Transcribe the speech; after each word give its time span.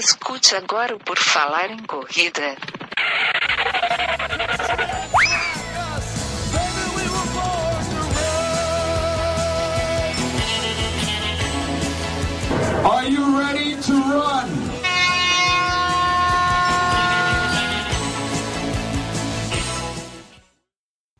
Escute 0.00 0.56
agora 0.56 0.96
o 0.96 0.98
Por 0.98 1.18
Falar 1.18 1.70
em 1.70 1.82
Corrida. 1.82 2.56
Are 12.82 13.06
you 13.06 13.38
ready 13.38 13.76
to 13.76 13.92
run? 13.92 14.48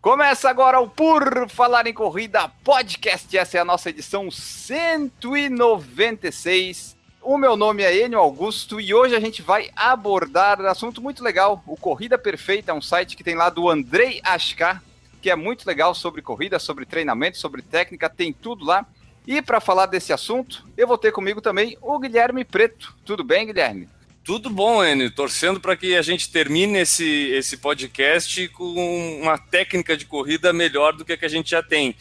Começa 0.01 0.49
agora 0.49 0.81
o 0.81 0.89
Por 0.89 1.51
Falar 1.51 1.87
em 1.87 1.93
Corrida 1.93 2.49
Podcast. 2.65 3.37
Essa 3.37 3.59
é 3.59 3.61
a 3.61 3.65
nossa 3.67 3.91
edição 3.91 4.31
196. 4.31 6.99
O 7.23 7.37
meu 7.37 7.55
nome 7.55 7.83
é 7.83 8.05
Enio 8.05 8.19
Augusto 8.19 8.81
e 8.81 8.95
hoje 8.95 9.15
a 9.15 9.21
gente 9.21 9.43
vai 9.43 9.71
abordar 9.77 10.59
um 10.59 10.67
assunto 10.67 11.03
muito 11.03 11.23
legal. 11.23 11.63
O 11.67 11.77
Corrida 11.77 12.17
Perfeita 12.17 12.73
é 12.73 12.75
um 12.75 12.81
site 12.81 13.15
que 13.15 13.23
tem 13.23 13.35
lá 13.35 13.51
do 13.51 13.69
Andrei 13.69 14.21
Ashkar, 14.25 14.83
que 15.21 15.29
é 15.29 15.37
muito 15.37 15.67
legal 15.67 15.95
sobre 15.95 16.23
corrida, 16.23 16.59
sobre 16.59 16.87
treinamento, 16.87 17.37
sobre 17.37 17.61
técnica, 17.61 18.09
tem 18.09 18.33
tudo 18.33 18.65
lá. 18.65 18.87
E 19.27 19.43
para 19.43 19.61
falar 19.61 19.85
desse 19.85 20.15
assunto, 20.15 20.67
eu 20.79 20.89
vou 20.89 20.97
ter 20.97 21.13
comigo 21.13 21.43
também 21.43 21.77
o 21.83 21.99
Guilherme 21.99 22.43
Preto. 22.43 22.97
Tudo 23.05 23.23
bem, 23.23 23.47
Guilherme? 23.47 23.87
Tudo 24.25 24.49
bom, 24.49 24.83
Enio. 24.83 25.11
Torcendo 25.11 25.61
para 25.61 25.77
que 25.77 25.95
a 25.97 26.03
gente 26.03 26.31
termine 26.31 26.79
esse, 26.79 27.29
esse 27.33 27.59
podcast 27.59 28.49
com 28.49 29.21
uma 29.21 29.37
técnica 29.37 29.95
de 29.95 30.07
corrida 30.07 30.55
melhor 30.55 30.95
do 30.95 31.05
que 31.05 31.13
a 31.13 31.19
que 31.19 31.27
a 31.27 31.31
gente 31.31 31.51
já 31.51 31.63
tem. 31.63 31.95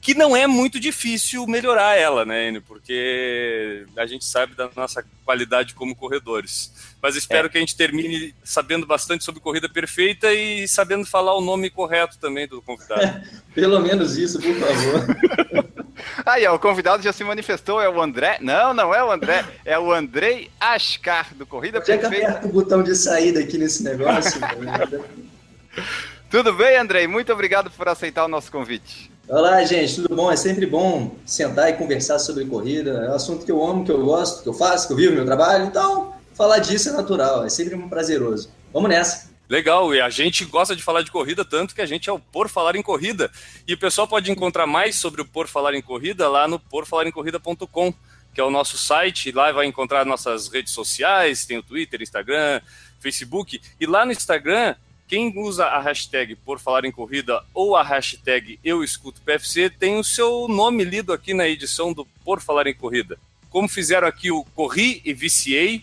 Que 0.00 0.14
não 0.14 0.36
é 0.36 0.46
muito 0.46 0.78
difícil 0.78 1.44
melhorar 1.46 1.96
ela, 1.96 2.24
né, 2.24 2.48
Enio? 2.48 2.62
Porque 2.62 3.84
a 3.96 4.06
gente 4.06 4.24
sabe 4.24 4.54
da 4.54 4.70
nossa 4.76 5.04
qualidade 5.24 5.74
como 5.74 5.94
corredores. 5.94 6.72
Mas 7.02 7.16
espero 7.16 7.46
É. 7.46 7.50
que 7.50 7.58
a 7.58 7.60
gente 7.60 7.76
termine 7.76 8.34
sabendo 8.44 8.86
bastante 8.86 9.24
sobre 9.24 9.40
corrida 9.40 9.68
perfeita 9.68 10.32
e 10.32 10.66
sabendo 10.68 11.04
falar 11.04 11.34
o 11.36 11.40
nome 11.40 11.68
correto 11.68 12.16
também 12.18 12.46
do 12.46 12.62
convidado. 12.62 13.22
Pelo 13.54 13.80
menos 13.80 14.16
isso, 14.16 14.40
por 14.40 14.54
favor. 14.54 15.74
Aí, 16.24 16.46
ó, 16.46 16.54
o 16.54 16.58
convidado 16.60 17.02
já 17.02 17.12
se 17.12 17.24
manifestou, 17.24 17.80
é 17.82 17.88
o 17.88 18.00
André. 18.00 18.38
Não, 18.40 18.72
não 18.72 18.94
é 18.94 19.02
o 19.02 19.10
André, 19.10 19.44
é 19.64 19.78
o 19.78 19.92
Andrei 19.92 20.48
Ashkar, 20.60 21.34
do 21.34 21.44
Corrida 21.44 21.80
Onde 21.80 21.90
é 21.90 21.96
que 21.96 22.02
Perfeita. 22.02 22.28
aperta 22.30 22.46
o 22.46 22.52
botão 22.52 22.82
de 22.84 22.94
saída 22.94 23.40
aqui 23.40 23.58
nesse 23.58 23.82
negócio? 23.82 24.40
Tudo 26.30 26.52
bem, 26.52 26.76
Andrei? 26.76 27.06
Muito 27.06 27.32
obrigado 27.32 27.70
por 27.70 27.88
aceitar 27.88 28.24
o 28.24 28.28
nosso 28.28 28.50
convite. 28.52 29.07
Olá, 29.30 29.62
gente, 29.62 29.96
tudo 29.96 30.16
bom? 30.16 30.32
É 30.32 30.36
sempre 30.36 30.64
bom 30.64 31.14
sentar 31.26 31.68
e 31.68 31.74
conversar 31.74 32.18
sobre 32.18 32.46
corrida. 32.46 33.04
É 33.04 33.10
um 33.10 33.14
assunto 33.14 33.44
que 33.44 33.52
eu 33.52 33.62
amo, 33.62 33.84
que 33.84 33.90
eu 33.90 34.02
gosto, 34.02 34.42
que 34.42 34.48
eu 34.48 34.54
faço, 34.54 34.86
que 34.86 34.94
eu 34.94 34.96
vivo 34.96 35.14
meu 35.14 35.26
trabalho. 35.26 35.66
Então, 35.66 36.14
falar 36.32 36.60
disso 36.60 36.88
é 36.88 36.92
natural, 36.92 37.44
é 37.44 37.50
sempre 37.50 37.74
um 37.74 37.90
prazeroso. 37.90 38.50
Vamos 38.72 38.88
nessa. 38.88 39.28
Legal, 39.46 39.94
e 39.94 40.00
a 40.00 40.08
gente 40.08 40.46
gosta 40.46 40.74
de 40.74 40.82
falar 40.82 41.02
de 41.02 41.10
corrida 41.10 41.44
tanto 41.44 41.74
que 41.74 41.82
a 41.82 41.86
gente 41.86 42.08
é 42.08 42.12
o 42.12 42.18
Por 42.18 42.48
Falar 42.48 42.74
em 42.74 42.82
Corrida. 42.82 43.30
E 43.66 43.74
o 43.74 43.78
pessoal 43.78 44.08
pode 44.08 44.30
encontrar 44.30 44.66
mais 44.66 44.96
sobre 44.96 45.20
o 45.20 45.26
Por 45.26 45.46
Falar 45.46 45.74
em 45.74 45.82
Corrida 45.82 46.26
lá 46.26 46.48
no 46.48 46.58
porfalarencorrida.com, 46.58 47.92
que 48.32 48.40
é 48.40 48.44
o 48.44 48.50
nosso 48.50 48.78
site. 48.78 49.30
Lá 49.30 49.52
vai 49.52 49.66
encontrar 49.66 50.06
nossas 50.06 50.48
redes 50.48 50.72
sociais, 50.72 51.44
tem 51.44 51.58
o 51.58 51.62
Twitter, 51.62 52.00
Instagram, 52.00 52.62
Facebook. 52.98 53.60
E 53.78 53.84
lá 53.84 54.06
no 54.06 54.12
Instagram, 54.12 54.74
quem 55.08 55.32
usa 55.36 55.64
a 55.64 55.80
hashtag 55.80 56.36
Por 56.36 56.60
Falar 56.60 56.84
em 56.84 56.92
Corrida 56.92 57.42
ou 57.54 57.74
a 57.74 57.82
hashtag 57.82 58.60
Eu 58.62 58.84
Escuto 58.84 59.22
PFC 59.22 59.70
tem 59.70 59.98
o 59.98 60.04
seu 60.04 60.46
nome 60.46 60.84
lido 60.84 61.14
aqui 61.14 61.32
na 61.32 61.48
edição 61.48 61.94
do 61.94 62.04
Por 62.22 62.42
Falar 62.42 62.66
em 62.66 62.74
Corrida. 62.74 63.18
Como 63.48 63.66
fizeram 63.66 64.06
aqui 64.06 64.30
o 64.30 64.44
Corri 64.54 65.00
e 65.04 65.14
Viciei, 65.14 65.82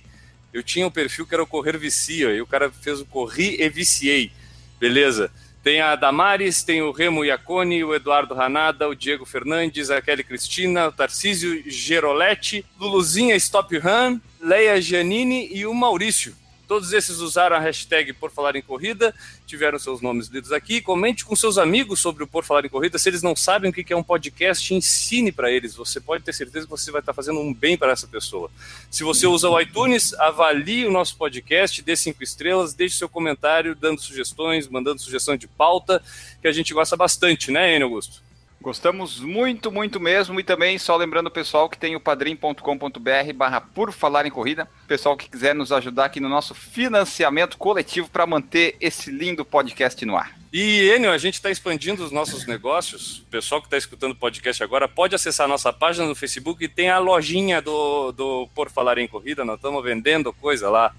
eu 0.54 0.62
tinha 0.62 0.86
um 0.86 0.92
perfil 0.92 1.26
que 1.26 1.34
era 1.34 1.44
o 1.44 1.48
Correr 1.48 1.78
Vicia, 1.78 2.30
e 2.30 2.42
o 2.42 2.46
cara 2.46 2.72
fez 2.72 3.02
o 3.02 3.06
Corri 3.06 3.58
e 3.60 3.68
Viciei. 3.68 4.32
Beleza. 4.80 5.32
Tem 5.64 5.82
a 5.82 5.96
Damares, 5.96 6.62
tem 6.62 6.84
o 6.84 6.92
Remo 6.92 7.26
Iacone, 7.26 7.84
o 7.84 7.96
Eduardo 7.96 8.36
Ranada, 8.36 8.88
o 8.88 8.94
Diego 8.94 9.26
Fernandes, 9.26 9.90
a 9.90 10.00
Kelly 10.00 10.24
Cristina, 10.24 10.88
o 10.88 10.92
Tarcísio 10.92 11.64
Geroletti, 11.66 12.64
Luluzinha 12.80 13.36
Stop 13.36 13.76
Run, 13.80 14.20
Leia 14.40 14.80
Giannini 14.80 15.50
e 15.52 15.66
o 15.66 15.74
Maurício. 15.74 16.36
Todos 16.68 16.94
esses 16.94 17.20
usaram 17.20 17.56
a 17.56 17.60
hashtag 17.60 18.14
Por 18.14 18.32
Falar 18.32 18.56
em 18.56 18.62
Corrida, 18.62 19.14
tiveram 19.46 19.80
seus 19.80 20.02
nomes 20.02 20.28
lidos 20.28 20.52
aqui. 20.52 20.82
Comente 20.82 21.24
com 21.24 21.36
seus 21.36 21.58
amigos 21.58 22.00
sobre 22.00 22.24
o 22.24 22.28
Por 22.28 22.44
Falar 22.44 22.66
em 22.66 22.70
Corrida. 22.70 22.98
Se 22.98 23.10
eles 23.10 23.22
não 23.22 23.36
sabem 23.36 23.72
o 23.72 23.74
que 23.74 23.94
é 23.94 23.96
um 23.96 24.04
podcast, 24.04 24.74
ensine 24.74 25.32
para 25.32 25.52
eles. 25.52 25.76
Você 25.76 26.00
pode 26.00 26.24
ter 26.24 26.34
certeza 26.34 26.66
que 26.66 26.72
você 26.72 26.92
vai 26.92 27.02
estar 27.02 27.14
fazendo 27.14 27.40
um 27.40 27.54
bem 27.54 27.78
para 27.78 27.92
essa 27.92 28.08
pessoa. 28.08 28.50
Se 28.90 29.04
você 29.04 29.28
usa 29.28 29.50
o 29.50 29.60
iTunes, 29.60 30.14
avalie 30.16 30.86
o 30.86 30.92
nosso 30.92 31.16
podcast, 31.18 31.82
dê 31.82 31.96
cinco 31.96 32.24
estrelas, 32.24 32.74
deixe 32.74 32.98
seu 32.98 33.08
comentário, 33.08 33.76
dando 33.76 34.02
sugestões, 34.02 34.68
mandando 34.68 35.02
sugestão 35.02 35.38
de 35.38 35.48
pauta, 35.48 36.02
que 36.42 36.48
a 36.48 36.52
gente 36.52 36.74
gosta 36.74 36.98
bastante, 36.98 37.52
né, 37.52 37.76
Enio 37.76 37.88
Augusto? 37.88 38.25
Gostamos 38.66 39.20
muito, 39.20 39.72
muito 39.72 40.00
mesmo. 40.00 40.40
E 40.40 40.44
também, 40.44 40.80
só 40.80 40.96
lembrando 40.96 41.28
o 41.28 41.32
pessoal 41.32 41.70
que 41.70 41.78
tem 41.78 41.96
o 41.96 42.00
padrim.com.br 42.00 43.34
barra 43.36 43.62
por 43.62 43.92
falar 43.92 44.26
em 44.26 44.32
corrida. 44.32 44.68
Pessoal 44.88 45.16
que 45.16 45.30
quiser 45.30 45.54
nos 45.54 45.72
ajudar 45.72 46.06
aqui 46.06 46.20
no 46.20 46.28
nosso 46.28 46.56
financiamento 46.56 47.60
coletivo 47.60 48.10
para 48.10 48.26
manter 48.26 48.76
esse 48.82 49.12
lindo 49.12 49.46
podcast 49.46 50.04
no 50.04 50.18
ar. 50.18 50.36
E, 50.52 50.92
Enio, 50.96 51.12
a 51.12 51.18
gente 51.20 51.36
está 51.36 51.52
expandindo 51.52 52.04
os 52.04 52.12
nossos 52.12 52.48
negócios. 52.48 53.20
O 53.20 53.26
pessoal 53.26 53.62
que 53.62 53.68
está 53.68 53.78
escutando 53.78 54.14
o 54.14 54.16
podcast 54.16 54.64
agora 54.64 54.88
pode 54.88 55.14
acessar 55.14 55.46
a 55.46 55.50
nossa 55.50 55.72
página 55.72 56.08
no 56.08 56.16
Facebook 56.16 56.66
e 56.66 56.68
tem 56.68 56.90
a 56.90 56.98
lojinha 56.98 57.62
do, 57.62 58.12
do 58.14 58.50
Por 58.56 58.72
Falar 58.72 58.98
em 58.98 59.08
Corrida. 59.08 59.46
Nós 59.46 59.58
estamos 59.58 59.84
vendendo 59.84 60.34
coisa 60.34 60.72
lá. 60.72 60.92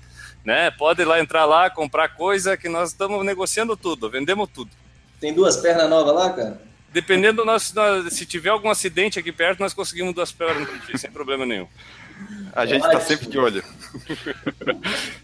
Né? 0.45 0.71
Pode 0.71 1.03
ir 1.03 1.05
lá 1.05 1.19
entrar 1.19 1.45
lá, 1.45 1.69
comprar 1.69 2.11
coisa 2.11 2.57
que 2.57 2.69
nós 2.69 2.91
estamos 2.91 3.27
negociando 3.27 3.77
tudo, 3.77 4.09
vendemos 4.09 4.49
tudo. 4.55 4.71
Tem 5.19 5.35
duas 5.35 5.57
pernas 5.57 5.91
novas 5.91 6.15
lá, 6.15 6.31
cara? 6.31 6.67
Dependendo, 6.93 7.45
nós, 7.45 7.73
nós- 7.73 8.13
se 8.15 8.25
tiver 8.25 8.51
algum 8.51 8.71
acidente 8.71 9.19
aqui 9.19 9.31
perto, 9.33 9.61
nós 9.61 9.75
conseguimos 9.75 10.15
duas 10.15 10.33
pernas 10.33 10.69
sem 10.97 11.11
problema 11.11 11.45
nenhum. 11.45 11.69
A 12.55 12.65
gente 12.65 12.87
está 12.87 12.99
sempre 13.01 13.27
de 13.29 13.39
olho. 13.39 13.63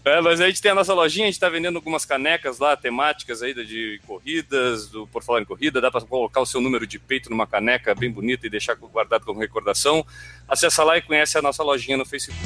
É, 0.05 0.19
mas 0.19 0.41
a 0.41 0.47
gente 0.47 0.61
tem 0.61 0.71
a 0.71 0.75
nossa 0.75 0.93
lojinha, 0.93 1.25
a 1.25 1.27
gente 1.27 1.35
está 1.35 1.47
vendendo 1.47 1.77
algumas 1.77 2.03
canecas 2.03 2.59
lá, 2.59 2.75
temáticas 2.75 3.41
aí 3.41 3.53
de 3.53 4.01
corridas, 4.05 4.87
do 4.89 5.07
Por 5.07 5.23
Falar 5.23 5.41
em 5.41 5.45
Corrida, 5.45 5.79
dá 5.79 5.89
para 5.89 6.01
colocar 6.01 6.41
o 6.41 6.45
seu 6.45 6.59
número 6.59 6.85
de 6.85 6.99
peito 6.99 7.29
numa 7.29 7.47
caneca 7.47 7.95
bem 7.95 8.11
bonita 8.11 8.45
e 8.45 8.49
deixar 8.49 8.75
guardado 8.75 9.23
como 9.25 9.39
recordação. 9.39 10.05
Acessa 10.47 10.83
lá 10.83 10.97
e 10.97 11.01
conhece 11.01 11.37
a 11.37 11.41
nossa 11.41 11.63
lojinha 11.63 11.95
no 11.95 12.05
Facebook. 12.05 12.37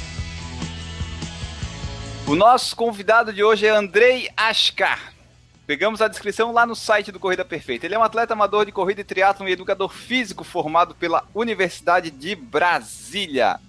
O 2.28 2.36
nosso 2.36 2.76
convidado 2.76 3.34
de 3.34 3.44
hoje 3.44 3.66
é 3.66 3.70
Andrei 3.72 4.30
Ashkar. 4.38 5.14
Pegamos 5.68 6.02
a 6.02 6.08
descrição 6.08 6.54
lá 6.54 6.66
no 6.66 6.78
site 6.78 7.12
do 7.12 7.20
Corrida 7.20 7.44
Perfeita. 7.44 7.86
Ele 7.86 7.94
é 7.94 8.00
um 8.00 8.04
atleta 8.04 8.32
amador 8.32 8.66
de 8.66 8.72
corrida 8.72 9.02
e 9.02 9.04
triatlon 9.04 9.50
e 9.50 9.52
educador 9.52 9.90
físico 9.90 10.46
formado 10.46 10.96
pela 10.96 11.26
Universidade 11.36 12.10
de 12.10 12.36
Brasília. 12.36 13.60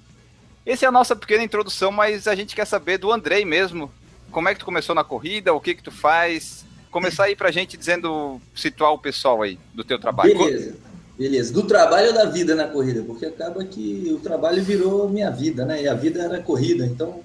Essa 0.64 0.87
é 0.87 0.88
a 0.88 0.92
nossa 0.92 1.16
pequena 1.16 1.42
introdução, 1.42 1.91
mas 1.91 2.28
a 2.28 2.37
gente 2.37 2.54
quer 2.54 2.66
saber 2.66 2.98
do 2.98 3.10
Andrei 3.10 3.44
mesmo. 3.44 3.91
Como 4.31 4.48
é 4.48 4.54
que 4.54 4.60
tu 4.60 4.64
começou 4.64 4.94
na 4.94 5.03
corrida? 5.03 5.53
O 5.53 5.60
que 5.60 5.75
que 5.75 5.82
tu 5.82 5.91
faz? 5.91 6.64
Começar 6.88 7.25
aí 7.25 7.34
pra 7.34 7.50
gente 7.50 7.76
dizendo, 7.76 8.41
situar 8.54 8.92
o 8.92 8.98
pessoal 8.98 9.42
aí 9.42 9.58
do 9.75 9.82
teu 9.82 9.98
trabalho. 9.98 10.38
Beleza. 10.38 10.76
Beleza. 11.19 11.53
Do 11.53 11.64
trabalho 11.64 12.08
ou 12.08 12.14
da 12.14 12.26
vida 12.26 12.54
na 12.54 12.69
corrida? 12.69 13.03
Porque 13.03 13.26
acaba 13.26 13.64
que 13.64 14.12
o 14.14 14.20
trabalho 14.20 14.62
virou 14.62 15.08
minha 15.08 15.32
vida, 15.32 15.64
né? 15.64 15.82
E 15.82 15.88
a 15.88 15.94
vida 15.94 16.22
era 16.22 16.41
corrida, 16.41 16.87
então 16.87 17.25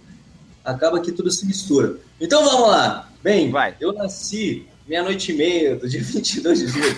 acaba 0.66 1.00
que 1.00 1.12
tudo 1.12 1.30
se 1.30 1.46
mistura. 1.46 1.98
Então 2.20 2.44
vamos 2.44 2.70
lá. 2.70 3.13
Bem, 3.24 3.50
Vai. 3.52 3.76
eu 3.80 3.94
nasci 3.94 4.68
meia-noite 4.88 5.32
e 5.32 5.36
meia 5.36 5.76
do 5.76 5.88
dia 5.88 6.02
22 6.04 6.60
de 6.60 6.68
julho. 6.68 6.96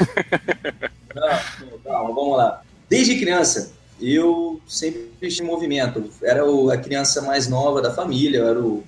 Não, 1.13 1.79
calma, 1.83 2.13
vamos 2.15 2.37
lá. 2.37 2.61
Desde 2.89 3.17
criança, 3.19 3.71
eu 4.01 4.59
sempre 4.67 5.11
estive 5.21 5.47
em 5.47 5.51
movimento. 5.51 6.03
Era 6.23 6.45
o- 6.45 6.69
a 6.71 6.77
criança 6.77 7.21
mais 7.21 7.47
nova 7.47 7.81
da 7.81 7.91
família, 7.93 8.39
eu 8.39 8.47
era 8.47 8.59
o, 8.59 8.83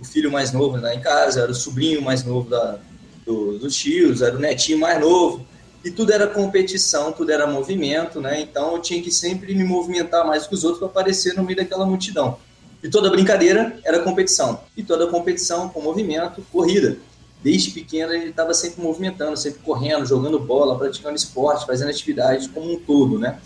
o 0.00 0.04
filho 0.04 0.30
mais 0.30 0.52
novo 0.52 0.76
lá 0.76 0.94
em 0.94 1.00
casa, 1.00 1.40
era 1.42 1.50
o 1.50 1.54
sobrinho 1.54 2.00
mais 2.00 2.24
novo 2.24 2.48
da, 2.48 2.78
do- 3.26 3.58
dos 3.58 3.74
tios, 3.74 4.22
era 4.22 4.36
o 4.36 4.40
netinho 4.40 4.78
mais 4.78 5.00
novo. 5.00 5.46
E 5.84 5.90
tudo 5.90 6.12
era 6.12 6.26
competição, 6.26 7.12
tudo 7.12 7.30
era 7.30 7.46
movimento, 7.46 8.20
né? 8.20 8.40
Então 8.40 8.74
eu 8.74 8.82
tinha 8.82 9.00
que 9.02 9.12
sempre 9.12 9.54
me 9.54 9.62
movimentar 9.64 10.26
mais 10.26 10.46
que 10.46 10.54
os 10.54 10.64
outros 10.64 10.80
para 10.80 10.88
aparecer 10.88 11.34
no 11.34 11.42
meio 11.44 11.56
daquela 11.56 11.86
multidão. 11.86 12.36
E 12.82 12.88
toda 12.88 13.10
brincadeira 13.10 13.78
era 13.84 14.00
competição. 14.00 14.60
E 14.76 14.82
toda 14.82 15.06
competição 15.08 15.68
com 15.68 15.80
movimento, 15.80 16.44
corrida. 16.52 16.96
Desde 17.42 17.70
pequeno 17.70 18.12
ele 18.12 18.30
estava 18.30 18.52
sempre 18.54 18.82
movimentando, 18.82 19.36
sempre 19.36 19.60
correndo, 19.60 20.06
jogando 20.06 20.38
bola, 20.38 20.78
praticando 20.78 21.16
esporte, 21.16 21.66
fazendo 21.66 21.90
atividades 21.90 22.46
como 22.48 22.72
um 22.72 22.78
todo, 22.78 23.18
né? 23.18 23.38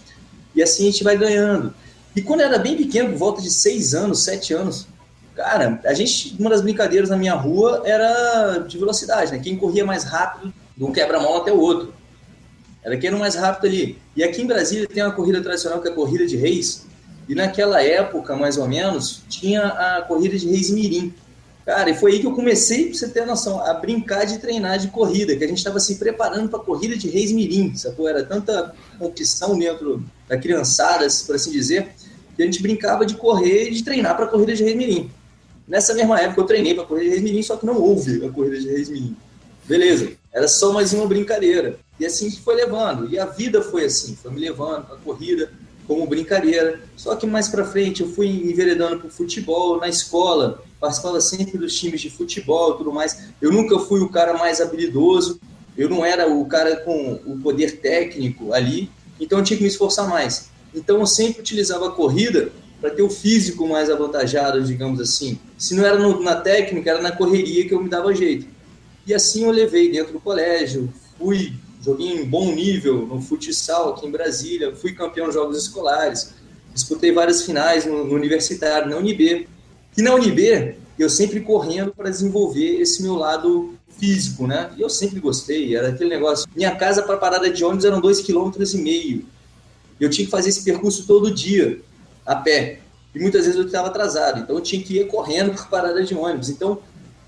E 0.55 0.62
assim 0.62 0.88
a 0.88 0.90
gente 0.90 1.05
vai 1.05 1.17
ganhando. 1.17 1.75
E 2.14 2.20
quando 2.20 2.40
era 2.40 2.58
bem 2.58 2.76
pequeno, 2.76 3.11
por 3.11 3.19
volta 3.19 3.43
de 3.43 3.50
seis 3.50 3.94
anos, 3.94 4.20
sete 4.20 4.52
anos, 4.52 4.87
cara, 5.34 5.81
a 5.84 5.94
gente, 5.94 6.37
uma 6.38 6.50
das 6.50 6.61
brincadeiras 6.61 7.08
na 7.08 7.17
minha 7.17 7.34
rua 7.34 7.82
era 7.84 8.58
de 8.58 8.79
velocidade, 8.79 9.32
né? 9.32 9.38
Quem 9.38 9.56
corria 9.56 9.84
mais 9.84 10.05
rápido 10.05 10.52
de 10.76 10.84
um 10.84 10.93
quebra-mão 10.93 11.37
até 11.37 11.52
o 11.52 11.58
outro. 11.58 11.94
Era 12.82 12.96
quem 12.96 13.08
era 13.08 13.17
mais 13.17 13.34
rápido 13.34 13.67
ali. 13.67 13.99
E 14.17 14.23
aqui 14.25 14.43
em 14.43 14.46
Brasília 14.46 14.87
tem 14.88 15.02
uma 15.02 15.12
corrida 15.12 15.40
tradicional 15.40 15.81
que 15.81 15.88
é 15.88 15.90
a 15.93 15.94
corrida 15.94 16.26
de 16.26 16.37
reis, 16.37 16.87
E 17.29 17.35
naquela 17.35 17.83
época, 17.83 18.37
mais 18.37 18.57
ou 18.57 18.67
menos, 18.67 19.23
tinha 19.29 19.63
a 19.65 20.03
corrida 20.03 20.37
de 20.37 20.49
Reis 20.49 20.71
Mirim. 20.71 21.15
Cara, 21.65 21.91
e 21.91 21.95
foi 21.95 22.13
aí 22.13 22.21
que 22.21 22.27
eu 22.27 22.35
comecei, 22.35 22.87
pra 22.87 22.95
você 22.95 23.09
ter 23.09 23.25
noção, 23.25 23.61
a 23.65 23.73
brincar 23.75 24.25
de 24.25 24.39
treinar 24.39 24.79
de 24.79 24.89
corrida, 24.89 25.37
que 25.37 25.45
a 25.45 25.47
gente 25.47 25.59
estava 25.59 25.79
se 25.79 25.95
preparando 25.95 26.49
para 26.49 26.59
a 26.59 26.63
corrida 26.63 26.97
de 26.97 27.09
Reis 27.09 27.31
Mirim, 27.31 27.75
sacou? 27.77 28.09
Era 28.09 28.25
tanta 28.25 28.75
opção 28.99 29.57
dentro 29.57 30.05
da 30.29 30.37
criançada, 30.37 31.07
por 31.25 31.37
assim 31.37 31.53
dizer, 31.53 31.93
que 32.35 32.43
a 32.43 32.45
gente 32.45 32.61
brincava 32.61 33.07
de 33.07 33.15
correr 33.15 33.69
e 33.69 33.75
de 33.75 33.85
treinar 33.85 34.17
para 34.17 34.25
a 34.25 34.29
corrida 34.29 34.55
de 34.55 34.65
Reis 34.65 34.77
Mirim. 34.77 35.11
Nessa 35.69 35.95
mesma 35.95 36.21
época 36.21 36.41
eu 36.41 36.47
treinei 36.47 36.75
para 36.75 36.83
a 36.83 36.87
corrida 36.87 37.05
de 37.05 37.11
Reis 37.11 37.23
Mirim, 37.23 37.43
só 37.43 37.57
que 37.57 37.65
não 37.65 37.77
houve 37.81 38.25
a 38.27 38.31
corrida 38.31 38.59
de 38.59 38.69
Reis 38.69 38.89
Mirim. 38.89 39.17
Beleza, 39.65 40.11
era 40.33 40.49
só 40.49 40.73
mais 40.73 40.93
uma 40.93 41.07
brincadeira. 41.07 41.79
E 42.01 42.05
assim 42.05 42.29
que 42.29 42.41
foi 42.41 42.57
levando. 42.57 43.09
E 43.09 43.19
a 43.19 43.27
vida 43.27 43.63
foi 43.63 43.85
assim, 43.85 44.17
foi 44.17 44.33
me 44.33 44.41
levando 44.41 44.87
para 44.87 44.97
a 44.97 44.99
corrida 44.99 45.53
como 45.87 46.06
brincadeira. 46.06 46.81
Só 46.96 47.17
que 47.17 47.26
mais 47.26 47.49
para 47.49 47.64
frente 47.64 48.02
eu 48.02 48.08
fui 48.08 48.29
enveredando 48.29 48.99
para 48.99 49.08
o 49.08 49.11
futebol 49.11 49.79
na 49.79 49.88
escola, 49.88 50.62
participava 50.81 51.20
sempre 51.20 51.58
dos 51.58 51.79
times 51.79 52.00
de 52.00 52.11
futebol 52.11 52.75
e 52.75 52.79
tudo 52.79 52.93
mais. 52.93 53.29
Eu 53.40 53.52
nunca 53.52 53.79
fui 53.79 54.00
o 54.00 54.08
cara 54.08 54.34
mais 54.34 54.61
habilidoso, 54.61 55.40
eu 55.76 55.88
não 55.88 56.05
era 56.05 56.29
o 56.29 56.44
cara 56.46 56.76
com 56.76 57.20
o 57.26 57.38
poder 57.38 57.79
técnico 57.79 58.52
ali, 58.52 58.90
então 59.20 59.38
eu 59.38 59.44
tinha 59.44 59.56
que 59.56 59.62
me 59.62 59.69
esforçar 59.69 60.08
mais. 60.08 60.50
Então 60.75 60.99
eu 61.00 61.06
sempre 61.06 61.40
utilizava 61.40 61.88
a 61.88 61.90
corrida 61.90 62.50
para 62.81 62.90
ter 62.90 63.02
o 63.02 63.11
físico 63.11 63.69
mais 63.69 63.88
avantajado, 63.88 64.62
digamos 64.62 65.00
assim. 65.00 65.38
Se 65.56 65.75
não 65.75 65.87
era 65.87 65.99
no, 65.99 66.20
na 66.20 66.37
técnica, 66.37 66.90
era 66.90 67.00
na 67.00 67.12
correria 67.12 67.67
que 67.67 67.73
eu 67.73 67.82
me 67.82 67.88
dava 67.88 68.14
jeito. 68.14 68.46
E 69.06 69.14
assim 69.14 69.44
eu 69.44 69.50
levei 69.50 69.90
dentro 69.90 70.12
do 70.12 70.20
colégio, 70.20 70.93
fui, 71.19 71.52
joguei 71.82 72.08
em 72.08 72.25
bom 72.25 72.55
nível 72.55 73.06
no 73.06 73.20
futsal 73.20 73.90
aqui 73.90 74.06
em 74.06 74.11
Brasília, 74.11 74.75
fui 74.75 74.93
campeão 74.93 75.29
de 75.29 75.34
jogos 75.34 75.58
escolares, 75.58 76.34
disputei 76.73 77.12
várias 77.12 77.43
finais 77.43 77.84
no, 77.84 78.05
no 78.05 78.14
universitário, 78.14 78.88
na 78.88 78.96
UNB. 78.96 79.49
E 79.96 80.02
na 80.02 80.14
UNB, 80.14 80.76
eu 80.99 81.11
sempre 81.11 81.40
correndo 81.40 81.93
para 81.93 82.08
desenvolver 82.08 82.81
esse 82.81 83.02
meu 83.02 83.14
lado 83.14 83.75
físico, 83.99 84.46
né? 84.46 84.70
E 84.76 84.81
eu 84.81 84.88
sempre 84.88 85.20
gostei, 85.20 85.76
era 85.76 85.88
aquele 85.88 86.11
negócio. 86.11 86.49
Minha 86.55 86.75
casa 86.76 87.02
para 87.02 87.17
parada 87.17 87.50
de 87.50 87.64
ônibus 87.64 87.84
eram 87.84 88.00
dois 88.00 88.20
quilômetros 88.20 88.75
e 88.75 88.79
meio. 88.79 89.26
Eu 90.00 90.08
tinha 90.08 90.25
que 90.25 90.31
fazer 90.31 90.49
esse 90.49 90.64
percurso 90.64 91.06
todo 91.06 91.32
dia, 91.32 91.81
a 92.25 92.37
pé. 92.37 92.81
E 93.14 93.19
muitas 93.19 93.44
vezes 93.44 93.58
eu 93.58 93.67
estava 93.67 93.88
atrasado, 93.88 94.40
então 94.40 94.56
eu 94.56 94.62
tinha 94.62 94.82
que 94.82 94.99
ir 94.99 95.06
correndo 95.06 95.52
para 95.52 95.64
parada 95.64 96.02
de 96.02 96.14
ônibus. 96.14 96.49
Então, 96.49 96.79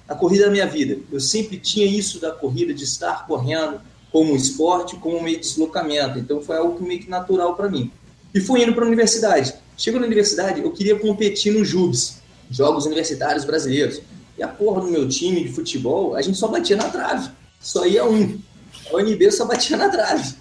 a 0.08 0.14
corrida 0.14 0.46
da 0.46 0.50
minha 0.50 0.66
vida. 0.66 0.98
Eu 1.12 1.20
sempre 1.20 1.58
tinha 1.58 1.86
isso 1.86 2.20
da 2.20 2.30
corrida, 2.30 2.72
de 2.72 2.84
estar 2.84 3.26
correndo 3.26 3.80
como 4.14 4.37
esporte, 4.37 4.94
como 4.94 5.20
meio 5.20 5.38
de 5.38 5.43
deslocamento. 5.43 6.20
Então 6.20 6.40
foi 6.40 6.56
algo 6.56 6.81
meio 6.81 7.00
que 7.00 7.11
natural 7.11 7.56
para 7.56 7.69
mim. 7.69 7.90
E 8.32 8.40
fui 8.40 8.62
indo 8.62 8.72
para 8.72 8.84
a 8.84 8.87
universidade. 8.87 9.52
Chego 9.76 9.99
na 9.99 10.06
universidade, 10.06 10.62
eu 10.62 10.70
queria 10.70 10.96
competir 10.96 11.52
no 11.52 11.64
JUBs, 11.64 12.19
Jogos 12.49 12.87
Universitários 12.87 13.44
Brasileiros. 13.44 14.00
E 14.38 14.43
a 14.44 14.46
porra 14.46 14.82
do 14.82 14.87
meu 14.87 15.08
time 15.08 15.43
de 15.43 15.52
futebol, 15.52 16.14
a 16.14 16.22
gente 16.22 16.38
só 16.38 16.46
batia 16.46 16.76
na 16.76 16.88
trave. 16.90 17.28
Só 17.58 17.84
ia 17.87 18.05
um. 18.05 18.38
A 18.93 18.96
UNB 18.99 19.32
só 19.32 19.46
batia 19.46 19.76
na 19.76 19.88
trave. 19.88 20.37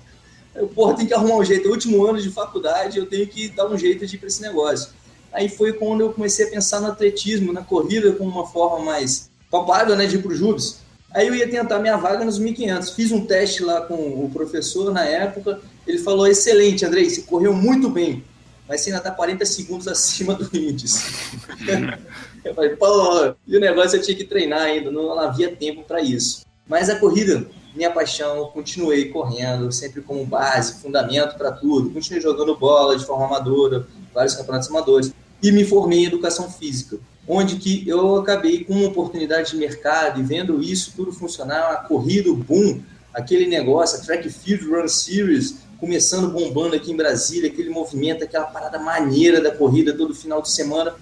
Eu, 0.53 0.67
porra, 0.67 0.95
tem 0.95 1.07
que 1.07 1.13
arrumar 1.15 1.37
um 1.37 1.43
jeito. 1.43 1.65
É 1.65 1.69
o 1.69 1.73
último 1.73 2.05
ano 2.05 2.21
de 2.21 2.29
faculdade, 2.29 2.99
eu 2.99 3.07
tenho 3.07 3.25
que 3.25 3.49
dar 3.49 3.67
um 3.67 3.75
jeito 3.75 4.05
de 4.05 4.17
ir 4.17 4.19
para 4.19 4.27
esse 4.27 4.41
negócio. 4.43 4.91
Aí 5.31 5.49
foi 5.49 5.73
quando 5.73 6.01
eu 6.01 6.13
comecei 6.13 6.45
a 6.45 6.49
pensar 6.51 6.79
no 6.79 6.89
atletismo, 6.89 7.51
na 7.51 7.63
corrida, 7.63 8.11
como 8.11 8.29
uma 8.29 8.45
forma 8.45 8.85
mais 8.85 9.31
palpável, 9.49 9.95
né, 9.95 10.05
de 10.05 10.17
ir 10.17 10.21
para 10.21 10.31
o 10.31 10.35
Jubes. 10.35 10.82
Aí 11.13 11.27
eu 11.27 11.35
ia 11.35 11.47
tentar 11.47 11.77
minha 11.79 11.95
vaga 11.95 12.25
nos 12.25 12.39
1.500. 12.39 12.95
Fiz 12.95 13.11
um 13.11 13.25
teste 13.25 13.63
lá 13.63 13.81
com 13.81 13.93
o 13.93 14.29
professor 14.33 14.91
na 14.91 15.05
época. 15.05 15.59
Ele 15.85 15.99
falou: 15.99 16.25
excelente, 16.27 16.85
Andrei, 16.85 17.09
você 17.09 17.21
correu 17.21 17.53
muito 17.53 17.87
bem, 17.89 18.23
mas 18.67 18.81
você 18.81 18.89
ainda 18.89 18.97
está 18.97 19.11
40 19.11 19.45
segundos 19.45 19.87
acima 19.89 20.33
do 20.33 20.55
índice. 20.55 21.39
eu 22.43 22.55
falei: 22.55 22.75
pô, 22.75 23.35
e 23.47 23.55
o 23.55 23.59
negócio 23.59 23.97
eu 23.97 24.01
tinha 24.01 24.17
que 24.17 24.23
treinar 24.23 24.61
ainda, 24.61 24.89
não 24.89 25.17
havia 25.19 25.55
tempo 25.55 25.83
para 25.83 26.01
isso. 26.01 26.43
Mas 26.67 26.89
a 26.89 26.95
corrida, 26.95 27.45
minha 27.75 27.91
paixão, 27.91 28.45
continuei 28.47 29.09
correndo, 29.09 29.71
sempre 29.71 30.01
como 30.01 30.25
base, 30.25 30.81
fundamento 30.81 31.37
para 31.37 31.51
tudo. 31.51 31.91
Continuei 31.91 32.21
jogando 32.21 32.57
bola 32.57 32.97
de 32.97 33.05
forma 33.05 33.25
amadora, 33.25 33.85
vários 34.13 34.33
campeonatos 34.33 34.69
amadores. 34.69 35.13
E 35.43 35.51
me 35.51 35.65
formei 35.65 35.99
em 35.99 36.05
educação 36.05 36.49
física 36.49 36.97
onde 37.27 37.55
que 37.55 37.87
eu 37.87 38.17
acabei 38.17 38.63
com 38.63 38.73
uma 38.73 38.87
oportunidade 38.87 39.51
de 39.51 39.57
mercado 39.57 40.19
e 40.19 40.23
vendo 40.23 40.61
isso 40.61 40.93
tudo 40.95 41.11
funcionar, 41.11 41.71
a 41.71 41.75
corrida, 41.77 42.29
o 42.29 42.35
boom, 42.35 42.81
aquele 43.13 43.47
negócio, 43.47 43.97
a 43.97 44.01
Track 44.01 44.29
Field 44.29 44.65
Run 44.65 44.87
Series, 44.87 45.57
começando 45.79 46.31
bombando 46.31 46.75
aqui 46.75 46.91
em 46.91 46.95
Brasília, 46.95 47.49
aquele 47.49 47.69
movimento, 47.69 48.23
aquela 48.23 48.45
parada 48.45 48.79
maneira 48.79 49.41
da 49.41 49.51
corrida 49.51 49.93
todo 49.93 50.15
final 50.15 50.41
de 50.41 50.51
semana. 50.51 50.95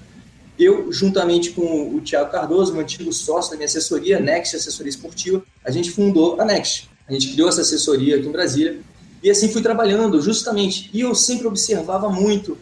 Eu, 0.58 0.92
juntamente 0.92 1.52
com 1.52 1.96
o 1.96 2.02
Thiago 2.02 2.32
Cardoso, 2.32 2.74
meu 2.74 2.82
antigo 2.82 3.12
sócio 3.12 3.52
da 3.52 3.58
minha 3.58 3.66
assessoria, 3.66 4.20
Next 4.20 4.56
Assessoria 4.56 4.90
Esportiva, 4.90 5.44
a 5.64 5.72
gente 5.72 5.92
fundou 5.92 6.40
a 6.40 6.46
Next. 6.46 6.90
A 7.08 7.14
gente 7.14 7.32
criou 7.34 7.50
essa 7.50 7.62
assessoria 7.62 8.18
aqui 8.18 8.28
em 8.28 8.32
Brasília 8.32 8.80
e 9.24 9.30
assim 9.30 9.50
fui 9.50 9.62
trabalhando, 9.62 10.22
justamente. 10.22 10.90
E 10.94 11.02
eu 11.02 11.14
sempre 11.16 11.48
observava 11.48 12.10
muito 12.10 12.58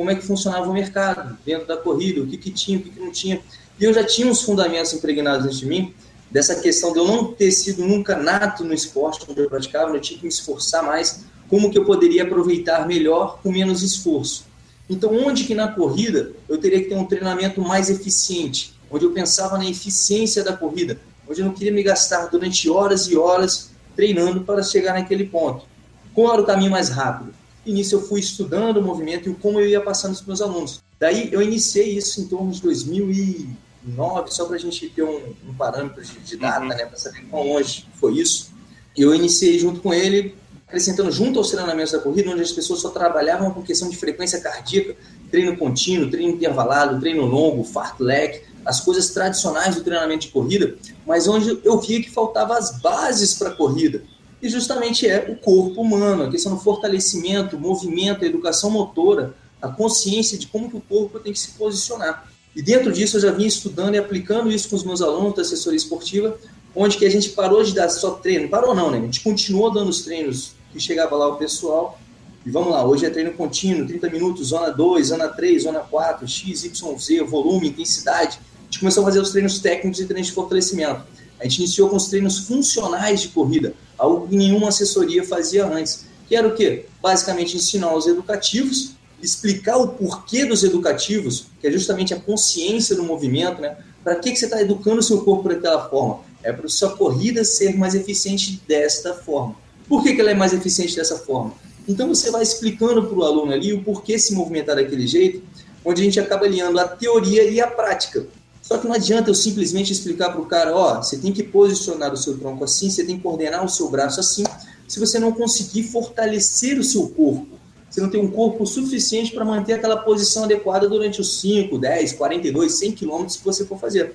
como 0.00 0.10
é 0.10 0.14
que 0.14 0.22
funcionava 0.22 0.66
o 0.66 0.72
mercado 0.72 1.36
dentro 1.44 1.66
da 1.66 1.76
corrida, 1.76 2.22
o 2.22 2.26
que, 2.26 2.38
que 2.38 2.50
tinha, 2.50 2.78
o 2.78 2.80
que, 2.80 2.88
que 2.88 2.98
não 2.98 3.12
tinha. 3.12 3.38
E 3.78 3.84
eu 3.84 3.92
já 3.92 4.02
tinha 4.02 4.26
uns 4.26 4.40
fundamentos 4.40 4.94
impregnados 4.94 5.42
dentro 5.42 5.58
de 5.58 5.66
mim, 5.66 5.94
dessa 6.30 6.54
questão 6.54 6.94
de 6.94 6.98
eu 7.00 7.06
não 7.06 7.34
ter 7.34 7.50
sido 7.52 7.84
nunca 7.84 8.16
nato 8.16 8.64
no 8.64 8.72
esporte 8.72 9.26
onde 9.28 9.42
eu 9.42 9.50
praticava, 9.50 9.94
eu 9.94 10.00
tinha 10.00 10.18
que 10.18 10.24
me 10.24 10.30
esforçar 10.30 10.82
mais, 10.82 11.26
como 11.50 11.70
que 11.70 11.76
eu 11.76 11.84
poderia 11.84 12.22
aproveitar 12.22 12.86
melhor 12.86 13.40
com 13.42 13.52
menos 13.52 13.82
esforço. 13.82 14.46
Então, 14.88 15.14
onde 15.14 15.44
que 15.44 15.54
na 15.54 15.68
corrida 15.68 16.32
eu 16.48 16.56
teria 16.56 16.82
que 16.82 16.88
ter 16.88 16.96
um 16.96 17.04
treinamento 17.04 17.60
mais 17.60 17.90
eficiente, 17.90 18.72
onde 18.90 19.04
eu 19.04 19.10
pensava 19.10 19.58
na 19.58 19.68
eficiência 19.68 20.42
da 20.42 20.56
corrida, 20.56 20.98
onde 21.28 21.42
eu 21.42 21.44
não 21.44 21.52
queria 21.52 21.72
me 21.72 21.82
gastar 21.82 22.24
durante 22.28 22.70
horas 22.70 23.06
e 23.06 23.18
horas 23.18 23.68
treinando 23.94 24.40
para 24.44 24.62
chegar 24.62 24.94
naquele 24.94 25.26
ponto. 25.26 25.66
Qual 26.14 26.32
era 26.32 26.40
o 26.40 26.46
caminho 26.46 26.70
mais 26.70 26.88
rápido? 26.88 27.34
E 27.64 27.72
nisso 27.72 27.94
eu 27.94 28.02
fui 28.02 28.20
estudando 28.20 28.78
o 28.78 28.82
movimento 28.82 29.28
e 29.28 29.34
como 29.34 29.60
eu 29.60 29.68
ia 29.68 29.80
passando 29.80 30.12
para 30.14 30.20
os 30.20 30.26
meus 30.26 30.40
alunos. 30.40 30.82
Daí 30.98 31.28
eu 31.32 31.42
iniciei 31.42 31.96
isso 31.96 32.20
em 32.20 32.26
torno 32.26 32.50
de 32.50 32.60
2009, 32.62 34.30
só 34.30 34.44
para 34.46 34.56
a 34.56 34.58
gente 34.58 34.88
ter 34.90 35.02
um, 35.02 35.34
um 35.48 35.54
parâmetro 35.54 36.02
de, 36.02 36.18
de 36.20 36.36
data, 36.36 36.60
uhum. 36.60 36.68
né, 36.68 36.84
para 36.86 36.96
saber 36.96 37.22
quão 37.30 37.48
longe 37.48 37.86
foi 37.94 38.14
isso. 38.14 38.50
Eu 38.96 39.14
iniciei 39.14 39.58
junto 39.58 39.80
com 39.80 39.94
ele, 39.94 40.34
acrescentando 40.66 41.10
junto 41.10 41.38
aos 41.38 41.50
treinamentos 41.50 41.92
da 41.92 41.98
corrida, 41.98 42.30
onde 42.30 42.42
as 42.42 42.52
pessoas 42.52 42.80
só 42.80 42.90
trabalhavam 42.90 43.50
com 43.52 43.62
questão 43.62 43.88
de 43.88 43.96
frequência 43.96 44.40
cardíaca, 44.40 44.96
treino 45.30 45.56
contínuo, 45.56 46.10
treino 46.10 46.34
intervalado, 46.34 47.00
treino 47.00 47.24
longo, 47.24 47.64
fartlek, 47.64 48.42
as 48.64 48.80
coisas 48.80 49.10
tradicionais 49.10 49.74
do 49.74 49.82
treinamento 49.82 50.26
de 50.26 50.32
corrida, 50.32 50.76
mas 51.06 51.26
onde 51.26 51.58
eu 51.64 51.80
via 51.80 52.02
que 52.02 52.10
faltava 52.10 52.56
as 52.56 52.78
bases 52.80 53.34
para 53.34 53.48
a 53.48 53.52
corrida 53.52 54.02
e 54.42 54.48
justamente 54.48 55.06
é 55.06 55.26
o 55.28 55.36
corpo 55.36 55.82
humano, 55.82 56.24
a 56.24 56.30
questão 56.30 56.54
do 56.54 56.60
fortalecimento, 56.60 57.58
movimento, 57.58 58.24
a 58.24 58.26
educação 58.26 58.70
motora, 58.70 59.34
a 59.60 59.68
consciência 59.68 60.38
de 60.38 60.46
como 60.46 60.70
que 60.70 60.76
o 60.76 60.80
corpo 60.80 61.18
tem 61.18 61.32
que 61.32 61.38
se 61.38 61.52
posicionar. 61.52 62.26
E 62.56 62.62
dentro 62.62 62.92
disso 62.92 63.16
eu 63.16 63.20
já 63.20 63.30
vim 63.30 63.46
estudando 63.46 63.94
e 63.94 63.98
aplicando 63.98 64.50
isso 64.50 64.68
com 64.68 64.76
os 64.76 64.84
meus 64.84 65.02
alunos 65.02 65.34
da 65.34 65.42
assessoria 65.42 65.76
esportiva, 65.76 66.36
onde 66.74 66.96
que 66.96 67.04
a 67.04 67.10
gente 67.10 67.30
parou 67.30 67.62
de 67.62 67.74
dar 67.74 67.88
só 67.88 68.12
treino, 68.12 68.48
parou 68.48 68.74
não, 68.74 68.90
né? 68.90 68.98
A 68.98 69.02
gente 69.02 69.20
continuou 69.20 69.70
dando 69.70 69.88
os 69.88 70.02
treinos 70.02 70.52
que 70.72 70.80
chegava 70.80 71.16
lá 71.16 71.28
o 71.28 71.36
pessoal, 71.36 71.98
e 72.44 72.50
vamos 72.50 72.70
lá, 72.70 72.86
hoje 72.86 73.04
é 73.04 73.10
treino 73.10 73.32
contínuo, 73.32 73.86
30 73.86 74.08
minutos, 74.08 74.48
zona 74.48 74.70
2, 74.70 75.08
zona 75.08 75.28
3, 75.28 75.62
zona 75.64 75.80
4, 75.80 76.26
X, 76.26 76.64
Y, 76.64 76.98
Z, 76.98 77.22
volume, 77.24 77.68
intensidade. 77.68 78.38
A 78.38 78.64
gente 78.64 78.78
começou 78.78 79.02
a 79.02 79.06
fazer 79.06 79.20
os 79.20 79.30
treinos 79.30 79.58
técnicos 79.58 80.00
e 80.00 80.06
treinos 80.06 80.28
de 80.28 80.32
fortalecimento. 80.32 81.02
A 81.40 81.44
gente 81.44 81.58
iniciou 81.58 81.88
com 81.88 81.96
os 81.96 82.08
treinos 82.08 82.40
funcionais 82.40 83.22
de 83.22 83.28
corrida, 83.28 83.72
algo 83.96 84.28
que 84.28 84.36
nenhuma 84.36 84.68
assessoria 84.68 85.24
fazia 85.24 85.66
antes. 85.66 86.04
Que 86.28 86.36
era 86.36 86.46
o 86.46 86.54
quê? 86.54 86.84
Basicamente 87.02 87.56
ensinar 87.56 87.94
os 87.94 88.06
educativos, 88.06 88.92
explicar 89.22 89.78
o 89.78 89.88
porquê 89.88 90.44
dos 90.44 90.62
educativos, 90.62 91.46
que 91.60 91.66
é 91.66 91.72
justamente 91.72 92.12
a 92.12 92.20
consciência 92.20 92.94
do 92.94 93.02
movimento, 93.02 93.60
né? 93.60 93.76
Para 94.04 94.16
que, 94.16 94.30
que 94.32 94.38
você 94.38 94.44
está 94.44 94.60
educando 94.60 94.98
o 94.98 95.02
seu 95.02 95.22
corpo 95.22 95.48
daquela 95.48 95.88
forma? 95.88 96.20
É 96.42 96.52
para 96.52 96.68
sua 96.68 96.96
corrida 96.96 97.44
ser 97.44 97.76
mais 97.76 97.94
eficiente 97.94 98.60
desta 98.68 99.14
forma. 99.14 99.56
Por 99.88 100.02
que, 100.02 100.14
que 100.14 100.20
ela 100.20 100.30
é 100.30 100.34
mais 100.34 100.52
eficiente 100.52 100.94
dessa 100.94 101.16
forma? 101.18 101.54
Então 101.88 102.08
você 102.08 102.30
vai 102.30 102.42
explicando 102.42 103.02
para 103.02 103.18
o 103.18 103.24
aluno 103.24 103.52
ali 103.52 103.72
o 103.72 103.82
porquê 103.82 104.18
se 104.18 104.34
movimentar 104.34 104.76
daquele 104.76 105.06
jeito, 105.06 105.42
onde 105.84 106.02
a 106.02 106.04
gente 106.04 106.20
acaba 106.20 106.46
alinhando 106.46 106.78
a 106.78 106.86
teoria 106.86 107.44
e 107.44 107.60
a 107.60 107.66
prática. 107.66 108.26
Só 108.70 108.78
que 108.78 108.86
não 108.86 108.94
adianta 108.94 109.28
eu 109.28 109.34
simplesmente 109.34 109.92
explicar 109.92 110.30
para 110.30 110.40
o 110.40 110.46
cara, 110.46 110.72
ó, 110.72 111.02
você 111.02 111.18
tem 111.18 111.32
que 111.32 111.42
posicionar 111.42 112.12
o 112.12 112.16
seu 112.16 112.38
tronco 112.38 112.62
assim, 112.62 112.88
você 112.88 113.02
tem 113.02 113.16
que 113.16 113.22
coordenar 113.24 113.64
o 113.64 113.68
seu 113.68 113.90
braço 113.90 114.20
assim, 114.20 114.44
se 114.86 115.00
você 115.00 115.18
não 115.18 115.32
conseguir 115.32 115.82
fortalecer 115.82 116.78
o 116.78 116.84
seu 116.84 117.08
corpo. 117.08 117.58
Você 117.90 118.00
não 118.00 118.08
tem 118.08 118.20
um 118.20 118.30
corpo 118.30 118.64
suficiente 118.64 119.32
para 119.32 119.44
manter 119.44 119.72
aquela 119.72 119.96
posição 119.96 120.44
adequada 120.44 120.88
durante 120.88 121.20
os 121.20 121.40
5, 121.40 121.76
10, 121.76 122.12
42, 122.12 122.72
100 122.72 122.92
quilômetros 122.92 123.38
que 123.38 123.44
você 123.44 123.66
for 123.66 123.76
fazer. 123.76 124.14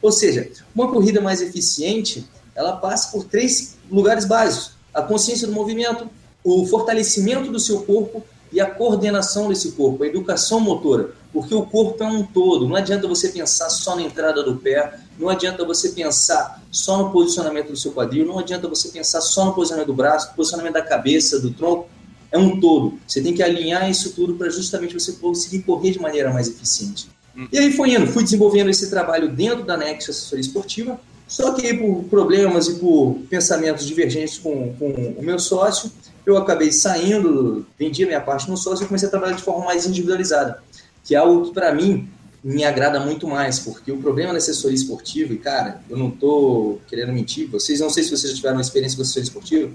Ou 0.00 0.12
seja, 0.12 0.52
uma 0.72 0.88
corrida 0.88 1.20
mais 1.20 1.40
eficiente, 1.40 2.24
ela 2.54 2.76
passa 2.76 3.10
por 3.10 3.24
três 3.24 3.74
lugares 3.90 4.24
básicos. 4.24 4.70
A 4.94 5.02
consciência 5.02 5.48
do 5.48 5.52
movimento, 5.52 6.08
o 6.44 6.64
fortalecimento 6.64 7.50
do 7.50 7.58
seu 7.58 7.80
corpo 7.80 8.22
e 8.52 8.60
a 8.60 8.70
coordenação 8.70 9.48
desse 9.48 9.72
corpo, 9.72 10.04
a 10.04 10.06
educação 10.06 10.60
motora, 10.60 11.10
porque 11.36 11.54
o 11.54 11.66
corpo 11.66 12.02
é 12.02 12.06
um 12.06 12.22
todo. 12.22 12.66
Não 12.66 12.76
adianta 12.76 13.06
você 13.06 13.28
pensar 13.28 13.68
só 13.68 13.94
na 13.94 14.00
entrada 14.00 14.42
do 14.42 14.56
pé, 14.56 14.98
não 15.18 15.28
adianta 15.28 15.66
você 15.66 15.90
pensar 15.90 16.62
só 16.70 16.96
no 16.96 17.10
posicionamento 17.10 17.68
do 17.68 17.76
seu 17.76 17.92
quadril, 17.92 18.24
não 18.24 18.38
adianta 18.38 18.66
você 18.66 18.88
pensar 18.88 19.20
só 19.20 19.44
no 19.44 19.52
posicionamento 19.52 19.88
do 19.88 19.92
braço, 19.92 20.34
posicionamento 20.34 20.72
da 20.72 20.80
cabeça, 20.80 21.38
do 21.38 21.50
tronco. 21.50 21.90
É 22.32 22.38
um 22.38 22.58
todo. 22.58 22.98
Você 23.06 23.20
tem 23.20 23.34
que 23.34 23.42
alinhar 23.42 23.90
isso 23.90 24.14
tudo 24.14 24.34
para 24.36 24.48
justamente 24.48 24.94
você 24.94 25.12
conseguir 25.12 25.58
correr 25.58 25.90
de 25.90 26.00
maneira 26.00 26.32
mais 26.32 26.48
eficiente. 26.48 27.06
Hum. 27.36 27.46
E 27.52 27.58
aí 27.58 27.70
foi 27.70 27.90
indo, 27.90 28.06
fui 28.06 28.24
desenvolvendo 28.24 28.70
esse 28.70 28.88
trabalho 28.88 29.28
dentro 29.28 29.62
da 29.62 29.76
Next 29.76 30.10
Assessoria 30.10 30.40
Esportiva, 30.40 30.98
só 31.28 31.52
que 31.52 31.74
por 31.74 32.04
problemas 32.04 32.66
e 32.68 32.76
por 32.76 33.18
pensamentos 33.28 33.84
divergentes 33.84 34.38
com, 34.38 34.74
com 34.78 35.14
o 35.18 35.22
meu 35.22 35.38
sócio, 35.38 35.92
eu 36.24 36.36
acabei 36.36 36.72
saindo, 36.72 37.66
vendi 37.78 38.02
a 38.02 38.06
minha 38.06 38.20
parte 38.20 38.50
no 38.50 38.56
sócio 38.56 38.84
e 38.84 38.86
comecei 38.86 39.06
a 39.06 39.10
trabalhar 39.10 39.36
de 39.36 39.42
forma 39.42 39.66
mais 39.66 39.86
individualizada, 39.86 40.60
que 41.06 41.14
é 41.14 41.18
algo 41.18 41.46
que 41.46 41.54
para 41.54 41.72
mim 41.72 42.08
me 42.42 42.64
agrada 42.64 43.00
muito 43.00 43.26
mais, 43.26 43.58
porque 43.58 43.90
o 43.90 43.98
problema 43.98 44.32
da 44.32 44.38
assessoria 44.38 44.76
esportiva, 44.76 45.32
e 45.32 45.38
cara, 45.38 45.80
eu 45.88 45.96
não 45.96 46.10
tô 46.10 46.78
querendo 46.86 47.12
mentir, 47.12 47.48
vocês 47.48 47.80
não 47.80 47.88
sei 47.88 48.04
se 48.04 48.10
vocês 48.10 48.30
já 48.30 48.36
tiveram 48.36 48.56
uma 48.56 48.62
experiência 48.62 48.96
com 48.96 49.02
assessoria 49.02 49.24
esportiva, 49.24 49.70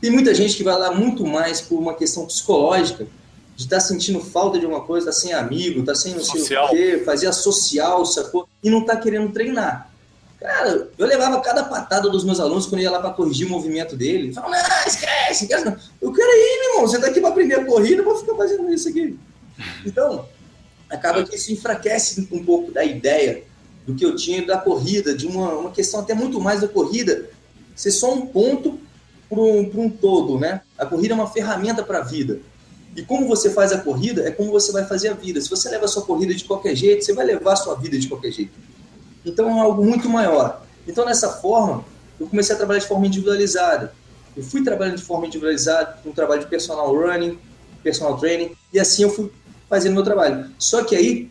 tem 0.00 0.10
muita 0.10 0.32
gente 0.32 0.56
que 0.56 0.62
vai 0.62 0.78
lá 0.78 0.92
muito 0.92 1.26
mais 1.26 1.60
por 1.60 1.78
uma 1.78 1.94
questão 1.94 2.26
psicológica, 2.26 3.06
de 3.56 3.64
estar 3.64 3.76
tá 3.76 3.80
sentindo 3.80 4.20
falta 4.20 4.58
de 4.58 4.64
uma 4.64 4.82
coisa, 4.82 5.06
tá 5.06 5.12
sem 5.12 5.32
amigo, 5.32 5.84
tá 5.84 5.94
sem 5.94 6.14
não 6.14 6.22
sei 6.22 6.40
social. 6.40 6.66
o 6.66 6.70
quê, 6.70 7.02
fazia 7.04 7.32
social, 7.32 8.06
sacou? 8.06 8.48
E 8.62 8.70
não 8.70 8.84
tá 8.84 8.96
querendo 8.96 9.32
treinar. 9.32 9.90
Cara, 10.40 10.88
eu 10.96 11.06
levava 11.06 11.40
cada 11.40 11.64
patada 11.64 12.08
dos 12.08 12.22
meus 12.22 12.38
alunos 12.38 12.66
quando 12.66 12.82
ia 12.82 12.90
lá 12.90 13.00
para 13.00 13.10
corrigir 13.10 13.48
o 13.48 13.50
movimento 13.50 13.96
dele. 13.96 14.32
Falava, 14.32 14.56
não, 14.56 14.86
esquece, 14.86 15.44
esquece. 15.44 15.64
Não. 15.64 15.76
Eu 16.00 16.12
quero 16.12 16.28
ir, 16.28 16.60
meu 16.60 16.70
irmão. 16.70 16.86
Você 16.86 17.00
tá 17.00 17.08
aqui 17.08 17.20
para 17.20 17.30
aprender 17.30 17.56
a 17.56 17.64
corrida, 17.64 18.00
eu 18.00 18.04
vou 18.04 18.16
ficar 18.16 18.36
fazendo 18.36 18.72
isso 18.72 18.88
aqui. 18.88 19.18
Então, 19.84 20.24
acaba 20.90 21.22
que 21.22 21.36
isso 21.36 21.52
enfraquece 21.52 22.28
um 22.32 22.44
pouco 22.44 22.72
da 22.72 22.84
ideia 22.84 23.44
do 23.86 23.94
que 23.94 24.04
eu 24.04 24.14
tinha 24.14 24.44
da 24.44 24.58
corrida, 24.58 25.14
de 25.14 25.26
uma, 25.26 25.52
uma 25.54 25.70
questão 25.70 26.00
até 26.00 26.14
muito 26.14 26.40
mais 26.40 26.60
da 26.60 26.68
corrida 26.68 27.30
ser 27.74 27.90
só 27.90 28.12
um 28.12 28.26
ponto 28.26 28.78
para 29.28 29.40
um, 29.40 29.70
um 29.74 29.90
todo, 29.90 30.38
né? 30.38 30.62
A 30.76 30.84
corrida 30.84 31.14
é 31.14 31.16
uma 31.16 31.30
ferramenta 31.30 31.82
para 31.82 31.98
a 31.98 32.02
vida. 32.02 32.40
E 32.96 33.02
como 33.02 33.28
você 33.28 33.50
faz 33.50 33.72
a 33.72 33.78
corrida, 33.78 34.26
é 34.26 34.30
como 34.30 34.50
você 34.50 34.72
vai 34.72 34.84
fazer 34.84 35.08
a 35.08 35.14
vida. 35.14 35.40
Se 35.40 35.48
você 35.48 35.68
leva 35.68 35.84
a 35.84 35.88
sua 35.88 36.02
corrida 36.02 36.34
de 36.34 36.44
qualquer 36.44 36.74
jeito, 36.74 37.04
você 37.04 37.12
vai 37.12 37.24
levar 37.24 37.52
a 37.52 37.56
sua 37.56 37.74
vida 37.76 37.98
de 37.98 38.08
qualquer 38.08 38.32
jeito. 38.32 38.52
Então 39.24 39.48
é 39.48 39.60
algo 39.60 39.84
muito 39.84 40.08
maior. 40.08 40.66
Então, 40.86 41.04
nessa 41.04 41.28
forma, 41.28 41.84
eu 42.18 42.26
comecei 42.26 42.54
a 42.54 42.58
trabalhar 42.58 42.80
de 42.80 42.88
forma 42.88 43.06
individualizada. 43.06 43.92
Eu 44.36 44.42
fui 44.42 44.64
trabalhando 44.64 44.96
de 44.96 45.02
forma 45.02 45.26
individualizada, 45.26 45.98
com 46.02 46.10
um 46.10 46.12
trabalho 46.12 46.40
de 46.40 46.46
personal 46.48 46.92
running, 46.94 47.38
personal 47.82 48.18
training, 48.18 48.52
e 48.72 48.80
assim 48.80 49.02
eu 49.02 49.10
fui 49.10 49.30
fazendo 49.68 49.94
meu 49.94 50.02
trabalho. 50.02 50.50
Só 50.58 50.84
que 50.84 50.96
aí 50.96 51.30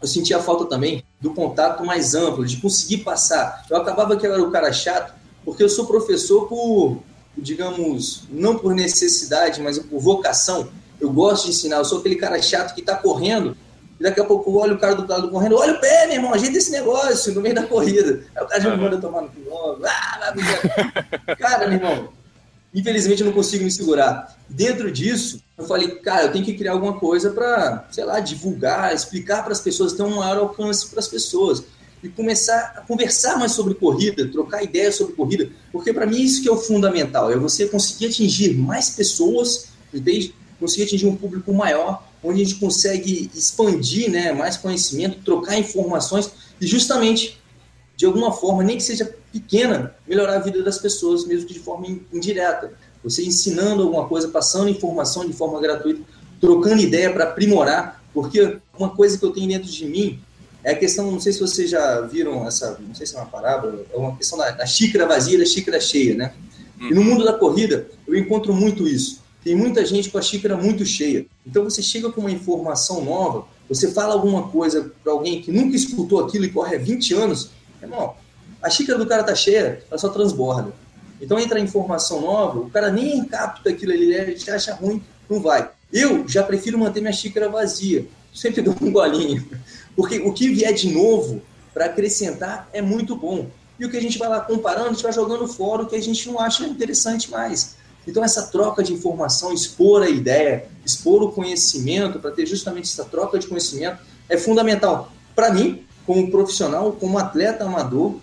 eu 0.00 0.08
sentia 0.08 0.40
falta 0.40 0.64
também 0.64 1.04
do 1.20 1.32
contato 1.32 1.84
mais 1.84 2.14
amplo, 2.14 2.44
de 2.44 2.56
conseguir 2.56 2.98
passar. 2.98 3.64
Eu 3.68 3.76
acabava 3.76 4.16
que 4.16 4.26
eu 4.26 4.32
era 4.32 4.42
o 4.42 4.50
cara 4.50 4.72
chato, 4.72 5.12
porque 5.44 5.62
eu 5.62 5.68
sou 5.68 5.86
professor 5.86 6.48
por, 6.48 7.02
digamos, 7.36 8.24
não 8.30 8.58
por 8.58 8.74
necessidade, 8.74 9.60
mas 9.60 9.78
por 9.78 10.00
vocação. 10.00 10.68
Eu 11.00 11.10
gosto 11.10 11.44
de 11.44 11.50
ensinar, 11.50 11.76
eu 11.76 11.84
sou 11.84 12.00
aquele 12.00 12.16
cara 12.16 12.40
chato 12.40 12.74
que 12.74 12.80
está 12.80 12.96
correndo 12.96 13.56
e 14.00 14.02
daqui 14.02 14.18
a 14.18 14.24
pouco 14.24 14.56
olha 14.56 14.72
o 14.72 14.78
cara 14.78 14.94
do 14.94 15.06
lado 15.06 15.30
correndo, 15.30 15.56
olha 15.56 15.74
o 15.74 15.80
pé, 15.80 16.06
meu 16.06 16.16
irmão, 16.16 16.32
ajeita 16.32 16.56
esse 16.56 16.70
negócio 16.70 17.34
no 17.34 17.42
meio 17.42 17.54
da 17.54 17.64
corrida. 17.64 18.24
Aí 18.34 18.42
o 18.42 18.46
cara 18.46 18.60
já 18.62 18.74
me 18.74 18.82
manda 18.82 18.96
tomar 18.96 19.20
no 19.20 19.28
quilômetro. 19.28 19.84
Ah, 19.84 20.32
cara, 21.38 21.68
meu 21.68 21.76
irmão, 21.76 22.08
infelizmente 22.74 23.20
eu 23.20 23.26
não 23.26 23.32
consigo 23.32 23.64
me 23.64 23.70
segurar. 23.70 24.36
Dentro 24.48 24.90
disso, 24.90 25.42
eu 25.56 25.64
falei, 25.66 25.88
cara, 25.96 26.26
eu 26.26 26.32
tenho 26.32 26.44
que 26.44 26.54
criar 26.54 26.72
alguma 26.72 26.98
coisa 26.98 27.30
para, 27.30 27.86
sei 27.90 28.04
lá, 28.04 28.20
divulgar, 28.20 28.94
explicar 28.94 29.42
para 29.42 29.52
as 29.52 29.60
pessoas, 29.60 29.92
ter 29.92 30.02
um 30.02 30.16
maior 30.16 30.38
alcance 30.38 30.88
para 30.88 31.00
as 31.00 31.08
pessoas. 31.08 31.64
E 32.02 32.08
começar 32.08 32.74
a 32.76 32.80
conversar 32.80 33.38
mais 33.38 33.52
sobre 33.52 33.74
corrida, 33.74 34.26
trocar 34.28 34.62
ideias 34.62 34.94
sobre 34.94 35.14
corrida, 35.14 35.50
porque 35.70 35.92
para 35.92 36.06
mim 36.06 36.22
isso 36.22 36.42
que 36.42 36.48
é 36.48 36.52
o 36.52 36.56
fundamental, 36.56 37.30
é 37.30 37.36
você 37.36 37.66
conseguir 37.66 38.06
atingir 38.06 38.54
mais 38.54 38.88
pessoas, 38.88 39.66
entende? 39.92 40.34
Conseguir 40.58 40.84
atingir 40.84 41.06
um 41.06 41.14
público 41.14 41.52
maior 41.52 42.02
onde 42.22 42.42
a 42.42 42.44
gente 42.44 42.58
consegue 42.58 43.30
expandir 43.34 44.10
né, 44.10 44.32
mais 44.32 44.56
conhecimento, 44.56 45.22
trocar 45.24 45.58
informações 45.58 46.30
e 46.60 46.66
justamente, 46.66 47.38
de 47.96 48.06
alguma 48.06 48.32
forma, 48.32 48.62
nem 48.62 48.76
que 48.76 48.82
seja 48.82 49.14
pequena, 49.32 49.94
melhorar 50.06 50.36
a 50.36 50.40
vida 50.40 50.62
das 50.62 50.78
pessoas, 50.78 51.26
mesmo 51.26 51.46
que 51.46 51.54
de 51.54 51.60
forma 51.60 51.86
indireta. 52.12 52.72
Você 53.02 53.24
ensinando 53.24 53.82
alguma 53.82 54.06
coisa, 54.06 54.28
passando 54.28 54.68
informação 54.68 55.26
de 55.26 55.32
forma 55.32 55.60
gratuita, 55.60 56.02
trocando 56.40 56.82
ideia 56.82 57.12
para 57.12 57.24
aprimorar, 57.24 58.02
porque 58.12 58.58
uma 58.78 58.90
coisa 58.90 59.18
que 59.18 59.24
eu 59.24 59.30
tenho 59.30 59.48
dentro 59.48 59.70
de 59.70 59.86
mim 59.86 60.20
é 60.62 60.72
a 60.72 60.76
questão, 60.76 61.10
não 61.10 61.20
sei 61.20 61.32
se 61.32 61.40
vocês 61.40 61.70
já 61.70 62.00
viram 62.02 62.46
essa, 62.46 62.78
não 62.80 62.94
sei 62.94 63.06
se 63.06 63.14
é 63.14 63.18
uma 63.18 63.26
parábola, 63.26 63.82
é 63.92 63.96
uma 63.96 64.16
questão 64.16 64.38
da, 64.38 64.50
da 64.50 64.66
xícara 64.66 65.06
vazia 65.06 65.38
da 65.38 65.46
xícara 65.46 65.80
cheia, 65.80 66.14
né? 66.14 66.34
E 66.78 66.94
no 66.94 67.04
mundo 67.04 67.24
da 67.24 67.34
corrida, 67.34 67.88
eu 68.06 68.16
encontro 68.16 68.54
muito 68.54 68.88
isso. 68.88 69.20
Tem 69.44 69.54
muita 69.54 69.84
gente 69.84 70.10
com 70.10 70.18
a 70.18 70.22
xícara 70.22 70.56
muito 70.56 70.84
cheia. 70.84 71.26
Então 71.46 71.64
você 71.64 71.82
chega 71.82 72.10
com 72.10 72.22
uma 72.22 72.30
informação 72.30 73.04
nova, 73.04 73.46
você 73.68 73.90
fala 73.90 74.14
alguma 74.14 74.48
coisa 74.48 74.92
para 75.02 75.12
alguém 75.12 75.40
que 75.40 75.50
nunca 75.50 75.76
escutou 75.76 76.24
aquilo 76.24 76.44
e 76.44 76.50
corre 76.50 76.76
há 76.76 76.78
20 76.78 77.14
anos, 77.14 77.50
irmão, 77.82 78.14
a 78.62 78.70
xícara 78.70 78.98
do 78.98 79.06
cara 79.06 79.22
tá 79.22 79.34
cheia, 79.34 79.82
ela 79.90 79.98
só 79.98 80.08
transborda. 80.08 80.72
Então 81.20 81.38
entra 81.38 81.60
informação 81.60 82.20
nova, 82.20 82.60
o 82.60 82.70
cara 82.70 82.90
nem 82.90 83.24
capta 83.24 83.70
aquilo 83.70 83.92
ali, 83.92 84.12
ele 84.12 84.50
acha 84.50 84.74
ruim, 84.74 85.02
não 85.28 85.40
vai. 85.40 85.70
Eu 85.92 86.26
já 86.28 86.42
prefiro 86.42 86.78
manter 86.78 87.00
minha 87.00 87.12
xícara 87.12 87.48
vazia, 87.48 88.06
sempre 88.34 88.62
dou 88.62 88.74
um 88.80 88.90
golinho, 88.90 89.46
porque 89.94 90.18
o 90.18 90.32
que 90.32 90.48
vier 90.48 90.72
de 90.72 90.90
novo 90.90 91.42
para 91.74 91.86
acrescentar 91.86 92.68
é 92.72 92.80
muito 92.80 93.16
bom. 93.16 93.48
E 93.78 93.84
o 93.84 93.90
que 93.90 93.96
a 93.96 94.02
gente 94.02 94.18
vai 94.18 94.28
lá 94.28 94.40
comparando, 94.40 94.88
a 94.88 94.92
gente 94.92 95.02
vai 95.02 95.12
jogando 95.12 95.46
fora 95.48 95.82
o 95.82 95.86
que 95.86 95.96
a 95.96 96.02
gente 96.02 96.28
não 96.28 96.38
acha 96.38 96.66
interessante 96.66 97.30
mais. 97.30 97.76
Então, 98.06 98.24
essa 98.24 98.46
troca 98.46 98.82
de 98.82 98.92
informação, 98.92 99.52
expor 99.52 100.02
a 100.02 100.08
ideia, 100.08 100.66
expor 100.84 101.22
o 101.22 101.32
conhecimento, 101.32 102.18
para 102.18 102.30
ter 102.30 102.46
justamente 102.46 102.84
essa 102.84 103.04
troca 103.04 103.38
de 103.38 103.46
conhecimento, 103.46 103.98
é 104.28 104.36
fundamental. 104.36 105.12
Para 105.34 105.52
mim, 105.52 105.84
como 106.06 106.30
profissional, 106.30 106.92
como 106.92 107.18
atleta 107.18 107.64
amador, 107.64 108.16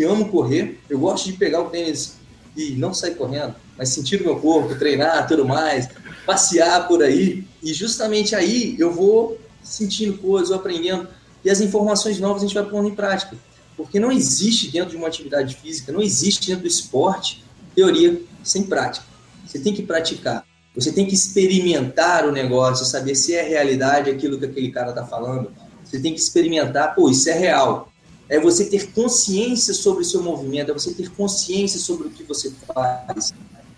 que 0.00 0.04
amo 0.04 0.30
correr, 0.30 0.80
eu 0.88 0.98
gosto 0.98 1.26
de 1.26 1.34
pegar 1.34 1.60
o 1.60 1.68
tênis 1.68 2.14
e 2.56 2.70
não 2.70 2.94
sair 2.94 3.16
correndo, 3.16 3.54
mas 3.76 3.90
sentir 3.90 4.18
o 4.22 4.24
meu 4.24 4.40
corpo, 4.40 4.74
treinar, 4.78 5.28
tudo 5.28 5.46
mais, 5.46 5.90
passear 6.24 6.88
por 6.88 7.02
aí. 7.02 7.44
E 7.62 7.74
justamente 7.74 8.34
aí 8.34 8.76
eu 8.78 8.90
vou 8.90 9.38
sentindo 9.62 10.16
coisas, 10.16 10.52
aprendendo. 10.52 11.06
E 11.44 11.50
as 11.50 11.60
informações 11.60 12.18
novas 12.18 12.42
a 12.42 12.46
gente 12.46 12.54
vai 12.54 12.64
pondo 12.64 12.88
em 12.88 12.94
prática. 12.94 13.36
Porque 13.76 14.00
não 14.00 14.10
existe 14.10 14.70
dentro 14.70 14.92
de 14.92 14.96
uma 14.96 15.06
atividade 15.06 15.54
física, 15.56 15.92
não 15.92 16.00
existe 16.00 16.46
dentro 16.46 16.62
do 16.62 16.68
esporte 16.68 17.44
teoria 17.74 18.22
sem 18.42 18.62
prática. 18.62 19.04
Você 19.46 19.58
tem 19.58 19.74
que 19.74 19.82
praticar. 19.82 20.46
Você 20.74 20.92
tem 20.92 21.04
que 21.04 21.14
experimentar 21.14 22.26
o 22.26 22.32
negócio, 22.32 22.86
saber 22.86 23.14
se 23.14 23.34
é 23.34 23.42
realidade 23.42 24.08
aquilo 24.08 24.38
que 24.38 24.46
aquele 24.46 24.70
cara 24.70 24.90
está 24.90 25.04
falando. 25.04 25.52
Você 25.84 26.00
tem 26.00 26.14
que 26.14 26.20
experimentar, 26.20 26.94
pô, 26.94 27.10
isso 27.10 27.28
é 27.28 27.34
real. 27.34 27.89
É 28.30 28.40
você 28.40 28.64
ter 28.64 28.92
consciência 28.92 29.74
sobre 29.74 30.02
o 30.02 30.04
seu 30.04 30.22
movimento, 30.22 30.70
é 30.70 30.72
você 30.72 30.94
ter 30.94 31.10
consciência 31.10 31.78
sobre 31.78 32.06
o 32.06 32.10
que 32.10 32.22
você 32.22 32.50
faz. 32.72 33.34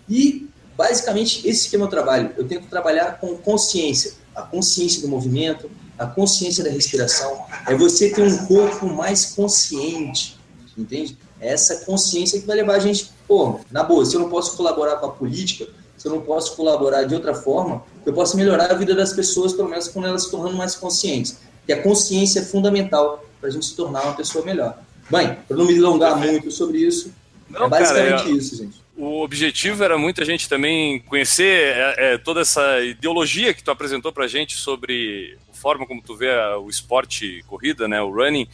E, 0.07 0.47
basicamente, 0.77 1.45
esse 1.45 1.69
que 1.69 1.75
é 1.75 1.77
o 1.77 1.81
meu 1.81 1.89
trabalho. 1.89 2.31
Eu 2.37 2.47
tento 2.47 2.69
trabalhar 2.69 3.19
com 3.19 3.35
consciência. 3.35 4.13
A 4.33 4.43
consciência 4.43 5.01
do 5.01 5.09
movimento, 5.09 5.69
a 5.97 6.07
consciência 6.07 6.63
da 6.63 6.69
respiração. 6.69 7.45
É 7.67 7.75
você 7.75 8.11
ter 8.11 8.21
um 8.21 8.45
corpo 8.45 8.85
mais 8.85 9.25
consciente, 9.25 10.39
entende? 10.77 11.17
É 11.41 11.51
essa 11.51 11.83
consciência 11.85 12.39
que 12.39 12.47
vai 12.47 12.55
levar 12.55 12.75
a 12.75 12.79
gente 12.79 13.11
pô, 13.27 13.59
na 13.71 13.83
boa, 13.83 14.05
se 14.05 14.15
eu 14.15 14.19
não 14.19 14.29
posso 14.29 14.55
colaborar 14.55 14.97
com 14.97 15.07
a 15.07 15.09
política, 15.09 15.67
se 15.97 16.07
eu 16.07 16.11
não 16.11 16.21
posso 16.21 16.55
colaborar 16.55 17.03
de 17.03 17.15
outra 17.15 17.33
forma, 17.33 17.83
eu 18.05 18.13
posso 18.13 18.37
melhorar 18.37 18.69
a 18.69 18.73
vida 18.75 18.93
das 18.93 19.13
pessoas, 19.13 19.53
pelo 19.53 19.69
menos 19.69 19.87
quando 19.87 20.07
elas 20.07 20.25
se 20.25 20.31
tornando 20.31 20.55
mais 20.55 20.75
conscientes. 20.75 21.37
E 21.67 21.73
a 21.73 21.81
consciência 21.81 22.41
é 22.41 22.43
fundamental 22.43 23.23
para 23.43 23.49
a 23.49 23.51
gente 23.51 23.65
se 23.65 23.75
tornar 23.75 24.03
uma 24.03 24.13
pessoa 24.13 24.45
melhor. 24.45 24.79
Bem, 25.09 25.35
para 25.45 25.57
não 25.57 25.65
me 25.65 25.77
alongar 25.77 26.17
muito 26.17 26.49
sobre 26.49 26.77
isso, 26.77 27.13
não, 27.49 27.65
é 27.65 27.69
basicamente 27.69 28.23
cara, 28.23 28.29
isso, 28.29 28.55
gente. 28.55 28.81
O 28.95 29.21
objetivo 29.21 29.83
era 29.83 29.97
muita 29.97 30.23
gente 30.23 30.47
também 30.47 31.01
conhecer 31.01 31.75
é, 31.75 32.13
é, 32.13 32.17
toda 32.17 32.39
essa 32.39 32.79
ideologia 32.79 33.53
que 33.53 33.61
tu 33.61 33.69
apresentou 33.69 34.13
para 34.13 34.23
a 34.23 34.27
gente 34.29 34.55
sobre 34.55 35.37
a 35.51 35.55
forma 35.57 35.85
como 35.85 36.01
tu 36.01 36.15
vê 36.15 36.29
o 36.57 36.69
esporte 36.69 37.43
corrida, 37.45 37.85
né, 37.85 38.01
o 38.01 38.09
running, 38.09 38.47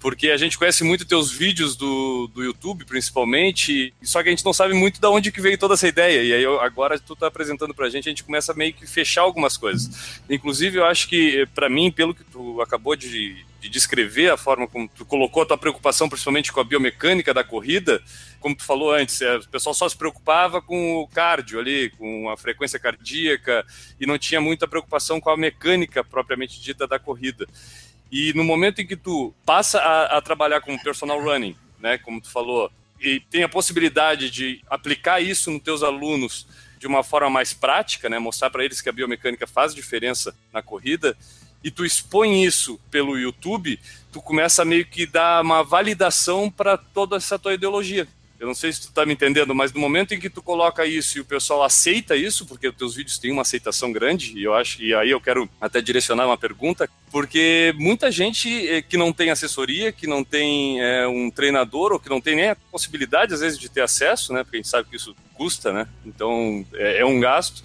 porque 0.00 0.30
a 0.30 0.36
gente 0.36 0.58
conhece 0.58 0.82
muito 0.82 1.04
teus 1.04 1.30
vídeos 1.30 1.76
do, 1.76 2.28
do 2.34 2.42
YouTube, 2.42 2.84
principalmente, 2.84 3.94
só 4.02 4.24
que 4.24 4.28
a 4.28 4.32
gente 4.32 4.44
não 4.44 4.52
sabe 4.52 4.74
muito 4.74 5.00
de 5.00 5.06
onde 5.06 5.30
que 5.30 5.40
veio 5.40 5.56
toda 5.56 5.74
essa 5.74 5.86
ideia. 5.86 6.20
E 6.20 6.34
aí 6.34 6.42
eu, 6.42 6.60
agora 6.60 6.98
tu 6.98 7.14
tá 7.14 7.28
apresentando 7.28 7.72
pra 7.72 7.88
gente, 7.88 8.08
a 8.08 8.10
gente 8.10 8.24
começa 8.24 8.50
a 8.50 8.56
meio 8.56 8.74
que 8.74 8.88
fechar 8.88 9.20
algumas 9.20 9.56
coisas. 9.56 10.20
Inclusive, 10.28 10.78
eu 10.78 10.84
acho 10.84 11.08
que, 11.08 11.46
para 11.54 11.70
mim, 11.70 11.92
pelo 11.92 12.12
que 12.12 12.24
tu 12.24 12.60
acabou 12.60 12.96
de 12.96 13.44
de 13.62 13.68
descrever 13.68 14.28
a 14.28 14.36
forma 14.36 14.66
como 14.66 14.88
tu 14.88 15.06
colocou 15.06 15.44
a 15.44 15.46
tua 15.46 15.56
preocupação, 15.56 16.08
principalmente 16.08 16.52
com 16.52 16.58
a 16.58 16.64
biomecânica 16.64 17.32
da 17.32 17.44
corrida, 17.44 18.02
como 18.40 18.56
tu 18.56 18.64
falou 18.64 18.92
antes, 18.92 19.22
é, 19.22 19.36
o 19.36 19.48
pessoal 19.48 19.72
só 19.72 19.88
se 19.88 19.96
preocupava 19.96 20.60
com 20.60 20.96
o 20.96 21.06
cardio 21.06 21.60
ali, 21.60 21.90
com 21.90 22.28
a 22.28 22.36
frequência 22.36 22.76
cardíaca, 22.76 23.64
e 24.00 24.04
não 24.04 24.18
tinha 24.18 24.40
muita 24.40 24.66
preocupação 24.66 25.20
com 25.20 25.30
a 25.30 25.36
mecânica 25.36 26.02
propriamente 26.02 26.60
dita 26.60 26.88
da 26.88 26.98
corrida. 26.98 27.46
E 28.10 28.32
no 28.34 28.42
momento 28.42 28.80
em 28.80 28.86
que 28.86 28.96
tu 28.96 29.32
passa 29.46 29.78
a, 29.78 30.18
a 30.18 30.20
trabalhar 30.20 30.60
com 30.60 30.76
personal 30.76 31.22
running, 31.22 31.56
né, 31.78 31.98
como 31.98 32.20
tu 32.20 32.30
falou, 32.32 32.68
e 33.00 33.20
tem 33.20 33.44
a 33.44 33.48
possibilidade 33.48 34.28
de 34.28 34.60
aplicar 34.68 35.20
isso 35.20 35.52
nos 35.52 35.62
teus 35.62 35.84
alunos 35.84 36.48
de 36.80 36.88
uma 36.88 37.04
forma 37.04 37.30
mais 37.30 37.52
prática, 37.52 38.08
né, 38.08 38.18
mostrar 38.18 38.50
para 38.50 38.64
eles 38.64 38.80
que 38.80 38.88
a 38.88 38.92
biomecânica 38.92 39.46
faz 39.46 39.72
diferença 39.72 40.34
na 40.52 40.60
corrida, 40.60 41.16
e 41.62 41.70
tu 41.70 41.84
expõe 41.84 42.44
isso 42.44 42.78
pelo 42.90 43.18
YouTube, 43.18 43.78
tu 44.10 44.20
começa 44.20 44.62
a 44.62 44.64
meio 44.64 44.84
que 44.84 45.06
dar 45.06 45.42
uma 45.42 45.62
validação 45.62 46.50
para 46.50 46.76
toda 46.76 47.16
essa 47.16 47.38
tua 47.38 47.54
ideologia. 47.54 48.06
Eu 48.42 48.48
não 48.48 48.56
sei 48.56 48.72
se 48.72 48.80
tu 48.80 48.88
está 48.88 49.06
me 49.06 49.12
entendendo, 49.12 49.54
mas 49.54 49.72
no 49.72 49.78
momento 49.78 50.14
em 50.14 50.18
que 50.18 50.28
tu 50.28 50.42
coloca 50.42 50.84
isso 50.84 51.16
e 51.16 51.20
o 51.20 51.24
pessoal 51.24 51.62
aceita 51.62 52.16
isso, 52.16 52.44
porque 52.44 52.66
os 52.66 52.74
teus 52.74 52.96
vídeos 52.96 53.16
têm 53.16 53.30
uma 53.30 53.42
aceitação 53.42 53.92
grande, 53.92 54.36
e 54.36 54.42
eu 54.42 54.52
acho, 54.52 54.82
e 54.82 54.92
aí 54.92 55.10
eu 55.10 55.20
quero 55.20 55.48
até 55.60 55.80
direcionar 55.80 56.26
uma 56.26 56.36
pergunta, 56.36 56.90
porque 57.08 57.72
muita 57.78 58.10
gente 58.10 58.48
eh, 58.66 58.82
que 58.82 58.96
não 58.96 59.12
tem 59.12 59.30
assessoria, 59.30 59.92
que 59.92 60.08
não 60.08 60.24
tem 60.24 60.82
é, 60.82 61.06
um 61.06 61.30
treinador, 61.30 61.92
ou 61.92 62.00
que 62.00 62.08
não 62.08 62.20
tem 62.20 62.34
nem 62.34 62.50
a 62.50 62.56
possibilidade, 62.56 63.32
às 63.32 63.38
vezes, 63.38 63.56
de 63.56 63.68
ter 63.68 63.82
acesso, 63.82 64.32
né? 64.32 64.42
Porque 64.42 64.56
a 64.56 64.58
gente 64.58 64.68
sabe 64.68 64.88
que 64.88 64.96
isso 64.96 65.14
custa, 65.34 65.72
né? 65.72 65.86
Então 66.04 66.66
é, 66.74 67.02
é 67.02 67.06
um 67.06 67.20
gasto 67.20 67.62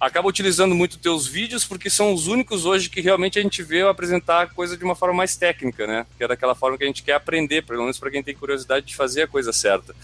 acaba 0.00 0.28
utilizando 0.28 0.74
muito 0.74 0.98
teus 0.98 1.26
vídeos 1.26 1.64
porque 1.64 1.90
são 1.90 2.12
os 2.12 2.26
únicos 2.26 2.64
hoje 2.64 2.88
que 2.88 3.00
realmente 3.00 3.38
a 3.38 3.42
gente 3.42 3.62
vê 3.62 3.82
apresentar 3.82 4.42
a 4.42 4.46
coisa 4.46 4.76
de 4.76 4.84
uma 4.84 4.94
forma 4.94 5.14
mais 5.14 5.36
técnica, 5.36 5.86
né? 5.86 6.06
Que 6.16 6.24
é 6.24 6.28
daquela 6.28 6.54
forma 6.54 6.78
que 6.78 6.84
a 6.84 6.86
gente 6.86 7.02
quer 7.02 7.14
aprender, 7.14 7.62
pelo 7.62 7.82
menos 7.82 7.98
para 7.98 8.10
quem 8.10 8.22
tem 8.22 8.34
curiosidade 8.34 8.86
de 8.86 8.94
fazer 8.94 9.22
a 9.22 9.28
coisa 9.28 9.52
certa. 9.52 9.94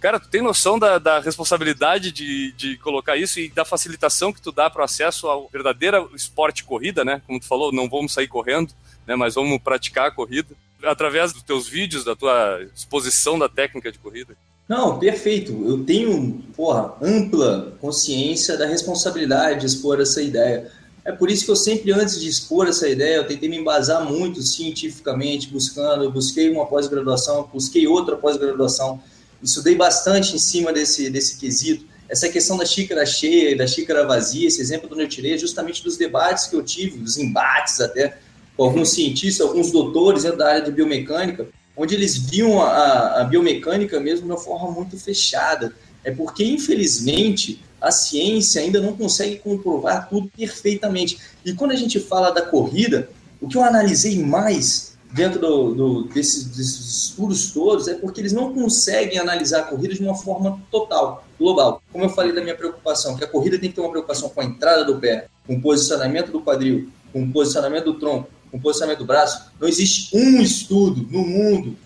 Cara, 0.00 0.20
tu 0.20 0.28
tem 0.28 0.42
noção 0.42 0.78
da, 0.78 0.98
da 0.98 1.18
responsabilidade 1.18 2.12
de, 2.12 2.52
de 2.52 2.76
colocar 2.78 3.16
isso 3.16 3.40
e 3.40 3.48
da 3.48 3.64
facilitação 3.64 4.32
que 4.32 4.40
tu 4.40 4.52
dá 4.52 4.70
para 4.70 4.82
o 4.82 4.84
acesso 4.84 5.26
ao 5.26 5.48
verdadeiro 5.48 6.10
esporte 6.14 6.62
corrida, 6.62 7.04
né? 7.04 7.20
Como 7.26 7.40
tu 7.40 7.46
falou, 7.46 7.72
não 7.72 7.88
vamos 7.88 8.12
sair 8.12 8.28
correndo, 8.28 8.72
né? 9.06 9.16
Mas 9.16 9.34
vamos 9.34 9.60
praticar 9.60 10.08
a 10.08 10.10
corrida 10.10 10.54
através 10.84 11.32
dos 11.32 11.42
teus 11.42 11.66
vídeos, 11.66 12.04
da 12.04 12.14
tua 12.14 12.62
exposição 12.74 13.38
da 13.38 13.48
técnica 13.48 13.90
de 13.90 13.98
corrida. 13.98 14.36
Não, 14.68 14.98
perfeito. 14.98 15.52
Eu 15.64 15.82
tenho, 15.82 16.44
porra, 16.54 16.94
ampla 17.00 17.72
consciência 17.80 18.56
da 18.56 18.66
responsabilidade 18.66 19.60
de 19.60 19.66
expor 19.66 19.98
essa 19.98 20.20
ideia. 20.20 20.70
É 21.06 21.10
por 21.10 21.30
isso 21.30 21.46
que 21.46 21.50
eu 21.50 21.56
sempre, 21.56 21.90
antes 21.90 22.20
de 22.20 22.28
expor 22.28 22.68
essa 22.68 22.86
ideia, 22.86 23.16
eu 23.16 23.26
tentei 23.26 23.48
me 23.48 23.56
embasar 23.56 24.04
muito 24.04 24.42
cientificamente, 24.42 25.48
buscando, 25.48 26.04
eu 26.04 26.12
busquei 26.12 26.50
uma 26.50 26.66
pós-graduação, 26.66 27.48
busquei 27.50 27.86
outra 27.86 28.14
pós-graduação, 28.14 29.00
estudei 29.42 29.74
bastante 29.74 30.36
em 30.36 30.38
cima 30.38 30.70
desse, 30.70 31.08
desse 31.08 31.38
quesito. 31.38 31.86
Essa 32.06 32.28
questão 32.28 32.58
da 32.58 32.66
xícara 32.66 33.06
cheia 33.06 33.52
e 33.52 33.54
da 33.56 33.66
xícara 33.66 34.06
vazia, 34.06 34.48
esse 34.48 34.60
exemplo 34.60 34.86
do 34.86 35.00
eu 35.00 35.08
tirei 35.08 35.32
é 35.32 35.38
justamente 35.38 35.82
dos 35.82 35.96
debates 35.96 36.46
que 36.46 36.56
eu 36.56 36.62
tive, 36.62 36.98
dos 36.98 37.16
embates 37.16 37.80
até, 37.80 38.18
com 38.54 38.64
alguns 38.64 38.90
cientistas, 38.90 39.46
alguns 39.46 39.70
doutores 39.70 40.24
dentro 40.24 40.38
da 40.38 40.48
área 40.48 40.62
de 40.62 40.72
biomecânica, 40.72 41.48
onde 41.78 41.94
eles 41.94 42.16
viam 42.18 42.60
a, 42.60 43.20
a 43.20 43.24
biomecânica 43.24 44.00
mesmo 44.00 44.26
de 44.26 44.32
uma 44.32 44.38
forma 44.38 44.70
muito 44.72 44.98
fechada. 44.98 45.72
É 46.04 46.10
porque, 46.10 46.44
infelizmente, 46.44 47.62
a 47.80 47.92
ciência 47.92 48.60
ainda 48.60 48.80
não 48.80 48.96
consegue 48.96 49.36
comprovar 49.36 50.08
tudo 50.08 50.28
perfeitamente. 50.36 51.18
E 51.44 51.52
quando 51.52 51.70
a 51.70 51.76
gente 51.76 52.00
fala 52.00 52.30
da 52.30 52.42
corrida, 52.42 53.08
o 53.40 53.48
que 53.48 53.56
eu 53.56 53.62
analisei 53.62 54.22
mais 54.22 54.96
dentro 55.12 55.40
do, 55.40 55.74
do, 55.74 56.04
desses, 56.04 56.44
desses, 56.44 57.04
estudos 57.04 57.52
todos 57.52 57.88
é 57.88 57.94
porque 57.94 58.20
eles 58.20 58.32
não 58.32 58.52
conseguem 58.52 59.18
analisar 59.18 59.60
a 59.60 59.64
corrida 59.64 59.94
de 59.94 60.02
uma 60.02 60.14
forma 60.14 60.60
total, 60.70 61.24
global. 61.38 61.82
Como 61.92 62.04
eu 62.04 62.10
falei 62.10 62.32
da 62.32 62.42
minha 62.42 62.56
preocupação, 62.56 63.16
que 63.16 63.24
a 63.24 63.28
corrida 63.28 63.58
tem 63.58 63.70
que 63.70 63.76
ter 63.76 63.80
uma 63.80 63.90
preocupação 63.90 64.28
com 64.28 64.40
a 64.40 64.44
entrada 64.44 64.84
do 64.84 64.98
pé, 64.98 65.28
com 65.46 65.54
o 65.54 65.62
posicionamento 65.62 66.32
do 66.32 66.40
quadril, 66.40 66.88
com 67.12 67.22
o 67.22 67.32
posicionamento 67.32 67.84
do 67.84 67.94
tronco, 67.94 68.28
com 68.50 68.58
posicionamento 68.58 69.00
do 69.00 69.04
braço, 69.04 69.50
não 69.60 69.68
existe 69.68 70.16
um 70.16 70.40
estudo 70.40 71.06
no 71.10 71.24
mundo 71.26 71.76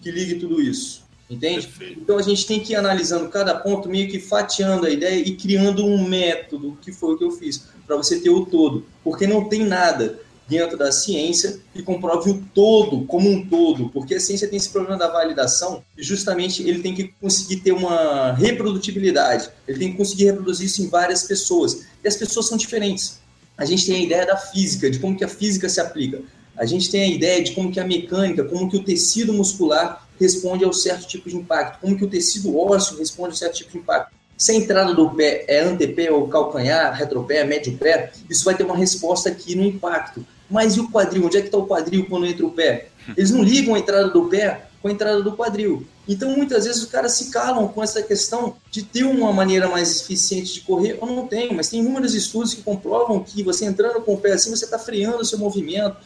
que 0.00 0.10
ligue 0.10 0.36
tudo 0.36 0.60
isso. 0.60 1.02
Entende? 1.28 1.66
Perfeito. 1.66 2.00
Então 2.00 2.18
a 2.18 2.22
gente 2.22 2.44
tem 2.44 2.58
que 2.58 2.72
ir 2.72 2.76
analisando 2.76 3.28
cada 3.28 3.54
ponto, 3.54 3.88
meio 3.88 4.10
que 4.10 4.18
fatiando 4.18 4.86
a 4.86 4.90
ideia 4.90 5.20
e 5.20 5.36
criando 5.36 5.86
um 5.86 6.02
método, 6.08 6.76
que 6.82 6.92
foi 6.92 7.14
o 7.14 7.18
que 7.18 7.24
eu 7.24 7.30
fiz, 7.30 7.66
para 7.86 7.96
você 7.96 8.18
ter 8.18 8.30
o 8.30 8.44
todo. 8.44 8.84
Porque 9.04 9.28
não 9.28 9.48
tem 9.48 9.64
nada 9.64 10.18
dentro 10.48 10.76
da 10.76 10.90
ciência 10.90 11.60
que 11.72 11.80
comprove 11.80 12.30
o 12.30 12.44
todo 12.52 13.06
como 13.06 13.30
um 13.30 13.46
todo, 13.46 13.88
porque 13.90 14.16
a 14.16 14.20
ciência 14.20 14.48
tem 14.48 14.56
esse 14.56 14.70
problema 14.70 14.98
da 14.98 15.06
validação 15.06 15.84
e 15.96 16.02
justamente 16.02 16.68
ele 16.68 16.80
tem 16.80 16.92
que 16.92 17.14
conseguir 17.20 17.58
ter 17.58 17.70
uma 17.70 18.32
reprodutibilidade, 18.32 19.48
ele 19.68 19.78
tem 19.78 19.92
que 19.92 19.96
conseguir 19.96 20.24
reproduzir 20.24 20.66
isso 20.66 20.82
em 20.82 20.88
várias 20.88 21.22
pessoas. 21.22 21.86
E 22.02 22.08
as 22.08 22.16
pessoas 22.16 22.48
são 22.48 22.58
diferentes 22.58 23.20
a 23.60 23.66
gente 23.66 23.84
tem 23.84 23.96
a 23.96 24.00
ideia 24.00 24.26
da 24.26 24.38
física, 24.38 24.90
de 24.90 24.98
como 24.98 25.14
que 25.14 25.22
a 25.22 25.28
física 25.28 25.68
se 25.68 25.78
aplica. 25.78 26.22
A 26.56 26.64
gente 26.64 26.90
tem 26.90 27.02
a 27.02 27.06
ideia 27.06 27.44
de 27.44 27.52
como 27.52 27.70
que 27.70 27.78
a 27.78 27.86
mecânica, 27.86 28.42
como 28.42 28.70
que 28.70 28.76
o 28.78 28.82
tecido 28.82 29.34
muscular 29.34 30.08
responde 30.18 30.64
a 30.64 30.68
um 30.68 30.72
certo 30.72 31.06
tipo 31.06 31.28
de 31.28 31.36
impacto, 31.36 31.78
como 31.78 31.94
que 31.94 32.02
o 32.02 32.08
tecido 32.08 32.58
ósseo 32.58 32.96
responde 32.96 33.28
a 33.28 33.32
um 33.32 33.36
certo 33.36 33.56
tipo 33.56 33.72
de 33.72 33.78
impacto. 33.78 34.14
Se 34.34 34.52
a 34.52 34.54
entrada 34.54 34.94
do 34.94 35.10
pé 35.10 35.44
é 35.46 35.60
antepé 35.60 36.10
ou 36.10 36.26
calcanhar, 36.26 36.96
retropé, 36.96 37.44
médio 37.44 37.76
pé, 37.76 38.12
isso 38.30 38.46
vai 38.46 38.54
ter 38.54 38.64
uma 38.64 38.74
resposta 38.74 39.28
aqui 39.28 39.54
no 39.54 39.62
impacto. 39.62 40.24
Mas 40.48 40.76
e 40.76 40.80
o 40.80 40.90
quadril? 40.90 41.26
Onde 41.26 41.36
é 41.36 41.40
que 41.42 41.48
está 41.48 41.58
o 41.58 41.66
quadril 41.66 42.06
quando 42.08 42.24
entra 42.24 42.46
o 42.46 42.50
pé? 42.50 42.88
Eles 43.14 43.30
não 43.30 43.42
ligam 43.42 43.74
a 43.74 43.78
entrada 43.78 44.08
do 44.08 44.24
pé 44.24 44.69
com 44.80 44.88
a 44.88 44.92
entrada 44.92 45.22
do 45.22 45.32
quadril. 45.32 45.86
Então, 46.08 46.30
muitas 46.30 46.64
vezes, 46.64 46.82
os 46.82 46.88
caras 46.88 47.12
se 47.12 47.30
calam 47.30 47.68
com 47.68 47.82
essa 47.82 48.02
questão 48.02 48.56
de 48.70 48.82
ter 48.82 49.04
uma 49.04 49.32
maneira 49.32 49.68
mais 49.68 50.00
eficiente 50.00 50.54
de 50.54 50.60
correr, 50.62 50.98
ou 51.00 51.06
não 51.06 51.26
tem, 51.26 51.54
mas 51.54 51.68
tem 51.68 51.80
inúmeros 51.80 52.14
estudos 52.14 52.54
que 52.54 52.62
comprovam 52.62 53.22
que 53.22 53.42
você 53.42 53.64
entrando 53.64 54.00
com 54.00 54.14
o 54.14 54.18
pé 54.18 54.32
assim, 54.32 54.50
você 54.50 54.64
está 54.64 54.78
freando 54.78 55.18
o 55.18 55.24
seu 55.24 55.38
movimento. 55.38 55.96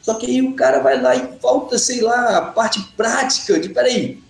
Só 0.00 0.14
que 0.14 0.26
aí 0.26 0.42
o 0.42 0.54
cara 0.54 0.80
vai 0.80 1.00
lá 1.00 1.14
e 1.14 1.38
falta, 1.38 1.78
sei 1.78 2.00
lá, 2.00 2.38
a 2.38 2.42
parte 2.42 2.80
prática 2.96 3.60
de, 3.60 3.68
peraí, 3.68 4.20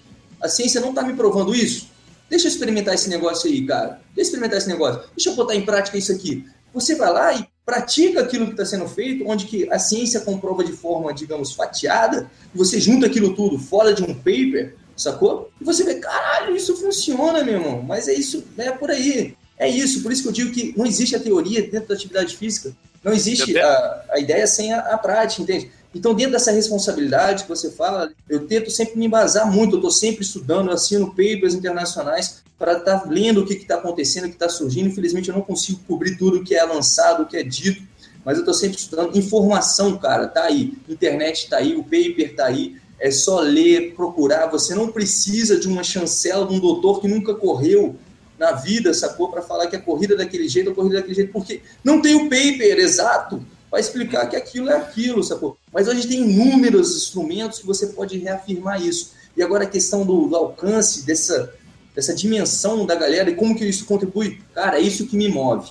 a 0.41 0.49
ciência 0.49 0.81
não 0.81 0.91
está 0.91 1.03
me 1.03 1.15
provando 1.15 1.55
isso? 1.55 1.89
Deixa 2.29 2.47
eu 2.47 2.51
experimentar 2.51 2.95
esse 2.95 3.09
negócio 3.09 3.49
aí, 3.49 3.67
cara. 3.67 4.01
Deixa 4.15 4.21
eu 4.21 4.23
experimentar 4.23 4.59
esse 4.59 4.69
negócio. 4.69 5.03
Deixa 5.17 5.31
eu 5.31 5.37
botar 5.37 5.55
em 5.55 5.65
prática 5.65 5.97
isso 5.97 6.13
aqui. 6.13 6.47
Você 6.75 6.95
vai 6.95 7.13
lá 7.13 7.33
e 7.35 7.47
pratica 7.65 8.21
aquilo 8.21 8.47
que 8.47 8.53
está 8.53 8.65
sendo 8.65 8.89
feito, 8.89 9.25
onde 9.27 9.47
que 9.47 9.71
a 9.71 9.79
ciência 9.79 10.21
comprova 10.21 10.65
de 10.65 10.73
forma, 10.73 11.13
digamos, 11.15 11.53
fatiada, 11.53 12.31
você 12.55 12.81
junta 12.81 13.07
aquilo 13.07 13.35
tudo 13.35 13.59
fora 13.59 13.95
de 13.95 14.03
um 14.03 14.15
paper, 14.15 14.75
sacou? 14.97 15.51
E 15.61 15.65
você 15.65 15.85
vê, 15.85 15.97
caralho, 15.97 16.57
isso 16.57 16.77
funciona, 16.77 17.45
meu 17.45 17.55
irmão. 17.55 17.83
Mas 17.83 18.09
é 18.09 18.15
isso, 18.15 18.45
é 18.59 18.71
por 18.73 18.91
aí. 18.91 19.37
É 19.57 19.69
isso, 19.69 20.03
por 20.03 20.11
isso 20.11 20.23
que 20.23 20.29
eu 20.29 20.33
digo 20.33 20.53
que 20.53 20.75
não 20.77 20.85
existe 20.85 21.15
a 21.15 21.21
teoria 21.21 21.63
dentro 21.63 21.89
da 21.89 21.95
atividade 21.95 22.37
física. 22.37 22.75
Não 23.03 23.13
existe 23.13 23.57
a, 23.59 24.05
a 24.11 24.19
ideia 24.19 24.47
sem 24.47 24.73
a, 24.73 24.81
a 24.81 24.99
prática, 24.99 25.43
entende? 25.43 25.71
Então, 25.95 26.15
dentro 26.15 26.33
dessa 26.33 26.51
responsabilidade 26.51 27.43
que 27.45 27.49
você 27.49 27.71
fala, 27.71 28.11
eu 28.29 28.47
tento 28.47 28.71
sempre 28.71 28.99
me 28.99 29.07
embasar 29.07 29.51
muito, 29.51 29.75
eu 29.75 29.79
estou 29.79 29.91
sempre 29.91 30.25
estudando, 30.25 30.71
assino 30.71 31.11
papers 31.11 31.55
internacionais 31.55 32.43
para 32.59 32.79
estar 32.79 33.01
tá 33.01 33.09
lendo 33.09 33.41
o 33.41 33.47
que 33.47 33.55
está 33.55 33.77
acontecendo, 33.77 34.25
o 34.25 34.29
que 34.29 34.35
está 34.35 34.49
surgindo. 34.49 34.89
Infelizmente, 34.89 35.29
eu 35.29 35.35
não 35.35 35.43
consigo 35.43 35.81
cobrir 35.87 36.17
tudo 36.17 36.39
o 36.39 36.45
que 36.45 36.55
é 36.55 36.65
lançado, 36.65 37.23
o 37.23 37.27
que 37.27 37.37
é 37.37 37.43
dito, 37.43 37.83
mas 38.25 38.37
eu 38.37 38.43
estou 38.43 38.55
sempre 38.55 38.79
estudando. 38.79 39.17
Informação, 39.17 39.99
cara, 39.99 40.27
tá 40.27 40.45
aí. 40.45 40.75
Internet 40.89 41.49
tá 41.49 41.59
aí, 41.59 41.75
o 41.75 41.83
paper 41.83 42.37
tá 42.37 42.47
aí. 42.47 42.77
É 43.01 43.11
só 43.11 43.41
ler, 43.41 43.95
procurar. 43.95 44.47
Você 44.47 44.75
não 44.75 44.93
precisa 44.93 45.59
de 45.59 45.67
uma 45.67 45.83
chancela 45.83 46.47
de 46.47 46.55
um 46.55 46.61
doutor 46.61 47.01
que 47.01 47.09
nunca 47.09 47.35
correu 47.35 47.97
na 48.39 48.53
vida, 48.53 48.95
sacou? 48.95 49.29
Para 49.29 49.43
falar 49.43 49.67
que 49.67 49.77
a 49.77 49.81
corrida 49.81 50.15
é 50.15 50.17
daquele 50.17 50.49
jeito, 50.49 50.71
a 50.71 50.75
corrida 50.75 50.97
é 50.97 50.99
daquele 50.99 51.15
jeito, 51.15 51.33
porque 51.33 51.63
não 51.83 52.01
tem 52.01 52.15
o 52.15 52.29
paper 52.29 52.79
exato 52.79 53.45
para 53.71 53.81
explicar 53.81 54.27
que 54.27 54.37
aquilo 54.37 54.69
é 54.69 54.77
aquilo, 54.77 55.23
sacou? 55.25 55.57
Mas 55.73 55.89
hoje 55.89 56.07
tem 56.07 56.21
inúmeros 56.21 56.95
instrumentos 56.95 57.61
que 57.61 57.67
você 57.67 57.87
pode 57.87 58.19
reafirmar 58.19 58.83
isso. 58.85 59.13
E 59.37 59.43
agora 59.43 59.65
a 59.65 59.67
questão 59.67 60.05
do, 60.05 60.27
do 60.27 60.37
alcance 60.37 61.07
dessa, 61.07 61.55
dessa 61.95 62.15
dimensão 62.15 62.87
da 62.87 62.95
galera 62.95 63.31
e 63.31 63.35
como 63.35 63.55
que 63.55 63.65
isso 63.65 63.85
contribui, 63.85 64.41
cara, 64.55 64.79
é 64.79 64.81
isso 64.81 65.07
que 65.07 65.17
me 65.17 65.29
move. 65.29 65.71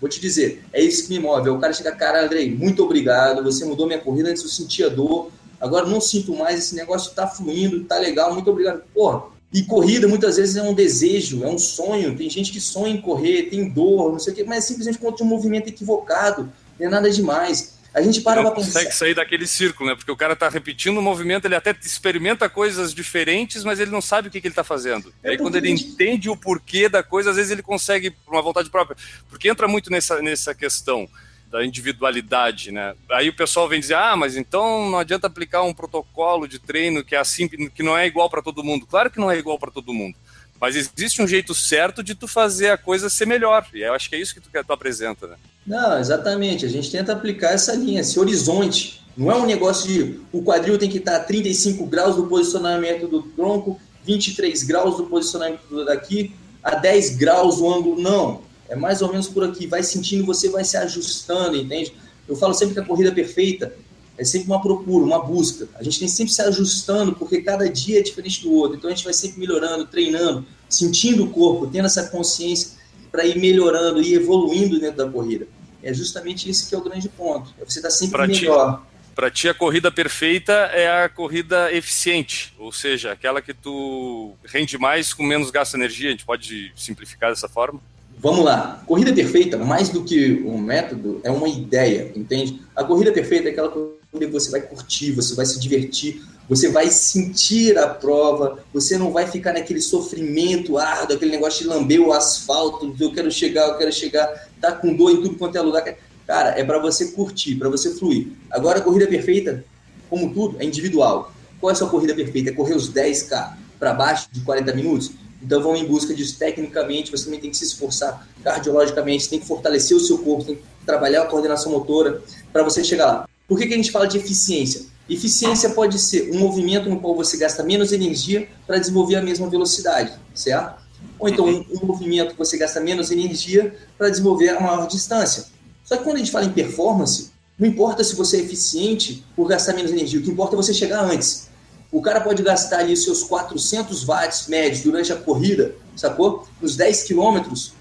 Vou 0.00 0.08
te 0.08 0.20
dizer, 0.20 0.64
é 0.72 0.82
isso 0.82 1.06
que 1.06 1.10
me 1.10 1.18
move. 1.18 1.48
É 1.48 1.52
o 1.52 1.58
cara 1.58 1.72
chega, 1.72 1.92
cara, 1.92 2.24
Andrei, 2.24 2.54
muito 2.54 2.82
obrigado, 2.84 3.42
você 3.42 3.64
mudou 3.64 3.86
minha 3.86 4.00
corrida, 4.00 4.30
antes 4.30 4.42
eu 4.42 4.48
sentia 4.48 4.90
dor, 4.90 5.30
agora 5.60 5.86
não 5.86 6.00
sinto 6.00 6.36
mais, 6.36 6.58
esse 6.58 6.74
negócio 6.74 7.14
tá 7.14 7.26
fluindo, 7.26 7.84
tá 7.84 7.98
legal, 7.98 8.34
muito 8.34 8.50
obrigado. 8.50 8.82
Porra, 8.92 9.32
e 9.52 9.62
corrida 9.62 10.08
muitas 10.08 10.36
vezes 10.36 10.56
é 10.56 10.62
um 10.62 10.72
desejo, 10.72 11.44
é 11.44 11.48
um 11.48 11.58
sonho. 11.58 12.16
Tem 12.16 12.28
gente 12.30 12.50
que 12.50 12.60
sonha 12.60 12.94
em 12.94 13.00
correr, 13.00 13.44
tem 13.44 13.68
dor, 13.68 14.10
não 14.10 14.18
sei 14.18 14.32
o 14.32 14.36
quê, 14.36 14.44
mas 14.44 14.64
é 14.64 14.68
simplesmente 14.68 14.98
contra 14.98 15.22
um 15.24 15.28
movimento 15.28 15.68
equivocado. 15.68 16.50
Não 16.80 16.86
é 16.86 16.90
nada 16.90 17.10
demais. 17.10 17.71
A 17.94 18.00
gente 18.00 18.20
para 18.22 18.42
não 18.42 18.52
consegue 18.52 18.86
pensar. 18.86 18.98
sair 18.98 19.14
daquele 19.14 19.46
círculo, 19.46 19.90
né? 19.90 19.96
Porque 19.96 20.10
o 20.10 20.16
cara 20.16 20.34
tá 20.34 20.48
repetindo 20.48 20.96
o 20.98 21.02
movimento, 21.02 21.44
ele 21.44 21.54
até 21.54 21.76
experimenta 21.82 22.48
coisas 22.48 22.94
diferentes, 22.94 23.64
mas 23.64 23.78
ele 23.78 23.90
não 23.90 24.00
sabe 24.00 24.28
o 24.28 24.30
que, 24.30 24.40
que 24.40 24.46
ele 24.48 24.54
tá 24.54 24.64
fazendo. 24.64 25.12
É 25.22 25.30
Aí 25.30 25.38
quando 25.38 25.56
ele 25.56 25.70
entende 25.70 26.30
o 26.30 26.36
porquê 26.36 26.88
da 26.88 27.02
coisa, 27.02 27.30
às 27.30 27.36
vezes 27.36 27.52
ele 27.52 27.62
consegue 27.62 28.10
por 28.10 28.34
uma 28.34 28.42
vontade 28.42 28.70
própria. 28.70 28.96
Porque 29.28 29.48
entra 29.48 29.68
muito 29.68 29.90
nessa, 29.90 30.22
nessa 30.22 30.54
questão. 30.54 31.08
da 31.50 31.62
individualidade, 31.62 32.72
né? 32.72 32.94
Aí 33.10 33.28
o 33.28 33.36
pessoal 33.36 33.68
vem 33.68 33.78
dizer, 33.78 33.94
ah, 33.94 34.16
mas 34.16 34.38
então 34.38 34.90
não 34.90 34.98
adianta 34.98 35.26
aplicar 35.26 35.62
um 35.62 35.74
protocolo 35.74 36.48
de 36.48 36.58
treino 36.58 37.04
que 37.04 37.14
é 37.14 37.18
assim, 37.18 37.46
que 37.46 37.82
não 37.82 37.94
é 37.94 38.06
igual 38.06 38.30
para 38.30 38.40
todo 38.40 38.64
mundo. 38.64 38.86
Claro 38.86 39.10
que 39.10 39.20
não 39.20 39.30
é 39.30 39.36
igual 39.36 39.58
para 39.58 39.70
todo 39.70 39.92
mundo, 39.92 40.16
mas 40.62 40.76
existe 40.76 41.20
um 41.20 41.26
jeito 41.26 41.56
certo 41.56 42.04
de 42.04 42.14
tu 42.14 42.28
fazer 42.28 42.68
a 42.68 42.78
coisa 42.78 43.10
ser 43.10 43.26
melhor. 43.26 43.66
E 43.74 43.80
eu 43.80 43.92
acho 43.92 44.08
que 44.08 44.14
é 44.14 44.20
isso 44.20 44.32
que 44.32 44.40
tu, 44.40 44.48
que 44.48 44.62
tu 44.62 44.72
apresenta, 44.72 45.26
né? 45.26 45.34
Não, 45.66 45.98
exatamente. 45.98 46.64
A 46.64 46.68
gente 46.68 46.88
tenta 46.88 47.12
aplicar 47.12 47.50
essa 47.50 47.74
linha, 47.74 48.00
esse 48.00 48.16
horizonte. 48.20 49.04
Não 49.16 49.28
é 49.32 49.34
um 49.34 49.44
negócio 49.44 49.88
de 49.88 50.20
o 50.30 50.40
quadril 50.40 50.78
tem 50.78 50.88
que 50.88 50.98
estar 50.98 51.16
a 51.16 51.20
35 51.20 51.84
graus 51.86 52.14
do 52.14 52.28
posicionamento 52.28 53.08
do 53.08 53.22
tronco, 53.22 53.80
23 54.04 54.62
graus 54.62 54.96
do 54.98 55.06
posicionamento 55.06 55.84
daqui, 55.84 56.32
a 56.62 56.76
10 56.76 57.16
graus 57.16 57.58
o 57.58 57.68
ângulo. 57.68 58.00
Não 58.00 58.42
é 58.68 58.76
mais 58.76 59.02
ou 59.02 59.10
menos 59.10 59.26
por 59.26 59.42
aqui. 59.42 59.66
Vai 59.66 59.82
sentindo, 59.82 60.24
você 60.24 60.48
vai 60.48 60.62
se 60.62 60.76
ajustando, 60.76 61.56
entende? 61.56 61.92
Eu 62.28 62.36
falo 62.36 62.54
sempre 62.54 62.74
que 62.74 62.80
a 62.80 62.84
corrida 62.84 63.10
perfeita 63.10 63.74
é 64.16 64.24
sempre 64.24 64.48
uma 64.48 64.60
procura, 64.60 65.04
uma 65.04 65.22
busca. 65.22 65.68
A 65.74 65.82
gente 65.82 65.98
tem 65.98 66.08
sempre 66.08 66.32
se 66.32 66.42
ajustando, 66.42 67.14
porque 67.14 67.40
cada 67.42 67.68
dia 67.68 67.98
é 67.98 68.02
diferente 68.02 68.42
do 68.42 68.52
outro. 68.52 68.76
Então 68.76 68.90
a 68.90 68.94
gente 68.94 69.04
vai 69.04 69.12
sempre 69.12 69.40
melhorando, 69.40 69.86
treinando, 69.86 70.44
sentindo 70.68 71.24
o 71.24 71.30
corpo, 71.30 71.66
tendo 71.66 71.86
essa 71.86 72.08
consciência 72.08 72.72
para 73.10 73.26
ir 73.26 73.38
melhorando 73.38 74.00
e 74.00 74.14
evoluindo 74.14 74.78
dentro 74.80 75.04
da 75.04 75.10
corrida. 75.10 75.46
É 75.82 75.92
justamente 75.92 76.48
esse 76.48 76.68
que 76.68 76.74
é 76.74 76.78
o 76.78 76.82
grande 76.82 77.08
ponto. 77.08 77.52
É 77.60 77.64
você 77.64 77.78
está 77.78 77.90
sempre 77.90 78.16
pra 78.16 78.26
melhor. 78.26 78.82
Para 79.14 79.30
ti, 79.30 79.48
a 79.48 79.52
corrida 79.52 79.90
perfeita 79.90 80.52
é 80.52 81.04
a 81.04 81.08
corrida 81.08 81.70
eficiente, 81.70 82.54
ou 82.58 82.72
seja, 82.72 83.12
aquela 83.12 83.42
que 83.42 83.52
tu 83.52 84.32
rende 84.42 84.78
mais 84.78 85.12
com 85.12 85.22
menos 85.22 85.50
gasto 85.50 85.72
de 85.72 85.78
energia. 85.78 86.08
A 86.08 86.12
gente 86.12 86.24
pode 86.24 86.72
simplificar 86.74 87.28
dessa 87.28 87.46
forma? 87.46 87.78
Vamos 88.18 88.44
lá. 88.44 88.82
Corrida 88.86 89.12
perfeita, 89.12 89.58
mais 89.58 89.90
do 89.90 90.02
que 90.02 90.42
um 90.46 90.56
método, 90.56 91.20
é 91.24 91.30
uma 91.30 91.48
ideia, 91.48 92.10
entende? 92.16 92.62
A 92.74 92.84
corrida 92.84 93.12
perfeita 93.12 93.48
é 93.48 93.52
aquela 93.52 93.68
você 94.12 94.50
vai 94.50 94.60
curtir, 94.60 95.12
você 95.12 95.34
vai 95.34 95.46
se 95.46 95.58
divertir, 95.58 96.22
você 96.48 96.68
vai 96.68 96.90
sentir 96.90 97.78
a 97.78 97.88
prova, 97.88 98.62
você 98.72 98.98
não 98.98 99.10
vai 99.10 99.26
ficar 99.26 99.54
naquele 99.54 99.80
sofrimento 99.80 100.76
árduo, 100.76 101.16
aquele 101.16 101.30
negócio 101.30 101.62
de 101.62 101.68
lamber 101.68 102.00
o 102.00 102.12
asfalto, 102.12 102.94
eu 103.00 103.12
quero 103.12 103.30
chegar, 103.30 103.68
eu 103.68 103.78
quero 103.78 103.92
chegar, 103.92 104.48
tá 104.60 104.72
com 104.72 104.94
dor 104.94 105.12
em 105.12 105.22
tudo 105.22 105.36
quanto 105.36 105.56
é 105.56 105.62
lugar. 105.62 105.96
Cara, 106.26 106.50
é 106.58 106.62
para 106.62 106.78
você 106.78 107.12
curtir, 107.12 107.56
para 107.56 107.70
você 107.70 107.94
fluir. 107.94 108.28
Agora, 108.50 108.78
a 108.78 108.82
corrida 108.82 109.06
perfeita, 109.06 109.64
como 110.10 110.32
tudo, 110.34 110.60
é 110.60 110.64
individual. 110.64 111.32
Qual 111.58 111.70
é 111.70 111.72
a 111.72 111.76
sua 111.76 111.88
corrida 111.88 112.14
perfeita? 112.14 112.50
É 112.50 112.52
correr 112.52 112.74
os 112.74 112.92
10K 112.92 113.54
para 113.78 113.94
baixo 113.94 114.28
de 114.30 114.40
40 114.40 114.74
minutos? 114.74 115.12
Então 115.42 115.60
vão 115.62 115.74
em 115.74 115.86
busca 115.86 116.14
disso 116.14 116.38
tecnicamente, 116.38 117.10
você 117.10 117.24
também 117.24 117.40
tem 117.40 117.50
que 117.50 117.56
se 117.56 117.64
esforçar 117.64 118.28
cardiologicamente, 118.44 119.28
tem 119.28 119.40
que 119.40 119.46
fortalecer 119.46 119.96
o 119.96 120.00
seu 120.00 120.18
corpo, 120.18 120.44
tem 120.44 120.56
que 120.56 120.62
trabalhar 120.86 121.22
a 121.22 121.26
coordenação 121.26 121.72
motora 121.72 122.22
para 122.52 122.62
você 122.62 122.84
chegar 122.84 123.06
lá. 123.06 123.31
Por 123.48 123.58
que, 123.58 123.66
que 123.66 123.74
a 123.74 123.76
gente 123.76 123.90
fala 123.90 124.06
de 124.06 124.18
eficiência? 124.18 124.86
Eficiência 125.08 125.70
pode 125.70 125.98
ser 125.98 126.30
um 126.30 126.38
movimento 126.38 126.88
no 126.88 127.00
qual 127.00 127.14
você 127.14 127.36
gasta 127.36 127.62
menos 127.62 127.92
energia 127.92 128.48
para 128.66 128.78
desenvolver 128.78 129.16
a 129.16 129.22
mesma 129.22 129.48
velocidade, 129.48 130.12
certo? 130.34 130.80
Ou 131.18 131.28
então 131.28 131.46
um, 131.46 131.64
um 131.82 131.86
movimento 131.86 132.32
que 132.32 132.38
você 132.38 132.56
gasta 132.56 132.80
menos 132.80 133.10
energia 133.10 133.74
para 133.98 134.08
desenvolver 134.08 134.50
a 134.50 134.60
maior 134.60 134.86
distância. 134.86 135.46
Só 135.84 135.96
que 135.96 136.04
quando 136.04 136.16
a 136.16 136.18
gente 136.20 136.30
fala 136.30 136.46
em 136.46 136.52
performance, 136.52 137.32
não 137.58 137.68
importa 137.68 138.02
se 138.02 138.14
você 138.14 138.38
é 138.38 138.40
eficiente 138.40 139.24
por 139.36 139.46
gastar 139.48 139.74
menos 139.74 139.90
energia, 139.90 140.18
o 140.18 140.22
que 140.22 140.30
importa 140.30 140.54
é 140.54 140.56
você 140.56 140.72
chegar 140.72 141.04
antes. 141.04 141.48
O 141.90 142.00
cara 142.00 142.20
pode 142.20 142.42
gastar 142.42 142.78
ali 142.78 142.96
seus 142.96 143.22
400 143.24 144.04
watts 144.04 144.46
médios 144.48 144.82
durante 144.82 145.12
a 145.12 145.16
corrida, 145.16 145.74
sacou? 145.94 146.48
Nos 146.60 146.74
10 146.74 147.02
quilômetros. 147.02 147.74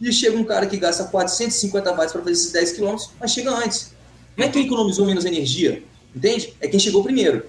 E 0.00 0.10
chega 0.12 0.38
um 0.38 0.44
cara 0.44 0.66
que 0.66 0.76
gasta 0.76 1.04
450 1.04 1.92
watts 1.92 2.12
para 2.12 2.22
fazer 2.22 2.32
esses 2.32 2.52
10 2.52 2.72
quilômetros, 2.72 3.10
mas 3.20 3.32
chega 3.32 3.50
antes. 3.50 3.90
Não 4.38 4.46
é 4.46 4.48
quem 4.48 4.64
economizou 4.64 5.04
menos 5.04 5.24
energia, 5.24 5.82
entende? 6.14 6.54
É 6.60 6.68
quem 6.68 6.78
chegou 6.78 7.02
primeiro. 7.02 7.44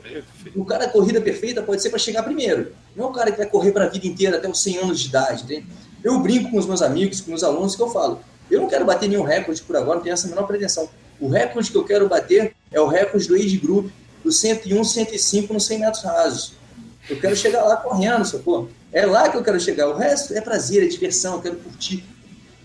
O 0.56 0.66
cara 0.66 0.88
da 0.88 0.92
corrida 0.92 1.22
perfeita 1.22 1.62
pode 1.62 1.84
ser 1.84 1.92
para 1.92 2.00
chegar 2.00 2.24
primeiro. 2.24 2.74
Não 2.96 3.06
é 3.06 3.08
o 3.10 3.12
cara 3.12 3.32
que 3.32 3.38
vai 3.38 3.46
correr 3.46 3.72
para 3.72 3.86
a 3.86 3.88
vida 3.88 4.08
inteira 4.08 4.38
até 4.38 4.50
os 4.50 4.60
100 4.60 4.78
anos 4.80 5.00
de 5.00 5.08
idade, 5.08 5.44
entende? 5.44 5.68
Eu 6.04 6.20
brinco 6.20 6.50
com 6.50 6.58
os 6.58 6.66
meus 6.66 6.82
amigos, 6.82 7.22
com 7.22 7.32
os 7.32 7.44
alunos, 7.44 7.76
que 7.76 7.82
eu 7.84 7.92
falo. 7.92 8.20
Eu 8.50 8.62
não 8.62 8.68
quero 8.68 8.86
bater 8.86 9.08
nenhum 9.08 9.22
recorde 9.22 9.62
por 9.62 9.76
agora, 9.76 9.98
não 9.98 10.04
tenho 10.04 10.14
essa 10.14 10.28
menor 10.28 10.48
pretensão. 10.48 10.90
O 11.20 11.28
recorde 11.28 11.70
que 11.70 11.78
eu 11.78 11.84
quero 11.84 12.10
bater 12.10 12.56
é 12.72 12.82
o 12.82 12.88
recorde 12.88 13.28
do 13.28 13.36
age 13.36 13.58
group, 13.58 13.92
do 14.24 14.32
101, 14.32 14.84
105 14.84 15.54
nos 15.54 15.68
100 15.68 15.80
metros 15.80 16.04
rasos. 16.04 16.54
Eu 17.08 17.20
quero 17.20 17.36
chegar 17.36 17.64
lá 17.66 17.78
correndo, 17.78 18.26
sacou? 18.26 18.68
É 18.92 19.06
lá 19.06 19.30
que 19.30 19.38
eu 19.38 19.44
quero 19.44 19.60
chegar. 19.60 19.88
O 19.90 19.96
resto 19.96 20.34
é 20.34 20.42
prazer, 20.42 20.84
é 20.84 20.88
diversão, 20.88 21.36
eu 21.36 21.42
quero 21.42 21.56
curtir. 21.58 22.04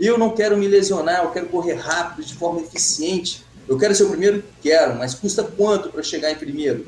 Eu 0.00 0.16
não 0.16 0.30
quero 0.30 0.56
me 0.56 0.66
lesionar, 0.66 1.24
eu 1.24 1.30
quero 1.30 1.46
correr 1.46 1.74
rápido, 1.74 2.24
de 2.24 2.34
forma 2.34 2.62
eficiente. 2.62 3.43
Eu 3.68 3.78
quero 3.78 3.94
ser 3.94 4.04
o 4.04 4.10
primeiro? 4.10 4.44
Quero, 4.62 4.96
mas 4.96 5.14
custa 5.14 5.42
quanto 5.42 5.88
para 5.88 6.02
chegar 6.02 6.30
em 6.30 6.36
primeiro? 6.36 6.86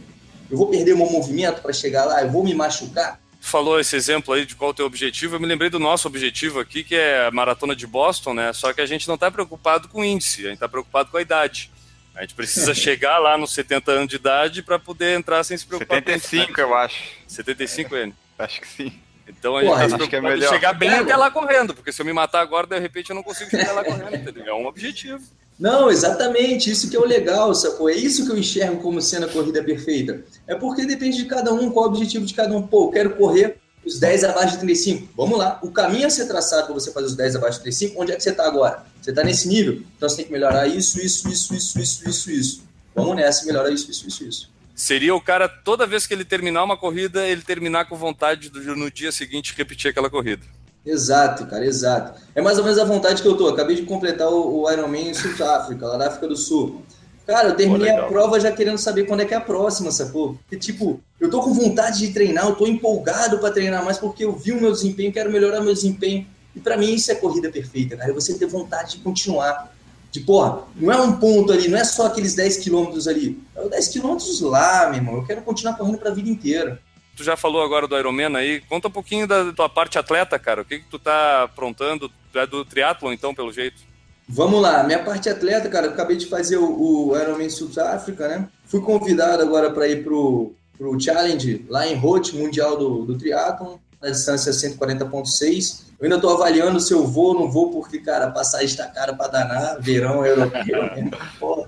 Eu 0.51 0.57
vou 0.57 0.69
perder 0.69 0.95
meu 0.95 1.07
movimento 1.07 1.61
para 1.61 1.73
chegar 1.73 2.05
lá? 2.05 2.23
Eu 2.23 2.31
vou 2.31 2.45
me 2.45 2.55
machucar? 2.55 3.21
Falou 3.41 3.79
esse 3.79 3.95
exemplo 3.95 4.35
aí 4.35 4.45
de 4.45 4.55
qual 4.55 4.71
é 4.71 4.73
o 4.73 4.75
teu 4.75 4.87
objetivo. 4.87 5.37
Eu 5.37 5.41
me 5.41 5.47
lembrei 5.47 5.71
do 5.71 5.79
nosso 5.79 6.09
objetivo 6.09 6.59
aqui, 6.59 6.83
que 6.83 6.95
é 6.95 7.27
a 7.27 7.31
maratona 7.31 7.77
de 7.77 7.87
Boston, 7.87 8.35
né? 8.35 8.53
Só 8.53 8.73
que 8.73 8.81
a 8.81 8.87
gente 8.87 9.07
não 9.07 9.15
está 9.15 9.31
preocupado 9.31 9.89
com 9.89 10.01
o 10.01 10.05
índice, 10.05 10.43
a 10.43 10.49
gente 10.49 10.55
está 10.55 10.69
preocupado 10.69 11.11
com 11.11 11.17
a 11.17 11.23
idade. 11.23 11.71
A 12.15 12.23
gente 12.23 12.35
precisa 12.35 12.75
chegar 12.75 13.19
lá 13.19 13.39
nos 13.39 13.53
70 13.55 13.93
anos 13.93 14.09
de 14.09 14.17
idade 14.17 14.63
para 14.63 14.79
poder 14.79 15.17
entrar 15.17 15.45
sem 15.45 15.57
se 15.57 15.67
preocupar 15.67 15.99
75, 15.99 16.55
com 16.55 16.61
eu 16.61 16.75
acho. 16.75 17.03
75, 17.27 17.95
é. 17.97 18.13
Acho 18.39 18.61
que 18.61 18.69
sim. 18.69 18.93
Então 19.29 19.57
a 19.57 19.63
gente 19.63 19.71
Porra, 19.71 19.99
tá 19.99 20.09
que 20.09 20.17
é 20.17 20.21
melhor. 20.21 20.49
chegar 20.53 20.73
bem 20.73 20.91
até 20.91 21.17
lá 21.17 21.31
correndo, 21.31 21.75
porque 21.75 21.93
se 21.93 22.01
eu 22.01 22.07
me 22.07 22.13
matar 22.13 22.41
agora, 22.41 22.67
de 22.67 22.79
repente 22.79 23.11
eu 23.11 23.17
não 23.17 23.23
consigo 23.23 23.51
chegar 23.51 23.73
lá 23.73 23.85
correndo, 23.85 24.15
entendeu? 24.15 24.47
É 24.47 24.55
um 24.55 24.67
objetivo. 24.67 25.23
Não, 25.59 25.91
exatamente, 25.91 26.71
isso 26.71 26.91
que 26.91 26.97
é 26.97 27.01
o 27.01 27.07
legal, 27.07 27.55
sacou? 27.55 27.89
É 27.89 27.95
isso 27.95 28.27
que 28.27 28.33
eu 28.33 28.37
enxergo 28.37 28.83
como 28.83 29.01
sendo 29.01 29.25
a 29.25 29.29
corrida 29.29 29.63
perfeita. 29.63 30.23
É 30.47 30.55
porque 30.55 30.85
depende 30.85 31.17
de 31.17 31.25
cada 31.25 31.53
um, 31.53 31.71
qual 31.71 31.87
é 31.87 31.89
o 31.89 31.91
objetivo 31.93 32.27
de 32.27 32.35
cada 32.35 32.55
um. 32.55 32.67
Pô, 32.67 32.85
eu 32.85 32.91
quero 32.91 33.17
correr 33.17 33.57
os 33.85 33.99
10 33.99 34.25
abaixo 34.25 34.55
de 34.55 34.59
35. 34.59 35.09
Vamos 35.17 35.39
lá. 35.39 35.59
O 35.63 35.71
caminho 35.71 36.07
a 36.07 36.11
ser 36.11 36.27
traçado 36.27 36.67
para 36.67 36.75
você 36.75 36.93
fazer 36.93 37.07
os 37.07 37.17
10 37.17 37.37
abaixo 37.37 37.59
de 37.59 37.65
35, 37.65 38.03
onde 38.03 38.13
é 38.13 38.17
que 38.17 38.23
você 38.23 38.31
está 38.31 38.47
agora? 38.47 38.85
Você 39.01 39.11
está 39.11 39.25
nesse 39.25 39.49
nível? 39.49 39.83
Então 39.97 40.09
você 40.09 40.17
tem 40.17 40.25
que 40.27 40.33
melhorar 40.33 40.67
isso, 40.67 41.01
isso, 41.01 41.29
isso, 41.29 41.55
isso, 41.55 41.79
isso, 41.79 42.09
isso, 42.09 42.31
isso. 42.31 42.65
Vamos 42.95 43.17
nessa 43.17 43.47
melhorar 43.47 43.71
isso, 43.71 43.91
isso, 43.91 44.07
isso, 44.07 44.25
isso. 44.25 44.57
Seria 44.75 45.15
o 45.15 45.21
cara, 45.21 45.49
toda 45.49 45.87
vez 45.87 46.07
que 46.07 46.13
ele 46.13 46.25
terminar 46.25 46.63
uma 46.63 46.77
corrida, 46.77 47.27
ele 47.27 47.41
terminar 47.41 47.87
com 47.87 47.97
vontade 47.97 48.51
de, 48.51 48.61
no 48.61 48.91
dia 48.91 49.11
seguinte 49.11 49.55
repetir 49.57 49.91
aquela 49.91 50.11
corrida. 50.11 50.45
Exato, 50.87 51.47
cara, 51.47 51.67
exato. 51.67 52.21
É 52.35 52.41
mais 52.41 52.59
ou 52.59 52.65
menos 52.65 52.79
a 52.79 52.85
vontade 52.85 53.21
que 53.21 53.27
eu 53.27 53.37
tô. 53.37 53.49
Acabei 53.49 53.75
de 53.75 53.83
completar 53.83 54.29
o, 54.29 54.63
o 54.63 54.71
Ironman 54.71 55.11
em 55.11 55.15
Sul-África, 55.15 55.85
lá 55.87 55.99
na 55.99 56.07
África 56.07 56.29
do 56.29 56.37
Sul. 56.37 56.83
Cara, 57.27 57.49
eu 57.49 57.57
terminei 57.57 57.91
a 57.91 58.05
prova 58.05 58.39
já 58.39 58.53
querendo 58.53 58.79
saber 58.79 59.05
quando 59.05 59.21
é 59.21 59.25
que 59.25 59.35
é 59.35 59.37
a 59.37 59.41
próxima, 59.41 59.91
sacou? 59.91 60.35
Porque, 60.35 60.57
tipo, 60.57 61.01
eu 61.21 61.29
tô 61.29 61.41
com 61.41 61.53
vontade 61.53 61.99
de 61.99 62.13
treinar, 62.13 62.47
eu 62.47 62.55
tô 62.55 62.69
empolgado 62.69 63.41
para 63.41 63.51
treinar 63.51 63.85
mais 63.85 63.99
porque 63.99 64.25
eu 64.25 64.33
vi 64.33 64.53
o 64.53 64.61
meu 64.61 64.71
desempenho, 64.71 65.13
quero 65.13 65.31
melhorar 65.31 65.61
meu 65.61 65.75
desempenho. 65.75 66.25
E 66.55 66.61
para 66.61 66.77
mim 66.77 66.95
isso 66.95 67.11
é 67.11 67.17
corrida 67.17 67.51
perfeita, 67.51 67.97
cara. 67.97 68.11
É 68.11 68.15
você 68.15 68.33
ter 68.35 68.47
vontade 68.47 68.93
de 68.93 68.99
continuar. 68.99 69.75
De, 70.13 70.21
porra, 70.21 70.63
não 70.77 70.93
é 70.93 70.97
um 70.97 71.17
ponto 71.17 71.53
ali, 71.53 71.67
não 71.67 71.77
é 71.77 71.85
só 71.85 72.07
aqueles 72.07 72.35
10 72.35 72.59
quilômetros 72.59 73.09
ali. 73.09 73.43
É 73.57 73.61
os 73.61 73.71
10 73.71 73.89
quilômetros 73.89 74.41
lá, 74.43 74.87
meu 74.87 74.95
irmão. 74.95 75.17
Eu 75.17 75.25
quero 75.25 75.43
continuar 75.43 75.77
correndo 75.77 75.99
pra 75.99 76.13
vida 76.13 76.31
inteira. 76.31 76.81
Tu 77.17 77.25
já 77.25 77.37
falou 77.37 77.63
agora 77.63 77.89
do 77.89 77.99
Ironman 77.99 78.37
aí. 78.37 78.61
Conta 78.69 78.89
um 78.89 78.91
pouquinho 78.91 79.27
da 79.27 79.53
tua 79.53 79.69
parte 79.69 79.99
atleta, 79.99 80.39
cara. 80.39 80.63
O 80.63 80.65
que, 80.65 80.79
que 80.81 80.89
tu 80.89 80.99
tá 80.99 81.45
aprontando? 81.45 82.11
Tu 82.31 82.39
é 82.39 82.47
do 82.47 82.65
triatlon, 82.65 83.13
então, 83.13 83.35
pelo 83.35 83.53
jeito? 83.53 83.83
Vamos 84.29 84.61
lá, 84.61 84.83
minha 84.83 84.99
parte 85.05 85.29
atleta, 85.29 85.69
cara, 85.69 85.87
eu 85.87 85.93
acabei 85.93 86.17
de 86.17 86.27
fazer 86.27 86.57
o, 86.57 87.09
o 87.09 87.17
Ironman 87.17 87.49
South 87.49 87.81
África, 87.81 88.27
né? 88.27 88.49
Fui 88.67 88.81
convidado 88.81 89.41
agora 89.41 89.71
para 89.71 89.87
ir 89.87 90.03
pro, 90.03 90.53
pro 90.77 91.01
Challenge 91.01 91.65
lá 91.69 91.87
em 91.87 91.95
Rote, 91.95 92.35
Mundial 92.35 92.77
do, 92.77 93.05
do 93.05 93.17
Triathlon, 93.17 93.79
na 94.03 94.11
distância 94.11 94.51
140.6. 94.51 95.86
Eu 95.99 96.05
ainda 96.05 96.17
estou 96.17 96.35
avaliando 96.35 96.79
se 96.79 96.93
eu 96.93 97.07
vou 97.07 97.29
ou 97.29 97.41
não 97.41 97.51
vou, 97.51 97.71
porque, 97.71 97.99
cara, 97.99 98.27
a 98.27 98.31
passagem 98.31 98.67
está 98.67 98.87
cara 98.87 99.15
para 99.15 99.29
danar, 99.29 99.81
verão 99.81 100.25
europeu. 100.25 100.83
Né? 100.83 101.11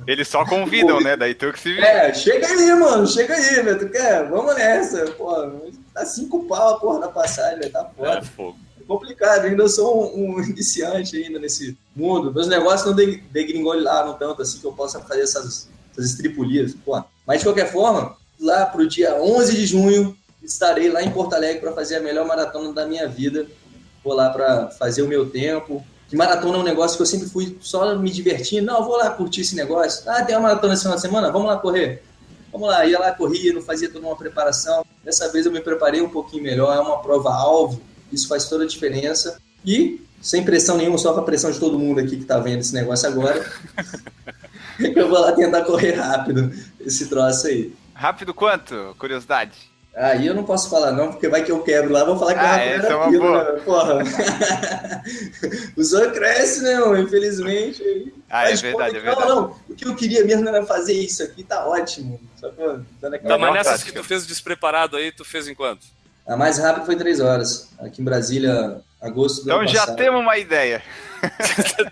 Eles 0.07 0.29
só 0.29 0.45
convidam, 0.45 1.01
né? 1.01 1.17
Daí 1.17 1.35
tu 1.35 1.53
que 1.53 1.61
se 1.61 1.75
vê. 1.75 1.81
É, 1.81 2.13
chega 2.13 2.47
aí, 2.47 2.75
mano, 2.75 3.07
chega 3.07 3.35
aí, 3.35 3.63
velho. 3.63 3.79
Tu 3.79 3.89
quer? 3.89 4.29
Vamos 4.29 4.55
nessa. 4.55 5.07
Pô, 5.13 5.35
tá 5.95 6.05
cinco 6.05 6.45
pau 6.45 6.75
a 6.75 6.79
porra 6.79 7.01
da 7.01 7.09
passagem, 7.09 7.61
velho. 7.61 7.73
Tá 7.73 7.91
foda. 7.97 8.19
É, 8.19 8.23
fogo 8.23 8.57
complicado, 8.89 9.45
eu 9.45 9.51
ainda 9.51 9.69
sou 9.69 10.17
um, 10.17 10.37
um, 10.37 10.43
iniciante 10.49 11.17
ainda 11.17 11.39
nesse 11.39 11.77
mundo. 11.95 12.33
Meus 12.33 12.49
negócios 12.49 12.89
não 12.89 12.97
degringolaram 12.97 14.15
tanto 14.15 14.43
assim 14.43 14.59
que 14.59 14.65
eu 14.65 14.73
possa 14.73 14.99
fazer 15.01 15.21
essas, 15.21 15.69
essas 15.93 16.11
estripulias. 16.11 16.75
Pô. 16.85 17.01
Mas, 17.27 17.41
de 17.41 17.45
qualquer 17.45 17.71
forma, 17.71 18.17
lá 18.41 18.65
para 18.65 18.81
o 18.81 18.89
dia 18.89 19.21
11 19.21 19.55
de 19.55 19.67
junho, 19.67 20.17
estarei 20.43 20.91
lá 20.91 21.03
em 21.03 21.11
Porto 21.11 21.35
Alegre 21.35 21.61
para 21.61 21.73
fazer 21.73 21.97
a 21.97 22.01
melhor 22.01 22.27
maratona 22.27 22.73
da 22.73 22.87
minha 22.87 23.07
vida. 23.07 23.47
Vou 24.09 24.17
lá 24.17 24.31
para 24.31 24.71
fazer 24.71 25.03
o 25.03 25.09
meu 25.09 25.29
tempo. 25.29 25.85
Que 26.09 26.17
maratona 26.17 26.57
é 26.57 26.61
um 26.61 26.65
negócio 26.65 26.97
que 26.97 27.03
eu 27.03 27.07
sempre 27.07 27.29
fui 27.29 27.59
só 27.61 27.95
me 27.97 28.11
divertindo. 28.11 28.67
Não, 28.67 28.83
vou 28.83 28.97
lá 28.97 29.11
curtir 29.11 29.43
esse 29.43 29.55
negócio. 29.55 30.03
Ah, 30.11 30.25
tem 30.25 30.35
uma 30.35 30.49
maratona 30.49 30.73
esse 30.73 30.83
final 30.83 30.97
de 30.97 31.03
semana? 31.03 31.31
Vamos 31.31 31.49
lá 31.49 31.59
correr. 31.59 32.03
Vamos 32.51 32.69
lá, 32.69 32.87
ia 32.87 32.99
lá, 32.99 33.13
corria, 33.13 33.53
não 33.53 33.61
fazia 33.61 33.91
toda 33.91 34.07
uma 34.07 34.17
preparação. 34.17 34.85
Dessa 35.05 35.31
vez 35.31 35.45
eu 35.45 35.53
me 35.53 35.61
preparei 35.61 36.01
um 36.01 36.09
pouquinho 36.09 36.43
melhor. 36.43 36.75
É 36.75 36.81
uma 36.81 37.03
prova 37.03 37.31
alvo 37.31 37.79
isso 38.13 38.29
faz 38.29 38.49
toda 38.49 38.65
a 38.65 38.67
diferença. 38.67 39.41
E, 39.65 40.01
sem 40.21 40.45
pressão 40.45 40.77
nenhuma, 40.77 40.99
só 40.99 41.13
com 41.13 41.21
a 41.21 41.25
pressão 41.25 41.51
de 41.51 41.61
todo 41.61 41.79
mundo 41.79 42.01
aqui 42.01 42.17
que 42.17 42.23
está 42.23 42.39
vendo 42.39 42.61
esse 42.61 42.75
negócio 42.75 43.09
agora, 43.09 43.45
eu 44.81 45.09
vou 45.09 45.19
lá 45.19 45.33
tentar 45.33 45.63
correr 45.63 45.93
rápido 45.93 46.53
esse 46.81 47.07
troço 47.09 47.47
aí. 47.47 47.73
Rápido 47.95 48.33
quanto? 48.33 48.95
Curiosidade. 48.99 49.68
Aí 49.97 50.27
eu 50.29 50.35
não 50.35 50.45
posso 50.45 50.71
falar 50.71 50.93
não, 50.93 51.09
porque 51.11 51.27
vai 51.29 51.43
que 51.43 51.51
eu 51.51 51.61
quebro 51.63 51.93
lá, 51.93 52.05
vou 52.05 52.17
falar 52.17 52.35
que 52.35 52.39
Ah, 52.41 52.53
rápido 52.53 52.69
essa 52.71 52.85
era 52.87 52.93
é 52.93 52.97
uma 52.97 53.07
aquilo, 53.07 53.23
boa. 53.25 53.53
né? 53.53 53.61
Porra. 53.65 53.99
o 55.77 55.85
sonho 55.85 56.13
cresce, 56.13 56.63
né, 56.63 56.79
mano? 56.79 56.99
Infelizmente. 57.03 58.13
Ah, 58.31 58.51
é 58.51 58.55
verdade, 58.55 58.73
pô, 58.73 58.83
é 58.83 59.01
verdade. 59.01 59.29
Não, 59.29 59.37
não. 59.43 59.57
O 59.69 59.75
que 59.75 59.87
eu 59.87 59.95
queria 59.97 60.25
mesmo 60.25 60.49
era 60.49 60.65
fazer 60.65 60.93
isso 60.93 61.23
aqui, 61.23 61.43
tá 61.43 61.67
ótimo. 61.67 62.21
Só 62.37 62.49
que, 62.51 62.57
dando 63.01 63.15
aquela... 63.15 63.35
Tá, 63.35 63.39
mas 63.39 63.55
nessas 63.55 63.83
que 63.83 63.93
tu 63.93 64.05
fez 64.05 64.27
despreparado 64.27 64.97
aí, 64.97 65.11
tu 65.11 65.25
fez 65.25 65.49
em 65.49 65.55
quanto? 65.55 65.85
A 66.27 66.37
mais 66.37 66.59
rápida 66.59 66.87
foi 66.87 66.95
três 66.95 67.19
horas. 67.21 67.69
Aqui 67.81 68.01
em 68.03 68.05
Brasília, 68.05 68.81
agosto 69.01 69.37
do 69.43 69.49
Então 69.49 69.59
ano 69.61 69.69
já 69.69 69.81
passado. 69.81 69.97
temos 69.97 70.21
uma 70.21 70.37
ideia. 70.39 70.83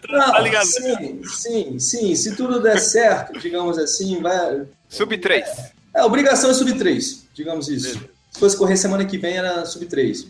Não, 0.09 0.31
Tá 0.33 0.39
ligado? 0.41 0.67
Sim, 0.67 1.23
sim, 1.25 1.79
sim. 1.79 2.15
Se 2.15 2.37
tudo 2.37 2.61
der 2.61 2.79
certo, 2.79 3.39
digamos 3.41 3.79
assim, 3.79 4.21
vai. 4.23 4.65
Sub 4.89 5.17
3. 5.19 5.49
É, 5.95 6.01
a 6.01 6.07
obrigação 6.07 6.51
é 6.51 6.55
sub 6.55 6.73
3, 6.75 7.26
digamos 7.37 7.68
isso. 7.68 8.01
Se 8.31 8.40
fosse 8.40 8.57
correr 8.57 8.77
semana 8.77 9.05
que 9.05 9.18
vem, 9.18 9.37
era 9.37 9.64
sub 9.66 9.85
3. 9.87 10.27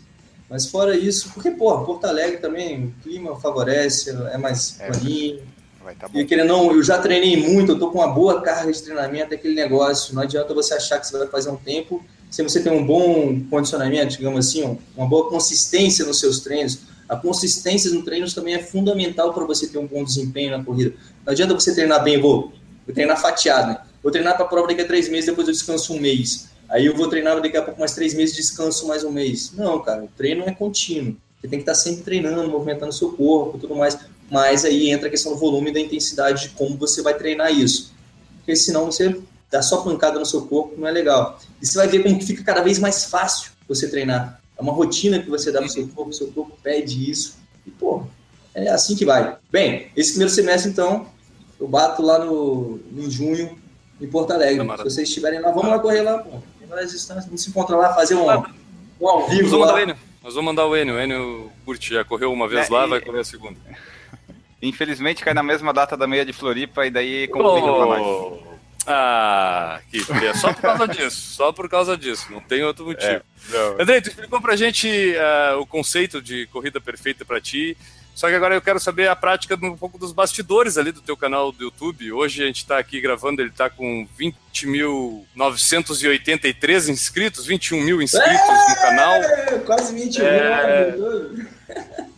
Mas 0.49 0.67
fora 0.67 0.95
isso, 0.95 1.31
porque, 1.33 1.51
pô, 1.51 1.77
Porto 1.83 2.05
Alegre 2.05 2.37
também, 2.37 2.85
o 2.85 2.93
clima 3.03 3.35
favorece, 3.39 4.09
é 4.31 4.37
mais 4.37 4.79
É. 4.79 4.87
planinho. 4.91 5.39
Tá. 5.99 6.09
E 6.13 6.25
querendo 6.25 6.49
não, 6.49 6.71
eu 6.73 6.83
já 6.83 6.97
treinei 6.99 7.37
muito, 7.37 7.71
eu 7.71 7.79
tô 7.79 7.89
com 7.89 7.99
uma 7.99 8.09
boa 8.09 8.41
carga 8.41 8.69
de 8.71 8.81
treinamento, 8.83 9.33
aquele 9.33 9.55
negócio. 9.55 10.13
Não 10.13 10.21
adianta 10.21 10.53
você 10.53 10.73
achar 10.73 10.99
que 10.99 11.07
você 11.07 11.17
vai 11.17 11.27
fazer 11.27 11.49
um 11.49 11.55
tempo 11.55 12.03
se 12.29 12.43
você 12.43 12.59
tem 12.61 12.73
um 12.73 12.85
bom 12.85 13.39
condicionamento, 13.49 14.17
digamos 14.17 14.45
assim, 14.47 14.63
um- 14.65 14.77
uma 14.97 15.07
boa 15.07 15.29
consistência 15.29 16.05
nos 16.05 16.19
seus 16.19 16.41
treinos. 16.41 16.79
A 17.07 17.15
consistência 17.15 17.89
no 17.91 18.03
treinos 18.03 18.33
também 18.33 18.53
é 18.53 18.59
fundamental 18.59 19.33
para 19.33 19.45
você 19.45 19.65
ter 19.67 19.77
um 19.77 19.87
bom 19.87 20.03
desempenho 20.03 20.57
na 20.57 20.61
corrida. 20.61 20.93
Não 21.25 21.31
adianta 21.31 21.53
você 21.53 21.73
treinar 21.73 22.03
bem, 22.03 22.19
vou, 22.19 22.51
vou 22.85 22.93
treinar 22.93 23.17
fatiado, 23.21 23.67
né? 23.69 23.77
Vou 24.03 24.11
treinar 24.11 24.35
para 24.35 24.45
a 24.45 24.47
prova 24.49 24.67
daqui 24.67 24.81
a 24.81 24.85
três 24.85 25.07
meses, 25.07 25.25
depois 25.27 25.47
eu 25.47 25.53
descanso 25.53 25.93
um 25.93 25.99
mês. 26.01 26.49
Aí 26.69 26.85
eu 26.85 26.95
vou 26.95 27.07
treinar 27.07 27.39
daqui 27.41 27.55
a 27.55 27.61
pouco 27.61 27.79
mais 27.79 27.93
três 27.93 28.13
meses, 28.13 28.35
descanso 28.35 28.87
mais 28.87 29.03
um 29.03 29.11
mês. 29.11 29.51
Não, 29.53 29.81
cara, 29.81 30.03
o 30.03 30.07
treino 30.07 30.43
é 30.43 30.53
contínuo. 30.53 31.15
Você 31.39 31.47
tem 31.47 31.59
que 31.59 31.63
estar 31.63 31.75
sempre 31.75 32.03
treinando, 32.03 32.49
movimentando 32.49 32.89
o 32.89 32.93
seu 32.93 33.13
corpo 33.13 33.57
e 33.57 33.61
tudo 33.61 33.75
mais. 33.75 33.97
Mas 34.29 34.65
aí 34.65 34.89
entra 34.89 35.07
a 35.07 35.11
questão 35.11 35.31
do 35.31 35.37
volume 35.37 35.69
e 35.69 35.73
da 35.73 35.79
intensidade 35.79 36.43
de 36.43 36.49
como 36.49 36.75
você 36.75 37.01
vai 37.01 37.13
treinar 37.13 37.51
isso. 37.51 37.93
Porque 38.37 38.55
senão 38.55 38.85
você 38.85 39.17
dá 39.49 39.61
só 39.61 39.81
pancada 39.81 40.19
no 40.19 40.25
seu 40.25 40.45
corpo, 40.45 40.75
não 40.77 40.87
é 40.87 40.91
legal. 40.91 41.39
E 41.61 41.65
você 41.65 41.77
vai 41.77 41.87
ver 41.87 42.03
como 42.03 42.19
que 42.19 42.25
fica 42.25 42.43
cada 42.43 42.61
vez 42.61 42.79
mais 42.79 43.05
fácil 43.05 43.51
você 43.67 43.89
treinar. 43.89 44.41
É 44.57 44.61
uma 44.61 44.73
rotina 44.73 45.19
que 45.19 45.29
você 45.29 45.51
dá 45.51 45.59
pro 45.59 45.69
seu 45.69 45.87
corpo, 45.87 46.09
o 46.09 46.13
seu 46.13 46.27
corpo 46.27 46.57
pede 46.61 47.09
isso. 47.09 47.37
E, 47.65 47.71
pô, 47.71 48.03
é 48.53 48.69
assim 48.69 48.95
que 48.95 49.05
vai. 49.05 49.37
Bem, 49.51 49.87
esse 49.95 50.11
primeiro 50.11 50.33
semestre, 50.33 50.71
então, 50.71 51.07
eu 51.59 51.67
bato 51.67 52.01
lá 52.01 52.25
no, 52.25 52.79
em 52.95 53.09
junho, 53.09 53.57
em 54.01 54.07
Porto 54.07 54.31
Alegre. 54.31 54.63
Na 54.65 54.77
Se 54.77 54.83
vocês 54.83 55.07
estiverem 55.07 55.39
lá, 55.39 55.51
vamos 55.51 55.69
lá 55.69 55.79
correr 55.79 56.01
lá, 56.01 56.17
pô. 56.19 56.41
A 56.71 56.85
gente 56.85 57.37
se 57.41 57.49
encontra 57.49 57.75
lá, 57.75 57.93
fazer 57.93 58.15
um, 58.15 58.25
um 58.25 59.07
ao 59.07 59.19
Nós 59.21 59.29
vivo 59.29 59.49
vamos 59.49 59.59
mandar 59.59 59.73
o 59.73 59.75
lá. 59.75 59.81
Enio. 59.83 59.97
Nós 60.23 60.33
vamos 60.33 60.45
mandar 60.45 60.65
o 60.65 60.75
Enio. 60.75 60.95
O 60.95 60.99
Enio 60.99 61.51
curte, 61.65 61.93
já 61.93 62.03
correu 62.03 62.31
uma 62.33 62.47
vez 62.47 62.69
É, 62.69 62.73
lá, 62.73 62.85
e- 62.85 62.89
vai 62.89 63.01
correr 63.01 63.21
a 63.21 63.23
segunda. 63.23 63.59
Infelizmente 64.61 65.23
cai 65.23 65.33
na 65.33 65.43
mesma 65.43 65.71
data 65.71 65.95
da 65.95 66.07
meia 66.07 66.25
de 66.25 66.33
Floripa 66.33 66.85
e 66.85 66.89
daí 66.91 67.27
complica 67.27 67.67
pra 67.73 67.85
nós. 67.85 68.01
Oh, 68.01 68.37
ah, 68.87 69.79
que 69.91 69.97
é 70.25 70.33
só 70.33 70.53
por 70.53 70.61
causa 70.61 70.87
disso, 70.89 71.33
só 71.35 71.51
por 71.51 71.69
causa 71.69 71.97
disso, 71.97 72.31
não 72.31 72.39
tem 72.39 72.63
outro 72.63 72.85
motivo. 72.85 73.21
Não. 73.49 73.81
Andrei, 73.81 74.01
tu 74.01 74.09
explicou 74.09 74.41
pra 74.41 74.55
gente 74.55 74.87
ah, 75.17 75.57
o 75.59 75.65
conceito 75.65 76.21
de 76.21 76.47
corrida 76.47 76.79
perfeita 76.81 77.23
pra 77.25 77.39
ti, 77.41 77.77
só 78.17 78.27
que 78.29 78.33
agora 78.33 78.55
eu 78.55 78.61
quero 78.61 78.79
saber 78.79 79.07
a 79.07 79.15
prática 79.15 79.55
um 79.61 79.77
pouco 79.77 79.99
dos 79.99 80.11
bastidores 80.11 80.75
ali 80.75 80.91
do 80.91 81.01
teu 81.01 81.15
canal 81.15 81.51
do 81.51 81.65
YouTube. 81.65 82.11
Hoje 82.11 82.41
a 82.41 82.47
gente 82.47 82.65
tá 82.65 82.79
aqui 82.79 82.99
gravando, 82.99 83.43
ele 83.43 83.51
tá 83.51 83.69
com 83.69 84.07
20.983 84.19 86.89
inscritos, 86.89 87.45
21 87.45 87.79
mil 87.81 88.01
inscritos 88.01 88.39
no 88.69 88.75
canal, 88.75 89.13
É, 89.13 89.59
quase 89.59 89.93
20 89.93 90.17
mil. 90.17 90.27
É. 90.27 90.91
meu 90.97 91.29
Deus. 91.29 91.47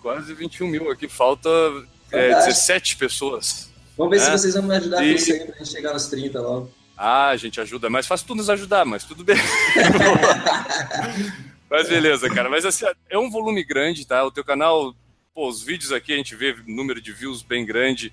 quase 0.02 0.34
21 0.34 0.68
mil 0.68 0.90
aqui, 0.90 1.10
falta 1.10 1.50
é, 2.14 2.30
Fantástico. 2.30 2.56
17 2.56 2.96
pessoas. 2.96 3.70
Vamos 3.98 4.12
ver 4.18 4.24
se 4.24 4.30
É. 4.30 4.32
vocês 4.32 4.54
vão 4.54 4.64
me 4.64 4.76
ajudar 4.78 5.04
E- 5.04 5.10
com 5.12 5.16
isso 5.18 5.34
aí 5.34 5.40
pra 5.46 5.58
gente 5.58 5.70
chegar 5.70 5.92
nos 5.94 6.08
30 6.08 6.40
logo. 6.40 6.72
Ah, 6.98 7.28
a 7.30 7.36
gente 7.38 7.60
ajuda, 7.60 7.88
é 7.88 7.90
mais 7.90 8.08
fácil 8.08 8.26
tu 8.28 8.36
nos 8.36 8.50
ajudar, 8.50 8.86
mas 8.86 9.04
tudo 9.04 9.22
bem. 9.24 9.36
mas 11.70 11.90
beleza, 11.90 12.30
cara. 12.30 12.50
Mas 12.50 12.64
assim, 12.66 12.86
é 13.10 13.18
um 13.18 13.30
volume 13.30 13.64
grande, 13.64 14.06
tá? 14.08 14.24
O 14.24 14.32
teu 14.32 14.44
canal, 14.46 14.94
pô, 15.39 15.47
os 15.47 15.63
vídeos 15.63 15.93
aqui 15.93 16.12
a 16.12 16.17
gente 16.17 16.36
vê 16.36 16.54
número 16.67 16.99
de 16.99 17.13
views 17.13 17.41
bem 17.41 17.65
grande. 17.65 18.12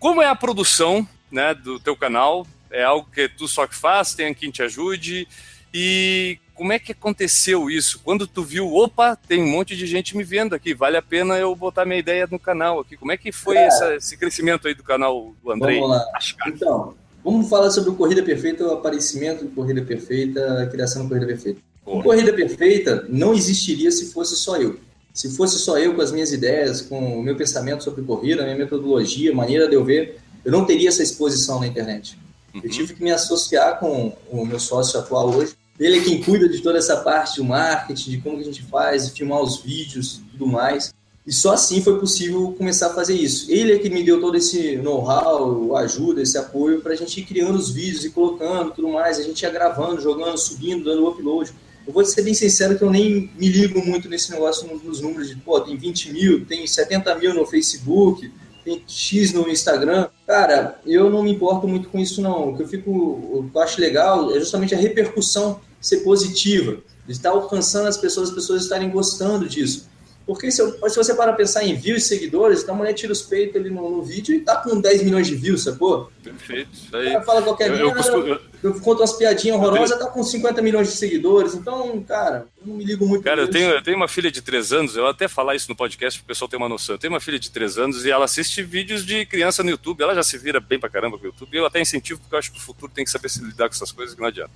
Como 0.00 0.20
é 0.20 0.26
a 0.26 0.34
produção, 0.34 1.06
né, 1.30 1.54
do 1.54 1.78
teu 1.78 1.96
canal? 1.96 2.44
É 2.68 2.82
algo 2.82 3.08
que 3.08 3.28
tu 3.28 3.46
só 3.46 3.68
que 3.68 3.74
faz, 3.76 4.16
tem 4.16 4.34
quem 4.34 4.50
te 4.50 4.64
ajude? 4.64 5.28
E 5.72 6.38
como 6.54 6.72
é 6.72 6.78
que 6.80 6.90
aconteceu 6.90 7.70
isso? 7.70 8.00
Quando 8.02 8.26
tu 8.26 8.42
viu, 8.42 8.74
opa, 8.74 9.14
tem 9.14 9.40
um 9.44 9.48
monte 9.48 9.76
de 9.76 9.86
gente 9.86 10.16
me 10.16 10.24
vendo 10.24 10.56
aqui, 10.56 10.74
vale 10.74 10.96
a 10.96 11.02
pena 11.02 11.38
eu 11.38 11.54
botar 11.54 11.84
minha 11.84 12.00
ideia 12.00 12.26
no 12.28 12.38
canal 12.38 12.80
aqui. 12.80 12.96
Como 12.96 13.12
é 13.12 13.16
que 13.16 13.30
foi 13.30 13.56
É. 13.58 13.66
essa- 13.68 13.94
esse 13.94 14.16
crescimento 14.16 14.66
aí 14.66 14.74
do 14.74 14.82
canal 14.82 15.36
do 15.44 15.52
Andrei? 15.52 15.78
Vamos 15.78 15.96
lá. 15.96 16.04
Ascar? 16.16 16.48
Então, 16.48 16.96
vamos 17.22 17.48
falar 17.48 17.70
sobre 17.70 17.90
o 17.90 17.94
Corrida 17.94 18.24
Perfeita, 18.24 18.64
o 18.66 18.72
aparecimento 18.72 19.44
do 19.44 19.50
Corrida 19.52 19.82
Perfeita, 19.82 20.64
a 20.64 20.66
criação 20.66 21.04
do 21.04 21.08
Corrida 21.10 21.26
Perfeita. 21.28 21.60
O 21.84 22.02
Corrida 22.02 22.32
Perfeita 22.32 23.06
não 23.08 23.32
existiria 23.34 23.92
se 23.92 24.12
fosse 24.12 24.34
só 24.34 24.56
eu. 24.56 24.80
Se 25.16 25.30
fosse 25.30 25.58
só 25.58 25.78
eu 25.78 25.94
com 25.94 26.02
as 26.02 26.12
minhas 26.12 26.30
ideias, 26.30 26.82
com 26.82 27.18
o 27.18 27.22
meu 27.22 27.34
pensamento 27.34 27.82
sobre 27.82 28.02
corrida, 28.02 28.42
a 28.42 28.44
minha 28.44 28.58
metodologia, 28.58 29.32
a 29.32 29.34
maneira 29.34 29.66
de 29.66 29.74
eu 29.74 29.82
ver, 29.82 30.18
eu 30.44 30.52
não 30.52 30.66
teria 30.66 30.90
essa 30.90 31.02
exposição 31.02 31.58
na 31.58 31.66
internet. 31.66 32.18
Eu 32.54 32.60
Uhum. 32.60 32.68
tive 32.68 32.92
que 32.92 33.02
me 33.02 33.10
associar 33.10 33.80
com 33.80 34.14
o 34.30 34.44
meu 34.44 34.60
sócio 34.60 35.00
atual 35.00 35.30
hoje. 35.34 35.54
Ele 35.80 35.98
é 35.98 36.02
quem 36.02 36.22
cuida 36.22 36.46
de 36.46 36.60
toda 36.60 36.76
essa 36.76 36.98
parte 36.98 37.36
do 37.36 37.44
marketing, 37.44 38.10
de 38.10 38.18
como 38.18 38.36
que 38.36 38.42
a 38.42 38.44
gente 38.46 38.62
faz, 38.64 39.06
de 39.06 39.12
filmar 39.12 39.40
os 39.40 39.62
vídeos 39.62 40.20
e 40.26 40.30
tudo 40.32 40.46
mais. 40.46 40.92
E 41.26 41.32
só 41.32 41.54
assim 41.54 41.82
foi 41.82 41.98
possível 41.98 42.54
começar 42.56 42.88
a 42.88 42.94
fazer 42.94 43.14
isso. 43.14 43.50
Ele 43.50 43.72
é 43.72 43.78
que 43.78 43.88
me 43.88 44.02
deu 44.02 44.20
todo 44.20 44.36
esse 44.36 44.76
know-how, 44.76 45.76
ajuda, 45.76 46.20
esse 46.20 46.36
apoio 46.36 46.82
para 46.82 46.92
a 46.92 46.96
gente 46.96 47.20
ir 47.20 47.24
criando 47.24 47.56
os 47.56 47.70
vídeos 47.70 48.04
e 48.04 48.10
colocando 48.10 48.70
tudo 48.70 48.88
mais. 48.88 49.18
A 49.18 49.22
gente 49.22 49.40
ia 49.40 49.50
gravando, 49.50 50.00
jogando, 50.00 50.36
subindo, 50.36 50.84
dando 50.84 51.08
upload. 51.08 51.52
Eu 51.86 51.92
vou 51.92 52.04
ser 52.04 52.22
bem 52.22 52.34
sincero 52.34 52.76
que 52.76 52.82
eu 52.82 52.90
nem 52.90 53.30
me 53.38 53.48
ligo 53.48 53.84
muito 53.84 54.08
nesse 54.08 54.30
negócio 54.32 54.66
nos- 54.82 55.00
números 55.00 55.28
de, 55.28 55.36
pô, 55.36 55.60
tem 55.60 55.76
20 55.76 56.12
mil, 56.12 56.44
tem 56.44 56.66
70 56.66 57.14
mil 57.14 57.32
no 57.32 57.46
Facebook, 57.46 58.30
tem 58.64 58.82
X 58.88 59.32
no 59.32 59.48
Instagram. 59.48 60.08
Cara, 60.26 60.80
eu 60.84 61.08
não 61.08 61.22
me 61.22 61.30
importo 61.30 61.68
muito 61.68 61.88
com 61.88 61.98
isso, 62.00 62.20
não. 62.20 62.50
O 62.50 62.56
que 62.56 62.62
eu 62.64 62.68
fico, 62.68 62.90
o 62.90 63.48
que 63.50 63.56
eu 63.56 63.62
acho 63.62 63.80
legal 63.80 64.34
é 64.34 64.40
justamente 64.40 64.74
a 64.74 64.78
repercussão 64.78 65.60
ser 65.80 65.98
positiva, 65.98 66.78
de 67.06 67.12
estar 67.12 67.30
alcançando 67.30 67.86
as 67.86 67.96
pessoas, 67.96 68.30
as 68.30 68.34
pessoas 68.34 68.62
estarem 68.64 68.90
gostando 68.90 69.48
disso. 69.48 69.88
Porque 70.26 70.50
se, 70.50 70.60
eu- 70.60 70.72
se 70.90 70.96
você 70.96 71.14
para 71.14 71.32
pensar 71.34 71.62
em 71.64 71.76
views 71.76 72.02
e 72.02 72.08
seguidores, 72.08 72.62
então 72.62 72.74
a 72.74 72.78
mulher 72.78 72.92
tira 72.94 73.12
os 73.12 73.22
peitos 73.22 73.54
ali 73.60 73.70
no, 73.70 73.88
no 73.88 74.02
vídeo 74.02 74.34
e 74.34 74.40
tá 74.40 74.56
com 74.56 74.80
10 74.80 75.04
milhões 75.04 75.26
de 75.28 75.36
views, 75.36 75.62
sacou? 75.62 76.10
Perfeito. 76.20 76.68
Aí. 76.92 77.12
cara 77.12 77.22
fala 77.22 77.42
qualquer 77.42 77.70
Eu, 77.70 77.76
eu 77.76 77.94
merda, 77.94 78.10
eu- 78.10 78.40
eu 78.64 78.80
conto 78.80 79.00
umas 79.00 79.12
piadinhas 79.12 79.56
horrorosas, 79.56 79.96
tá 79.96 80.06
com 80.06 80.24
50 80.24 80.60
milhões 80.60 80.88
de 80.88 80.94
seguidores. 80.94 81.54
Então, 81.54 82.02
cara, 82.02 82.46
eu 82.60 82.66
não 82.66 82.74
me 82.74 82.84
ligo 82.84 83.06
muito 83.06 83.22
Cara, 83.22 83.42
eu 83.42 83.48
tenho, 83.48 83.70
eu 83.70 83.80
tenho 83.82 83.96
uma 83.96 84.08
filha 84.08 84.28
de 84.32 84.42
3 84.42 84.72
anos, 84.72 84.96
eu 84.96 85.06
até 85.06 85.28
falar 85.28 85.54
isso 85.54 85.68
no 85.68 85.76
podcast 85.76 86.18
para 86.18 86.24
o 86.24 86.28
pessoal 86.28 86.48
ter 86.48 86.56
uma 86.56 86.68
noção. 86.68 86.96
Eu 86.96 86.98
tenho 86.98 87.12
uma 87.12 87.20
filha 87.20 87.38
de 87.38 87.48
3 87.52 87.78
anos 87.78 88.04
e 88.04 88.10
ela 88.10 88.24
assiste 88.24 88.64
vídeos 88.64 89.06
de 89.06 89.24
criança 89.26 89.62
no 89.62 89.70
YouTube, 89.70 90.02
ela 90.02 90.14
já 90.14 90.24
se 90.24 90.36
vira 90.38 90.58
bem 90.58 90.80
pra 90.80 90.88
caramba 90.88 91.16
com 91.18 91.22
o 91.24 91.26
YouTube. 91.28 91.56
Eu 91.56 91.66
até 91.66 91.80
incentivo 91.80 92.18
porque 92.18 92.34
eu 92.34 92.38
acho 92.40 92.50
que 92.50 92.58
o 92.58 92.62
futuro 92.62 92.90
tem 92.92 93.04
que 93.04 93.10
saber 93.12 93.28
se 93.28 93.40
lidar 93.44 93.68
com 93.68 93.74
essas 93.76 93.92
coisas 93.92 94.14
que 94.16 94.20
não 94.20 94.26
adianta. 94.28 94.50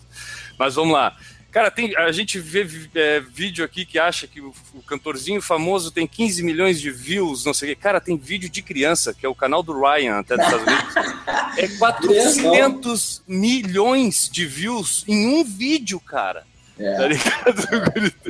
Mas 0.59 0.75
vamos 0.75 0.93
lá. 0.95 1.17
Cara, 1.51 1.71
tem, 1.71 1.97
a 1.97 2.13
gente 2.13 2.39
vê 2.39 2.67
é, 2.95 3.21
vídeo 3.21 3.65
aqui 3.65 3.85
que 3.85 3.99
acha 3.99 4.27
que 4.27 4.41
o, 4.41 4.55
o 4.73 4.83
cantorzinho 4.83 5.43
famoso 5.43 5.91
tem 5.91 6.07
15 6.07 6.43
milhões 6.45 6.81
de 6.81 6.91
views, 6.91 7.45
não 7.45 7.53
sei 7.53 7.73
o 7.73 7.75
quê. 7.77 7.81
Cara, 7.83 8.01
tem 8.01 8.17
vídeo 8.17 8.49
de 8.49 8.63
criança, 8.63 9.13
que 9.13 9.27
é 9.27 9.29
o 9.29 9.35
canal 9.35 9.63
do 9.63 9.73
Ryan, 9.79 10.21
até 10.21 10.37
dos 10.37 10.47
Estados 10.47 10.67
Unidos. 10.67 10.95
É 11.59 11.69
400 11.79 13.23
milhões 13.27 14.29
de 14.31 14.47
views 14.47 15.05
em 15.09 15.27
um 15.27 15.45
vídeo, 15.45 15.99
cara. 16.01 16.49
Tá 16.77 16.85
É, 17.05 17.09
ligado? 17.09 17.69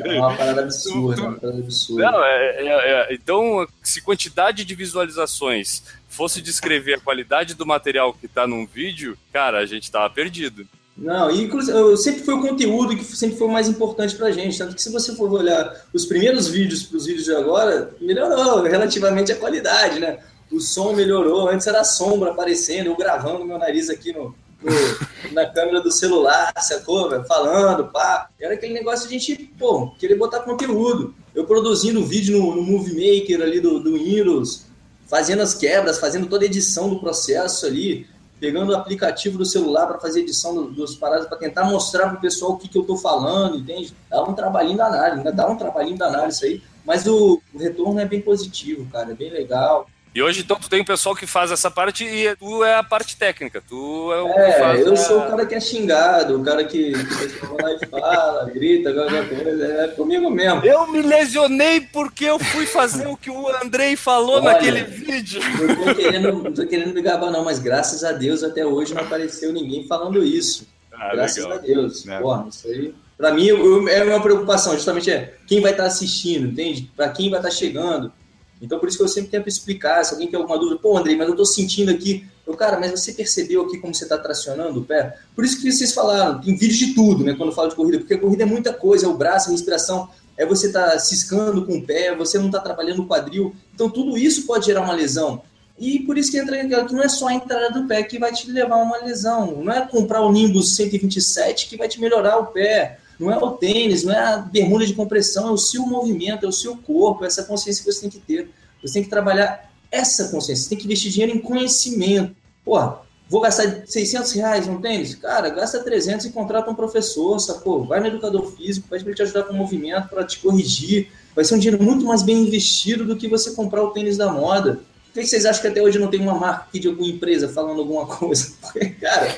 é 0.04 0.18
uma 0.18 0.36
parada 0.36 0.62
absurda, 0.62 1.20
é 1.20 1.24
uma 1.24 1.38
parada 1.38 1.58
absurda. 1.58 2.10
Não, 2.10 2.24
é, 2.24 2.56
é- 2.56 2.66
é- 3.12 3.14
então, 3.14 3.64
se 3.82 4.00
quantidade 4.00 4.64
de 4.64 4.74
visualizações 4.74 5.84
fosse 6.08 6.42
descrever 6.42 6.94
a 6.94 7.00
qualidade 7.00 7.54
do 7.54 7.64
material 7.64 8.12
que 8.12 8.26
tá 8.26 8.46
num 8.48 8.66
vídeo, 8.66 9.16
cara, 9.32 9.58
a 9.58 9.66
gente 9.66 9.88
tava 9.90 10.10
perdido. 10.10 10.66
Não, 11.00 11.30
inclusive, 11.30 11.76
eu 11.76 11.96
sempre 11.96 12.22
foi 12.22 12.34
o 12.34 12.42
conteúdo 12.42 12.94
que 12.94 13.02
sempre 13.04 13.38
foi 13.38 13.46
o 13.48 13.50
mais 13.50 13.66
importante 13.68 14.14
pra 14.14 14.30
gente. 14.30 14.58
Tanto 14.58 14.74
que 14.74 14.82
se 14.82 14.92
você 14.92 15.14
for 15.16 15.32
olhar 15.32 15.86
os 15.94 16.04
primeiros 16.04 16.46
vídeos 16.46 16.82
para 16.82 16.98
os 16.98 17.06
vídeos 17.06 17.24
de 17.24 17.34
agora, 17.34 17.90
melhorou 17.98 18.62
relativamente 18.62 19.32
a 19.32 19.36
qualidade, 19.36 19.98
né? 19.98 20.18
O 20.52 20.60
som 20.60 20.92
melhorou, 20.92 21.48
antes 21.48 21.66
era 21.66 21.80
a 21.80 21.84
sombra 21.84 22.32
aparecendo, 22.32 22.88
eu 22.88 22.96
gravando 22.96 23.44
meu 23.46 23.56
nariz 23.56 23.88
aqui 23.88 24.12
no, 24.12 24.34
no- 24.62 24.70
na 25.32 25.46
câmera 25.46 25.80
do 25.80 25.90
celular, 25.90 26.52
sacou? 26.60 27.08
velho? 27.08 27.24
Falando, 27.24 27.86
pá. 27.86 28.28
Era 28.38 28.52
aquele 28.54 28.74
negócio 28.74 29.08
de 29.08 29.16
a 29.16 29.18
gente, 29.18 29.36
pô, 29.58 29.92
querer 29.98 30.16
botar 30.16 30.40
conteúdo. 30.40 31.14
Eu 31.34 31.46
produzindo 31.46 32.04
vídeo 32.04 32.38
no, 32.38 32.56
no 32.56 32.62
Movie 32.62 32.92
Maker 33.20 33.40
ali 33.40 33.58
do, 33.60 33.78
do 33.80 33.94
Windows, 33.94 34.66
fazendo 35.08 35.40
as 35.40 35.54
quebras, 35.54 35.98
fazendo 35.98 36.26
toda 36.26 36.44
a 36.44 36.46
edição 36.46 36.90
do 36.90 37.00
processo 37.00 37.64
ali. 37.64 38.06
Pegando 38.40 38.72
o 38.72 38.76
aplicativo 38.76 39.36
do 39.36 39.44
celular 39.44 39.86
para 39.86 40.00
fazer 40.00 40.20
edição 40.20 40.54
do, 40.54 40.70
dos 40.70 40.96
paradas, 40.96 41.26
para 41.26 41.36
tentar 41.36 41.64
mostrar 41.64 42.08
para 42.08 42.16
o 42.16 42.20
pessoal 42.20 42.52
o 42.52 42.56
que, 42.56 42.66
que 42.66 42.78
eu 42.78 42.82
estou 42.82 42.96
falando, 42.96 43.58
entende? 43.58 43.94
Dá 44.08 44.24
um 44.24 44.32
trabalhinho 44.32 44.78
danado, 44.78 45.16
ainda 45.16 45.30
dá 45.30 45.46
um 45.46 45.56
trabalhinho 45.56 45.98
danado 45.98 46.30
isso 46.30 46.44
aí, 46.46 46.62
mas 46.84 47.06
o, 47.06 47.40
o 47.52 47.58
retorno 47.58 48.00
é 48.00 48.06
bem 48.06 48.22
positivo, 48.22 48.90
cara, 48.90 49.12
é 49.12 49.14
bem 49.14 49.30
legal. 49.30 49.86
E 50.12 50.20
hoje, 50.20 50.40
então, 50.40 50.56
tu 50.58 50.68
tem 50.68 50.80
um 50.80 50.84
pessoal 50.84 51.14
que 51.14 51.24
faz 51.24 51.52
essa 51.52 51.70
parte 51.70 52.04
e 52.04 52.34
tu 52.34 52.64
é 52.64 52.74
a 52.74 52.82
parte 52.82 53.16
técnica. 53.16 53.62
Tu 53.68 54.12
é 54.12 54.20
o 54.22 54.28
É, 54.28 54.52
que 54.52 54.58
faz 54.58 54.80
eu 54.86 54.92
a- 54.92 54.96
sou 54.96 55.18
o 55.20 55.26
cara 55.28 55.46
que 55.46 55.54
é 55.54 55.60
xingado, 55.60 56.40
o 56.40 56.44
cara 56.44 56.64
que, 56.64 56.92
que 56.92 56.98
o 57.14 57.18
pessoal 57.18 57.56
vai 57.56 57.72
lá 57.74 57.78
e 57.80 57.86
fala, 57.86 58.44
grita, 58.52 58.92
qualquer 58.92 59.28
coisa, 59.28 59.64
é 59.66 59.88
comigo 59.88 60.28
mesmo. 60.28 60.64
Eu 60.64 60.88
me 60.88 61.00
lesionei 61.00 61.80
porque 61.80 62.24
eu 62.24 62.40
fui 62.40 62.66
fazer 62.66 63.06
o 63.06 63.16
que 63.16 63.30
o 63.30 63.48
Andrei 63.62 63.94
falou 63.94 64.36
Olha. 64.42 64.52
naquele 64.52 64.82
vídeo. 64.82 65.40
Não 65.68 65.84
tô 65.84 65.94
querendo, 65.94 66.32
não 66.42 66.52
tô 66.52 66.66
querendo 66.66 66.92
me 66.92 67.02
gabar, 67.02 67.30
não, 67.30 67.44
mas 67.44 67.60
graças 67.60 68.02
a 68.02 68.10
Deus 68.10 68.42
até 68.42 68.66
hoje 68.66 68.92
não 68.92 69.02
apareceu 69.02 69.52
ninguém 69.52 69.86
falando 69.86 70.24
isso. 70.24 70.66
Ah, 70.92 71.14
graças 71.14 71.36
legal. 71.44 71.52
a 71.58 71.60
Deus. 71.60 72.06
É. 72.08 72.18
Porra, 72.18 72.46
isso 72.48 72.66
aí. 72.66 72.92
Pra 73.16 73.32
mim, 73.32 73.46
eu- 73.46 73.86
é 73.88 74.00
a 74.00 74.04
minha 74.04 74.20
preocupação, 74.20 74.72
justamente 74.74 75.08
é 75.08 75.34
quem 75.46 75.60
vai 75.60 75.70
estar 75.70 75.84
assistindo, 75.84 76.48
entende? 76.48 76.90
Pra 76.96 77.10
quem 77.10 77.30
vai 77.30 77.38
estar 77.38 77.52
chegando. 77.52 78.12
Então, 78.60 78.78
por 78.78 78.88
isso 78.88 78.98
que 78.98 79.04
eu 79.04 79.08
sempre 79.08 79.30
tento 79.30 79.48
explicar. 79.48 80.04
Se 80.04 80.12
alguém 80.12 80.28
tem 80.28 80.38
alguma 80.38 80.58
dúvida, 80.58 80.78
pô, 80.80 80.96
Andrei, 80.96 81.16
mas 81.16 81.28
eu 81.28 81.36
tô 81.36 81.44
sentindo 81.44 81.90
aqui. 81.90 82.26
Eu, 82.46 82.54
cara, 82.54 82.78
mas 82.78 82.90
você 82.90 83.12
percebeu 83.12 83.62
aqui 83.62 83.78
como 83.78 83.94
você 83.94 84.06
tá 84.06 84.18
tracionando 84.18 84.80
o 84.80 84.84
pé? 84.84 85.16
Por 85.34 85.44
isso 85.44 85.60
que 85.60 85.70
vocês 85.70 85.92
falaram, 85.92 86.40
tem 86.40 86.56
vídeo 86.56 86.76
de 86.76 86.94
tudo, 86.94 87.24
né, 87.24 87.34
quando 87.34 87.50
eu 87.50 87.54
falo 87.54 87.68
de 87.68 87.76
corrida, 87.76 87.98
porque 87.98 88.14
a 88.14 88.18
corrida 88.18 88.42
é 88.42 88.46
muita 88.46 88.72
coisa, 88.72 89.06
é 89.06 89.08
o 89.08 89.16
braço, 89.16 89.48
a 89.48 89.52
respiração, 89.52 90.08
é 90.36 90.44
você 90.44 90.72
tá 90.72 90.98
ciscando 90.98 91.64
com 91.64 91.78
o 91.78 91.86
pé, 91.86 92.14
você 92.14 92.38
não 92.38 92.50
tá 92.50 92.58
trabalhando 92.58 93.02
o 93.02 93.06
quadril. 93.06 93.54
Então, 93.74 93.88
tudo 93.88 94.18
isso 94.18 94.46
pode 94.46 94.66
gerar 94.66 94.82
uma 94.82 94.94
lesão. 94.94 95.42
E 95.80 96.00
por 96.00 96.18
isso 96.18 96.30
que 96.30 96.38
entra 96.38 96.60
aquela 96.60 96.84
que 96.84 96.92
não 96.92 97.02
é 97.02 97.08
só 97.08 97.28
a 97.28 97.34
entrada 97.34 97.70
do 97.70 97.88
pé 97.88 98.02
que 98.02 98.18
vai 98.18 98.30
te 98.32 98.50
levar 98.50 98.76
a 98.76 98.82
uma 98.82 98.98
lesão. 98.98 99.62
Não 99.62 99.72
é 99.72 99.86
comprar 99.86 100.20
o 100.20 100.30
Nimbus 100.30 100.76
127 100.76 101.68
que 101.68 101.76
vai 101.76 101.88
te 101.88 101.98
melhorar 101.98 102.36
o 102.38 102.46
pé. 102.46 102.99
Não 103.20 103.30
é 103.30 103.36
o 103.36 103.50
tênis, 103.50 104.02
não 104.02 104.14
é 104.14 104.18
a 104.18 104.38
bermuda 104.38 104.86
de 104.86 104.94
compressão, 104.94 105.48
é 105.48 105.50
o 105.50 105.58
seu 105.58 105.84
movimento, 105.86 106.46
é 106.46 106.48
o 106.48 106.52
seu 106.52 106.74
corpo, 106.74 107.22
é 107.22 107.26
essa 107.26 107.44
consciência 107.44 107.84
que 107.84 107.92
você 107.92 108.00
tem 108.00 108.10
que 108.10 108.18
ter. 108.18 108.50
Você 108.82 108.94
tem 108.94 109.02
que 109.02 109.10
trabalhar 109.10 109.70
essa 109.92 110.28
consciência, 110.28 110.64
você 110.64 110.70
tem 110.70 110.78
que 110.78 110.86
investir 110.86 111.12
dinheiro 111.12 111.36
em 111.36 111.38
conhecimento. 111.38 112.34
Porra, 112.64 113.02
vou 113.28 113.42
gastar 113.42 113.82
600 113.86 114.32
reais 114.32 114.66
num 114.66 114.80
tênis? 114.80 115.14
Cara, 115.16 115.50
gasta 115.50 115.80
300 115.80 116.24
e 116.24 116.30
contrata 116.30 116.70
um 116.70 116.74
professor, 116.74 117.38
sacou? 117.38 117.84
Vai 117.84 118.00
no 118.00 118.06
educador 118.06 118.56
físico, 118.56 118.88
para 118.88 118.96
ele 118.96 119.14
te 119.14 119.20
ajudar 119.20 119.42
com 119.42 119.52
o 119.52 119.56
movimento, 119.56 120.08
para 120.08 120.24
te 120.24 120.38
corrigir. 120.38 121.08
Vai 121.36 121.44
ser 121.44 121.56
um 121.56 121.58
dinheiro 121.58 121.82
muito 121.82 122.06
mais 122.06 122.22
bem 122.22 122.38
investido 122.38 123.04
do 123.04 123.16
que 123.16 123.28
você 123.28 123.50
comprar 123.50 123.82
o 123.82 123.90
tênis 123.90 124.16
da 124.16 124.32
moda. 124.32 124.80
Por 125.12 125.20
que 125.20 125.26
vocês 125.26 125.44
acham 125.44 125.60
que 125.60 125.68
até 125.68 125.82
hoje 125.82 125.98
não 125.98 126.08
tem 126.08 126.20
uma 126.20 126.34
marca 126.34 126.66
aqui 126.68 126.78
de 126.78 126.88
alguma 126.88 127.08
empresa 127.08 127.48
falando 127.48 127.80
alguma 127.80 128.06
coisa? 128.06 128.52
Porque, 128.62 128.88
cara, 128.90 129.36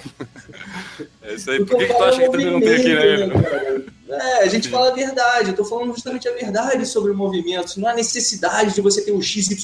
É 1.23 1.35
isso 1.35 1.51
aí. 1.51 1.65
Por 1.65 1.77
que, 1.79 1.85
eu 1.85 1.89
que 1.89 1.95
tu 1.95 2.03
acha 2.03 2.23
é 2.23 2.25
que 2.27 2.31
também 2.33 2.51
não 2.51 2.61
tem 2.61 2.75
aqui, 2.75 2.95
né? 2.95 3.41
cara? 3.43 3.83
É, 4.09 4.43
a 4.45 4.49
gente 4.49 4.69
fala 4.69 4.89
a 4.91 4.95
verdade. 4.95 5.51
Eu 5.51 5.57
tô 5.57 5.65
falando 5.65 5.93
justamente 5.95 6.29
a 6.29 6.33
verdade 6.33 6.85
sobre 6.87 7.13
o 7.13 7.17
movimento. 7.17 7.79
Não 7.81 7.89
há 7.89 7.95
necessidade 7.95 8.75
de 8.75 8.81
você 8.81 9.03
ter 9.03 9.13
o 9.13 9.23
XYZ. 9.23 9.63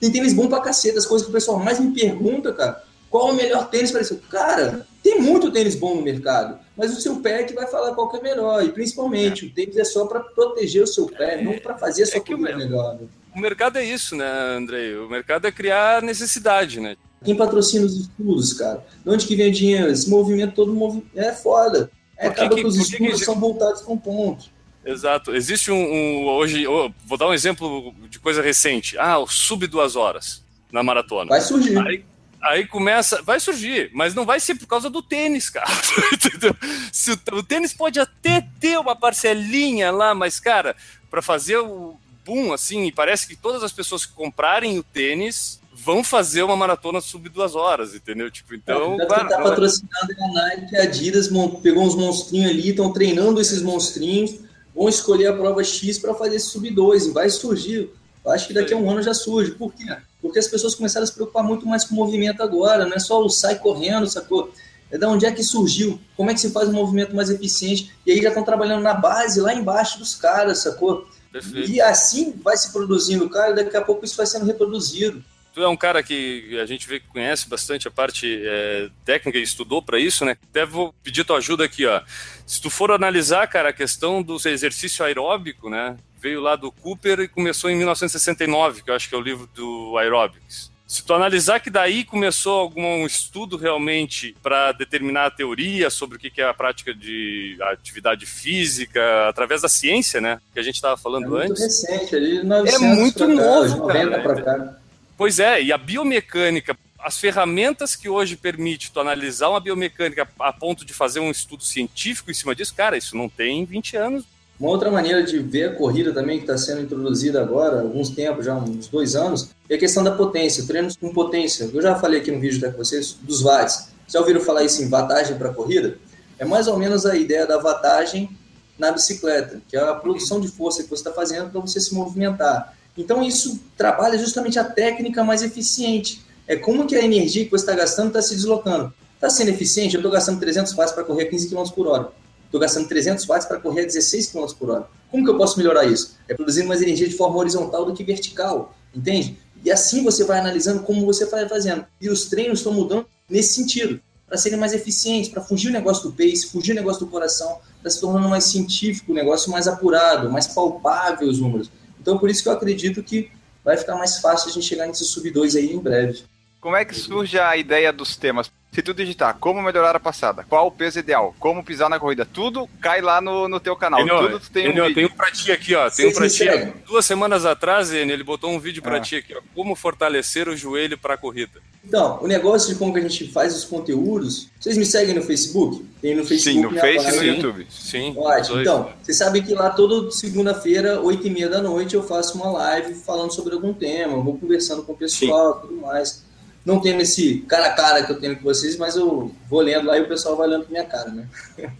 Tem 0.00 0.10
tênis 0.12 0.32
bom 0.34 0.48
pra 0.48 0.60
caceta. 0.60 0.98
As 0.98 1.06
coisas 1.06 1.24
que 1.26 1.30
o 1.30 1.34
pessoal 1.34 1.58
mais 1.58 1.78
me 1.80 1.94
pergunta, 1.94 2.52
cara. 2.52 2.82
Qual 3.10 3.28
é 3.28 3.32
o 3.32 3.34
melhor 3.34 3.70
tênis 3.70 3.90
para 3.90 4.02
isso? 4.02 4.16
Cara, 4.30 4.86
tem 5.02 5.18
muito 5.20 5.50
tênis 5.50 5.74
bom 5.74 5.94
no 5.94 6.02
mercado, 6.02 6.58
mas 6.76 6.94
o 6.94 7.00
seu 7.00 7.16
pé 7.22 7.40
é 7.40 7.44
que 7.44 7.54
vai 7.54 7.66
falar 7.66 7.94
qual 7.94 8.10
que 8.10 8.18
é 8.18 8.20
melhor. 8.22 8.62
E 8.62 8.70
principalmente, 8.70 9.46
o 9.46 9.50
tênis 9.50 9.78
é 9.78 9.84
só 9.84 10.04
para 10.04 10.20
proteger 10.20 10.82
o 10.82 10.86
seu 10.86 11.06
pé, 11.06 11.40
não 11.42 11.58
para 11.58 11.78
fazer 11.78 12.02
a 12.02 12.06
sua 12.06 12.18
É 12.18 12.20
corrida 12.20 12.48
meu- 12.50 12.58
melhor. 12.58 12.96
né? 13.00 13.06
O 13.34 13.40
mercado 13.40 13.78
é 13.78 13.84
isso, 13.84 14.14
né, 14.14 14.30
Andrei? 14.58 14.94
O 14.96 15.08
mercado 15.08 15.46
é 15.46 15.50
criar 15.52 16.02
necessidade, 16.02 16.80
né? 16.80 16.96
Quem 17.24 17.34
patrocina 17.36 17.84
os 17.84 17.96
estudos, 17.96 18.52
cara? 18.52 18.84
De 19.04 19.10
onde 19.10 19.26
que 19.26 19.34
vem 19.36 19.48
o 19.48 19.52
dinheiro? 19.52 19.90
Esse 19.90 20.08
movimento 20.08 20.54
todo 20.54 20.72
movi... 20.72 21.04
é 21.16 21.32
foda. 21.32 21.90
É, 22.16 22.28
que 22.30 22.40
acaba 22.40 22.54
que- 22.54 22.60
que, 22.62 22.66
os 22.66 22.74
que 22.74 22.80
que 22.80 22.84
estudos 22.92 23.08
existe- 23.10 23.24
são 23.26 23.34
voltados 23.38 23.82
com 23.82 23.96
ponto. 23.98 24.46
Exato. 24.84 25.34
Existe 25.34 25.70
um, 25.70 25.76
um- 25.76 26.26
hoje, 26.26 26.66
oh, 26.66 26.90
vou 27.04 27.18
dar 27.18 27.28
um 27.28 27.34
exemplo 27.34 27.92
de 28.08 28.18
coisa 28.18 28.40
recente. 28.40 28.96
Ah, 28.98 29.18
o 29.18 29.26
sub 29.26 29.66
duas 29.66 29.96
horas 29.96 30.42
na 30.72 30.82
maratona. 30.82 31.28
Vai 31.28 31.40
surgir. 31.40 31.76
Aí, 31.78 32.04
aí 32.42 32.66
começa, 32.66 33.20
vai 33.22 33.38
surgir, 33.40 33.90
mas 33.92 34.14
não 34.14 34.24
vai 34.24 34.38
ser 34.40 34.54
por 34.54 34.66
causa 34.66 34.88
do 34.88 35.02
tênis, 35.02 35.50
cara. 35.50 35.66
Se 36.92 37.12
o, 37.12 37.18
o 37.32 37.42
tênis 37.42 37.72
pode 37.72 37.98
até 38.00 38.46
ter 38.60 38.78
uma 38.78 38.94
parcelinha 38.96 39.90
lá, 39.90 40.14
mas 40.14 40.38
cara, 40.40 40.76
para 41.10 41.20
fazer 41.22 41.58
o 41.58 41.96
boom 42.24 42.52
assim, 42.52 42.84
e 42.86 42.92
parece 42.92 43.26
que 43.26 43.36
todas 43.36 43.62
as 43.62 43.72
pessoas 43.72 44.04
que 44.06 44.12
comprarem 44.12 44.78
o 44.78 44.82
tênis 44.82 45.60
vão 45.84 46.02
fazer 46.02 46.42
uma 46.42 46.56
maratona 46.56 47.00
sub 47.00 47.28
duas 47.28 47.54
horas, 47.54 47.94
entendeu? 47.94 48.30
Tipo, 48.30 48.54
então, 48.54 48.94
Então, 48.94 49.06
claro, 49.06 49.28
tá 49.28 49.38
não 49.38 49.46
é- 49.46 49.56
é 49.56 50.24
a 50.24 50.32
Nike, 50.32 50.76
a 50.76 50.82
Adidas 50.82 51.28
pegou 51.62 51.84
uns 51.84 51.94
monstrinhos 51.94 52.50
ali, 52.50 52.70
estão 52.70 52.92
treinando 52.92 53.40
esses 53.40 53.62
monstrinhos, 53.62 54.34
vão 54.74 54.88
escolher 54.88 55.28
a 55.28 55.32
prova 55.32 55.62
X 55.62 55.98
para 55.98 56.14
fazer 56.14 56.36
esse 56.36 56.46
sub 56.46 56.68
2 56.70 57.06
e 57.06 57.10
vai 57.12 57.30
surgir. 57.30 57.90
Eu 58.24 58.32
acho 58.32 58.48
que 58.48 58.54
daqui 58.54 58.74
a 58.74 58.76
um 58.76 58.90
ano 58.90 59.02
já 59.02 59.14
surge. 59.14 59.52
Por 59.52 59.72
quê? 59.72 59.84
Porque 60.20 60.38
as 60.38 60.48
pessoas 60.48 60.74
começaram 60.74 61.04
a 61.04 61.06
se 61.06 61.14
preocupar 61.14 61.44
muito 61.44 61.66
mais 61.66 61.84
com 61.84 61.94
o 61.94 61.96
movimento 61.96 62.42
agora, 62.42 62.84
não 62.84 62.94
é 62.94 62.98
só 62.98 63.24
o 63.24 63.28
sai 63.28 63.58
correndo, 63.58 64.06
sacou? 64.08 64.52
É 64.90 64.98
da 64.98 65.08
onde 65.08 65.26
é 65.26 65.32
que 65.32 65.44
surgiu, 65.44 66.00
como 66.16 66.30
é 66.30 66.34
que 66.34 66.40
se 66.40 66.50
faz 66.50 66.68
um 66.68 66.72
movimento 66.72 67.14
mais 67.14 67.30
eficiente, 67.30 67.92
e 68.04 68.12
aí 68.12 68.20
já 68.22 68.28
estão 68.28 68.42
trabalhando 68.42 68.82
na 68.82 68.94
base, 68.94 69.40
lá 69.40 69.54
embaixo 69.54 69.98
dos 69.98 70.14
caras, 70.14 70.58
sacou? 70.58 71.06
perfeito. 71.30 71.70
E 71.70 71.80
assim 71.80 72.32
vai 72.42 72.56
se 72.56 72.72
produzindo, 72.72 73.28
cara, 73.28 73.52
daqui 73.52 73.76
a 73.76 73.82
pouco 73.82 74.04
isso 74.04 74.16
vai 74.16 74.26
sendo 74.26 74.46
reproduzido. 74.46 75.22
Tu 75.54 75.62
é 75.62 75.68
um 75.68 75.76
cara 75.76 76.02
que 76.02 76.58
a 76.60 76.66
gente 76.66 76.86
vê 76.86 77.00
que 77.00 77.08
conhece 77.08 77.48
bastante 77.48 77.88
a 77.88 77.90
parte 77.90 78.40
é, 78.44 78.88
técnica 79.04 79.38
e 79.38 79.42
estudou 79.42 79.82
para 79.82 79.98
isso, 79.98 80.24
né? 80.24 80.36
Até 80.50 80.64
vou 80.64 80.94
pedir 81.02 81.24
tua 81.24 81.38
ajuda 81.38 81.64
aqui, 81.64 81.84
ó. 81.86 82.00
Se 82.46 82.60
tu 82.60 82.70
for 82.70 82.92
analisar, 82.92 83.46
cara, 83.48 83.70
a 83.70 83.72
questão 83.72 84.22
do 84.22 84.36
exercício 84.48 85.04
aeróbico, 85.04 85.68
né? 85.68 85.96
Veio 86.20 86.40
lá 86.40 86.54
do 86.56 86.70
Cooper 86.70 87.20
e 87.20 87.28
começou 87.28 87.70
em 87.70 87.76
1969, 87.76 88.82
que 88.82 88.90
eu 88.90 88.94
acho 88.94 89.08
que 89.08 89.14
é 89.14 89.18
o 89.18 89.22
livro 89.22 89.48
do 89.54 89.96
Aerobics. 89.98 90.70
Se 90.86 91.04
tu 91.04 91.12
analisar 91.12 91.60
que 91.60 91.68
daí 91.68 92.02
começou 92.02 92.60
algum 92.60 93.04
estudo 93.04 93.56
realmente 93.58 94.34
para 94.42 94.72
determinar 94.72 95.26
a 95.26 95.30
teoria 95.30 95.90
sobre 95.90 96.16
o 96.16 96.18
que 96.18 96.40
é 96.40 96.44
a 96.48 96.54
prática 96.54 96.94
de 96.94 97.58
atividade 97.60 98.24
física 98.24 99.28
através 99.28 99.60
da 99.62 99.68
ciência, 99.68 100.18
né? 100.20 100.40
Que 100.54 100.58
a 100.60 100.62
gente 100.62 100.76
estava 100.76 100.94
É 100.94 101.02
falando 101.02 101.28
muito 101.28 101.52
antes. 101.52 101.62
recente, 101.62 102.16
ali 102.16 102.42
900 102.42 102.80
muito 102.96 103.18
pra 103.18 103.26
cá, 103.26 103.32
novo, 103.34 103.76
90 103.76 104.10
cara. 104.10 104.22
pra 104.22 104.42
cá. 104.42 104.76
Pois 105.18 105.40
é, 105.40 105.60
e 105.60 105.72
a 105.72 105.76
biomecânica, 105.76 106.78
as 106.96 107.18
ferramentas 107.18 107.96
que 107.96 108.08
hoje 108.08 108.36
permite 108.36 108.92
tu 108.92 109.00
analisar 109.00 109.48
uma 109.48 109.58
biomecânica 109.58 110.28
a 110.38 110.52
ponto 110.52 110.84
de 110.84 110.94
fazer 110.94 111.18
um 111.18 111.28
estudo 111.28 111.64
científico 111.64 112.30
em 112.30 112.34
cima 112.34 112.54
disso, 112.54 112.72
cara, 112.72 112.96
isso 112.96 113.16
não 113.16 113.28
tem 113.28 113.64
20 113.64 113.96
anos. 113.96 114.24
Uma 114.60 114.70
outra 114.70 114.92
maneira 114.92 115.24
de 115.24 115.40
ver 115.40 115.70
a 115.70 115.74
corrida 115.74 116.12
também 116.12 116.38
que 116.38 116.44
está 116.44 116.56
sendo 116.56 116.82
introduzida 116.82 117.42
agora, 117.42 117.80
alguns 117.80 118.10
tempos, 118.10 118.44
já 118.44 118.54
uns 118.54 118.86
dois 118.86 119.16
anos, 119.16 119.50
é 119.68 119.74
a 119.74 119.78
questão 119.78 120.04
da 120.04 120.12
potência, 120.12 120.64
treinos 120.68 120.96
com 120.96 121.12
potência. 121.12 121.68
Eu 121.74 121.82
já 121.82 121.96
falei 121.96 122.20
aqui 122.20 122.30
no 122.30 122.38
vídeo 122.38 122.58
até 122.58 122.70
com 122.70 122.78
vocês 122.84 123.12
dos 123.20 123.42
watts. 123.42 123.88
Já 124.06 124.20
ouviram 124.20 124.40
falar 124.40 124.62
isso 124.62 124.80
em 124.84 124.88
watagem 124.88 125.36
para 125.36 125.52
corrida? 125.52 125.98
É 126.38 126.44
mais 126.44 126.68
ou 126.68 126.78
menos 126.78 127.04
a 127.04 127.16
ideia 127.16 127.44
da 127.44 127.58
watagem 127.58 128.30
na 128.78 128.92
bicicleta, 128.92 129.60
que 129.68 129.76
é 129.76 129.80
a 129.80 129.94
produção 129.94 130.40
de 130.40 130.46
força 130.46 130.84
que 130.84 130.88
você 130.88 131.00
está 131.00 131.12
fazendo 131.12 131.50
para 131.50 131.60
você 131.60 131.80
se 131.80 131.92
movimentar. 131.92 132.78
Então 132.98 133.22
isso 133.22 133.60
trabalha 133.76 134.18
justamente 134.18 134.58
a 134.58 134.64
técnica 134.64 135.22
mais 135.22 135.42
eficiente. 135.42 136.20
É 136.48 136.56
como 136.56 136.84
que 136.84 136.96
a 136.96 137.04
energia 137.04 137.44
que 137.44 137.50
você 137.50 137.62
está 137.62 137.74
gastando 137.74 138.08
está 138.08 138.20
se 138.20 138.34
deslocando. 138.34 138.92
Está 139.14 139.30
sendo 139.30 139.50
eficiente? 139.50 139.94
Eu 139.94 140.00
estou 140.00 140.10
gastando 140.10 140.40
300 140.40 140.72
watts 140.74 140.92
para 140.92 141.04
correr 141.04 141.24
a 141.24 141.30
15 141.30 141.48
km 141.48 141.62
por 141.74 141.86
hora. 141.86 142.12
Estou 142.44 142.60
gastando 142.60 142.88
300 142.88 143.24
watts 143.26 143.46
para 143.46 143.60
correr 143.60 143.82
a 143.82 143.86
16 143.86 144.32
km 144.32 144.46
por 144.58 144.70
hora. 144.70 144.88
Como 145.10 145.24
que 145.24 145.30
eu 145.30 145.36
posso 145.36 145.58
melhorar 145.58 145.84
isso? 145.84 146.16
É 146.26 146.34
produzindo 146.34 146.66
mais 146.66 146.82
energia 146.82 147.08
de 147.08 147.16
forma 147.16 147.36
horizontal 147.36 147.84
do 147.84 147.94
que 147.94 148.02
vertical, 148.02 148.74
entende? 148.94 149.38
E 149.64 149.70
assim 149.70 150.02
você 150.02 150.24
vai 150.24 150.38
analisando 150.38 150.82
como 150.82 151.04
você 151.06 151.26
vai 151.26 151.48
fazendo. 151.48 151.84
E 152.00 152.08
os 152.08 152.26
treinos 152.26 152.60
estão 152.60 152.72
mudando 152.72 153.06
nesse 153.28 153.54
sentido, 153.54 154.00
para 154.26 154.38
serem 154.38 154.58
mais 154.58 154.72
eficientes, 154.72 155.30
para 155.30 155.42
fugir 155.42 155.68
o 155.68 155.72
negócio 155.72 156.04
do 156.04 156.12
pace, 156.12 156.46
fugir 156.46 156.72
o 156.72 156.74
negócio 156.74 157.00
do 157.04 157.10
coração, 157.10 157.58
para 157.80 157.90
se 157.90 158.00
tornando 158.00 158.28
mais 158.28 158.44
científico, 158.44 159.12
o 159.12 159.14
negócio 159.14 159.50
mais 159.50 159.68
apurado, 159.68 160.30
mais 160.30 160.46
palpável 160.46 161.28
os 161.28 161.38
números. 161.38 161.70
Então, 162.08 162.16
por 162.16 162.30
isso 162.30 162.42
que 162.42 162.48
eu 162.48 162.54
acredito 162.54 163.02
que 163.02 163.30
vai 163.62 163.76
ficar 163.76 163.94
mais 163.94 164.18
fácil 164.18 164.48
a 164.48 164.52
gente 164.54 164.66
chegar 164.66 164.86
nesse 164.86 165.04
sub 165.04 165.30
2 165.30 165.56
aí 165.56 165.74
em 165.74 165.78
breve. 165.78 166.22
Como 166.58 166.74
é 166.74 166.82
que 166.82 166.94
surge 166.94 167.38
a 167.38 167.54
ideia 167.54 167.92
dos 167.92 168.16
temas? 168.16 168.50
Se 168.70 168.82
tu 168.82 168.92
digitar 168.94 169.36
como 169.38 169.60
melhorar 169.62 169.96
a 169.96 170.00
passada, 170.00 170.44
qual 170.48 170.66
o 170.66 170.70
peso 170.70 170.98
ideal, 170.98 171.34
como 171.40 171.64
pisar 171.64 171.88
na 171.88 171.98
corrida, 171.98 172.24
tudo 172.24 172.68
cai 172.80 173.00
lá 173.00 173.20
no, 173.20 173.48
no 173.48 173.58
teu 173.58 173.74
canal. 173.74 174.00
Enio, 174.00 174.18
tudo 174.20 174.40
tu 174.40 174.50
tem 174.52 174.68
um 174.68 174.70
Enio, 174.70 174.84
vídeo. 174.84 174.94
tem 174.94 175.04
um 175.06 175.16
pra 175.16 175.30
ti 175.32 175.50
aqui, 175.50 175.74
ó. 175.74 175.90
Tem 175.90 176.06
um 176.08 176.12
pra 176.12 176.28
ti. 176.28 176.44
Duas 176.86 177.04
semanas 177.06 177.44
atrás, 177.46 177.90
Enio, 177.92 178.12
ele 178.14 178.22
botou 178.22 178.50
um 178.50 178.60
vídeo 178.60 178.82
pra 178.82 178.98
Ah. 178.98 179.00
ti 179.00 179.16
aqui, 179.16 179.34
ó. 179.34 179.40
Como 179.54 179.74
fortalecer 179.74 180.48
o 180.48 180.56
joelho 180.56 180.96
pra 180.98 181.16
corrida. 181.16 181.60
Então, 181.84 182.18
o 182.22 182.26
negócio 182.28 182.68
de 182.72 182.78
como 182.78 182.92
que 182.92 182.98
a 182.98 183.02
gente 183.02 183.32
faz 183.32 183.56
os 183.56 183.64
conteúdos, 183.64 184.48
vocês 184.60 184.76
me 184.76 184.84
seguem 184.84 185.14
no 185.14 185.22
Facebook? 185.22 185.84
Tem 186.02 186.14
no 186.14 186.24
Facebook. 186.24 186.56
Sim, 186.58 186.62
no 186.62 186.70
minha 186.70 186.80
Face 186.82 187.08
e 187.16 187.16
no. 187.16 187.24
YouTube. 187.24 187.66
Sim. 187.70 188.14
Ótimo. 188.16 188.60
Então, 188.60 188.92
vocês 189.02 189.16
sabem 189.16 189.42
que 189.42 189.54
lá 189.54 189.70
toda 189.70 190.10
segunda-feira, 190.10 191.00
8 191.00 191.26
e 191.26 191.30
meia 191.30 191.48
da 191.48 191.62
noite, 191.62 191.94
eu 191.94 192.02
faço 192.02 192.36
uma 192.36 192.50
live 192.50 192.94
falando 192.94 193.32
sobre 193.32 193.54
algum 193.54 193.72
tema, 193.72 194.22
vou 194.22 194.36
conversando 194.38 194.82
com 194.82 194.92
o 194.92 194.96
pessoal 194.96 195.62
e 195.64 195.66
tudo 195.68 195.80
mais. 195.80 196.27
Não 196.68 196.78
tendo 196.82 197.00
esse 197.00 197.38
cara 197.48 197.68
a 197.68 197.72
cara 197.72 198.04
que 198.04 198.12
eu 198.12 198.20
tenho 198.20 198.36
com 198.36 198.42
vocês, 198.42 198.76
mas 198.76 198.94
eu 198.94 199.34
vou 199.48 199.60
lendo 199.62 199.86
lá 199.86 199.96
e 199.96 200.02
o 200.02 200.08
pessoal 200.08 200.36
vai 200.36 200.46
lendo 200.46 200.66
com 200.66 200.70
minha 200.70 200.84
cara, 200.84 201.10
né? 201.10 201.26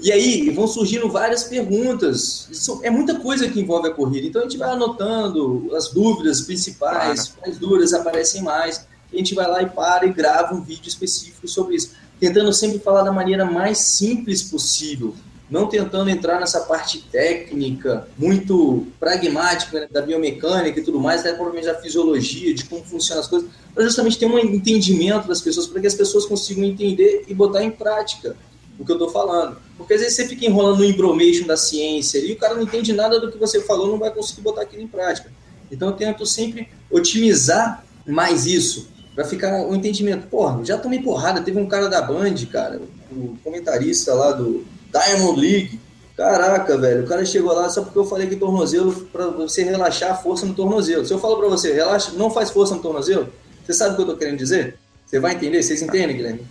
E 0.00 0.10
aí 0.10 0.50
vão 0.50 0.66
surgindo 0.66 1.08
várias 1.08 1.44
perguntas. 1.44 2.48
Isso 2.50 2.80
é 2.82 2.90
muita 2.90 3.20
coisa 3.20 3.48
que 3.48 3.60
envolve 3.60 3.86
a 3.86 3.92
corrida. 3.92 4.26
Então 4.26 4.40
a 4.40 4.44
gente 4.44 4.56
vai 4.56 4.70
anotando 4.70 5.70
as 5.76 5.92
dúvidas 5.92 6.40
principais, 6.40 7.28
claro. 7.28 7.40
quais 7.40 7.58
dúvidas 7.58 7.92
aparecem 7.92 8.42
mais. 8.42 8.84
a 9.12 9.16
gente 9.16 9.32
vai 9.32 9.46
lá 9.46 9.62
e 9.62 9.70
para 9.70 10.04
e 10.04 10.12
grava 10.12 10.54
um 10.56 10.60
vídeo 10.60 10.88
específico 10.88 11.46
sobre 11.46 11.76
isso. 11.76 11.92
Tentando 12.18 12.52
sempre 12.52 12.80
falar 12.80 13.02
da 13.02 13.12
maneira 13.12 13.44
mais 13.44 13.78
simples 13.78 14.42
possível. 14.42 15.14
Não 15.52 15.66
tentando 15.66 16.08
entrar 16.08 16.40
nessa 16.40 16.60
parte 16.60 17.02
técnica, 17.12 18.08
muito 18.16 18.86
pragmática 18.98 19.80
né, 19.80 19.88
da 19.90 20.00
biomecânica 20.00 20.80
e 20.80 20.82
tudo 20.82 20.98
mais, 20.98 21.20
até 21.20 21.34
provavelmente 21.34 21.66
da 21.66 21.74
fisiologia, 21.78 22.54
de 22.54 22.64
como 22.64 22.82
funcionam 22.82 23.22
as 23.22 23.28
coisas, 23.28 23.50
para 23.74 23.84
justamente 23.84 24.18
ter 24.18 24.24
um 24.24 24.38
entendimento 24.38 25.28
das 25.28 25.42
pessoas, 25.42 25.66
para 25.66 25.82
que 25.82 25.86
as 25.86 25.94
pessoas 25.94 26.24
consigam 26.24 26.64
entender 26.64 27.26
e 27.28 27.34
botar 27.34 27.62
em 27.62 27.70
prática 27.70 28.34
o 28.78 28.84
que 28.86 28.90
eu 28.90 28.96
estou 28.96 29.10
falando. 29.10 29.58
Porque 29.76 29.92
às 29.92 30.00
vezes 30.00 30.16
você 30.16 30.26
fica 30.26 30.46
enrolando 30.46 30.78
no 30.78 30.86
embromation 30.86 31.46
da 31.46 31.58
ciência 31.58 32.16
e 32.16 32.32
o 32.32 32.36
cara 32.38 32.54
não 32.54 32.62
entende 32.62 32.94
nada 32.94 33.20
do 33.20 33.30
que 33.30 33.36
você 33.36 33.60
falou, 33.60 33.88
não 33.88 33.98
vai 33.98 34.10
conseguir 34.10 34.40
botar 34.40 34.62
aquilo 34.62 34.82
em 34.82 34.88
prática. 34.88 35.30
Então 35.70 35.88
eu 35.88 35.94
tento 35.94 36.24
sempre 36.24 36.70
otimizar 36.90 37.84
mais 38.06 38.46
isso, 38.46 38.88
para 39.14 39.26
ficar 39.26 39.66
o 39.66 39.72
um 39.72 39.74
entendimento. 39.74 40.28
Porra, 40.28 40.64
já 40.64 40.78
tomei 40.78 41.02
porrada, 41.02 41.42
teve 41.42 41.58
um 41.58 41.68
cara 41.68 41.90
da 41.90 42.00
Band, 42.00 42.36
cara, 42.50 42.80
o 43.10 43.36
comentarista 43.44 44.14
lá 44.14 44.32
do 44.32 44.64
Diamond 44.92 45.40
League. 45.40 45.80
Caraca, 46.16 46.76
velho, 46.76 47.04
o 47.04 47.08
cara 47.08 47.24
chegou 47.24 47.52
lá 47.52 47.68
só 47.70 47.82
porque 47.82 47.98
eu 47.98 48.04
falei 48.04 48.28
que 48.28 48.36
tornozelo, 48.36 48.92
para 49.06 49.28
você 49.28 49.64
relaxar 49.64 50.12
a 50.12 50.14
força 50.14 50.44
no 50.44 50.52
tornozelo. 50.54 51.06
Se 51.06 51.12
eu 51.12 51.18
falo 51.18 51.38
para 51.38 51.48
você, 51.48 51.72
relaxa, 51.72 52.12
não 52.12 52.30
faz 52.30 52.50
força 52.50 52.74
no 52.74 52.82
tornozelo, 52.82 53.32
você 53.64 53.72
sabe 53.72 53.94
o 53.94 53.96
que 53.96 54.02
eu 54.02 54.06
tô 54.06 54.16
querendo 54.16 54.36
dizer? 54.36 54.76
Você 55.06 55.18
vai 55.18 55.34
entender? 55.34 55.62
Vocês 55.62 55.80
entendem, 55.80 56.16
Guilherme? 56.16 56.46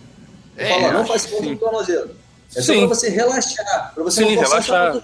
Eu 0.56 0.66
é, 0.66 0.80
falo, 0.80 0.92
não 0.92 1.06
faz 1.06 1.26
força 1.26 1.44
sim. 1.44 1.50
no 1.52 1.58
tornozelo. 1.58 2.10
É 2.54 2.60
só 2.60 2.74
para 2.74 2.86
você 2.86 3.08
relaxar, 3.08 3.94
para 3.94 4.04
você 4.04 4.24
Sim, 4.24 4.34
não 4.34 4.42
relaxar. 4.42 5.02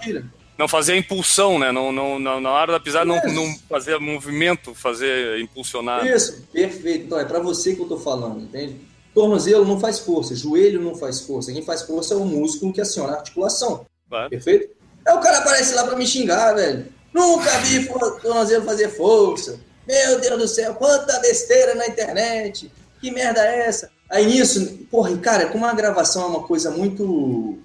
Não 0.57 0.67
fazer 0.67 0.93
a 0.93 0.97
impulsão, 0.97 1.57
né? 1.57 1.71
Não, 1.71 1.91
não, 1.91 2.19
não, 2.19 2.41
na 2.41 2.51
hora 2.51 2.73
da 2.73 2.79
pisada, 2.81 3.05
não, 3.05 3.15
não 3.33 3.55
fazer 3.69 3.97
movimento, 3.97 4.75
fazer 4.75 5.39
impulsionar. 5.39 6.05
Isso, 6.05 6.43
perfeito. 6.51 7.05
Então, 7.05 7.17
é 7.17 7.23
para 7.23 7.39
você 7.39 7.73
que 7.73 7.81
eu 7.81 7.87
tô 7.87 7.97
falando, 7.97 8.41
entende? 8.41 8.75
Tornozelo 9.13 9.65
não 9.65 9.79
faz 9.79 9.99
força, 9.99 10.35
joelho 10.35 10.81
não 10.81 10.95
faz 10.95 11.21
força. 11.21 11.51
Quem 11.51 11.63
faz 11.63 11.81
força 11.81 12.13
é 12.13 12.17
o 12.17 12.25
músculo 12.25 12.73
que 12.73 12.81
aciona 12.81 13.13
a 13.13 13.17
articulação. 13.17 13.85
Claro. 14.07 14.29
Perfeito? 14.29 14.75
Aí 15.05 15.13
o 15.13 15.19
cara 15.19 15.39
aparece 15.39 15.73
lá 15.73 15.83
para 15.85 15.95
me 15.95 16.05
xingar, 16.05 16.53
velho. 16.53 16.85
Nunca 17.13 17.49
vi 17.59 17.87
tornozelo 18.21 18.65
fazer 18.65 18.89
força. 18.89 19.59
Meu 19.87 20.19
Deus 20.19 20.39
do 20.39 20.47
céu, 20.47 20.75
quanta 20.75 21.19
besteira 21.19 21.73
na 21.73 21.87
internet. 21.87 22.71
Que 23.01 23.09
merda 23.09 23.41
é 23.41 23.67
essa? 23.67 23.89
Aí 24.09 24.25
nisso, 24.25 24.79
porra, 24.91 25.15
cara, 25.17 25.47
como 25.47 25.65
a 25.65 25.73
gravação 25.73 26.23
é 26.23 26.27
uma 26.27 26.43
coisa 26.43 26.69
muito 26.71 27.57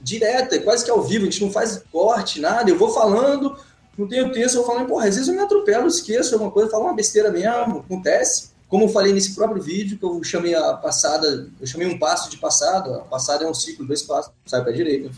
direta, 0.00 0.56
é 0.56 0.60
quase 0.60 0.84
que 0.84 0.90
ao 0.90 1.02
vivo, 1.02 1.24
a 1.24 1.30
gente 1.30 1.44
não 1.44 1.50
faz 1.50 1.82
corte, 1.90 2.40
nada, 2.40 2.70
eu 2.70 2.78
vou 2.78 2.90
falando, 2.90 3.56
não 3.96 4.08
tenho 4.08 4.32
texto, 4.32 4.56
eu 4.56 4.62
vou 4.62 4.72
falando, 4.72 4.88
porra, 4.88 5.08
às 5.08 5.16
vezes 5.16 5.28
eu 5.28 5.34
me 5.34 5.40
atropelo, 5.40 5.88
esqueço 5.88 6.34
alguma 6.34 6.52
coisa, 6.52 6.70
falo 6.70 6.84
uma 6.84 6.94
besteira 6.94 7.30
mesmo, 7.30 7.80
acontece. 7.80 8.50
Como 8.68 8.84
eu 8.84 8.88
falei 8.88 9.12
nesse 9.12 9.34
próprio 9.34 9.62
vídeo, 9.62 9.98
que 9.98 10.04
eu 10.04 10.22
chamei 10.22 10.54
a 10.54 10.74
passada, 10.74 11.48
eu 11.60 11.66
chamei 11.66 11.86
um 11.86 11.98
passo 11.98 12.30
de 12.30 12.36
passado, 12.36 12.94
a 12.94 12.98
passada 13.00 13.44
é 13.44 13.48
um 13.48 13.54
ciclo, 13.54 13.86
dois 13.86 14.02
passos, 14.02 14.30
sai 14.44 14.60
para 14.60 14.70
a 14.70 14.74
direita, 14.74 15.10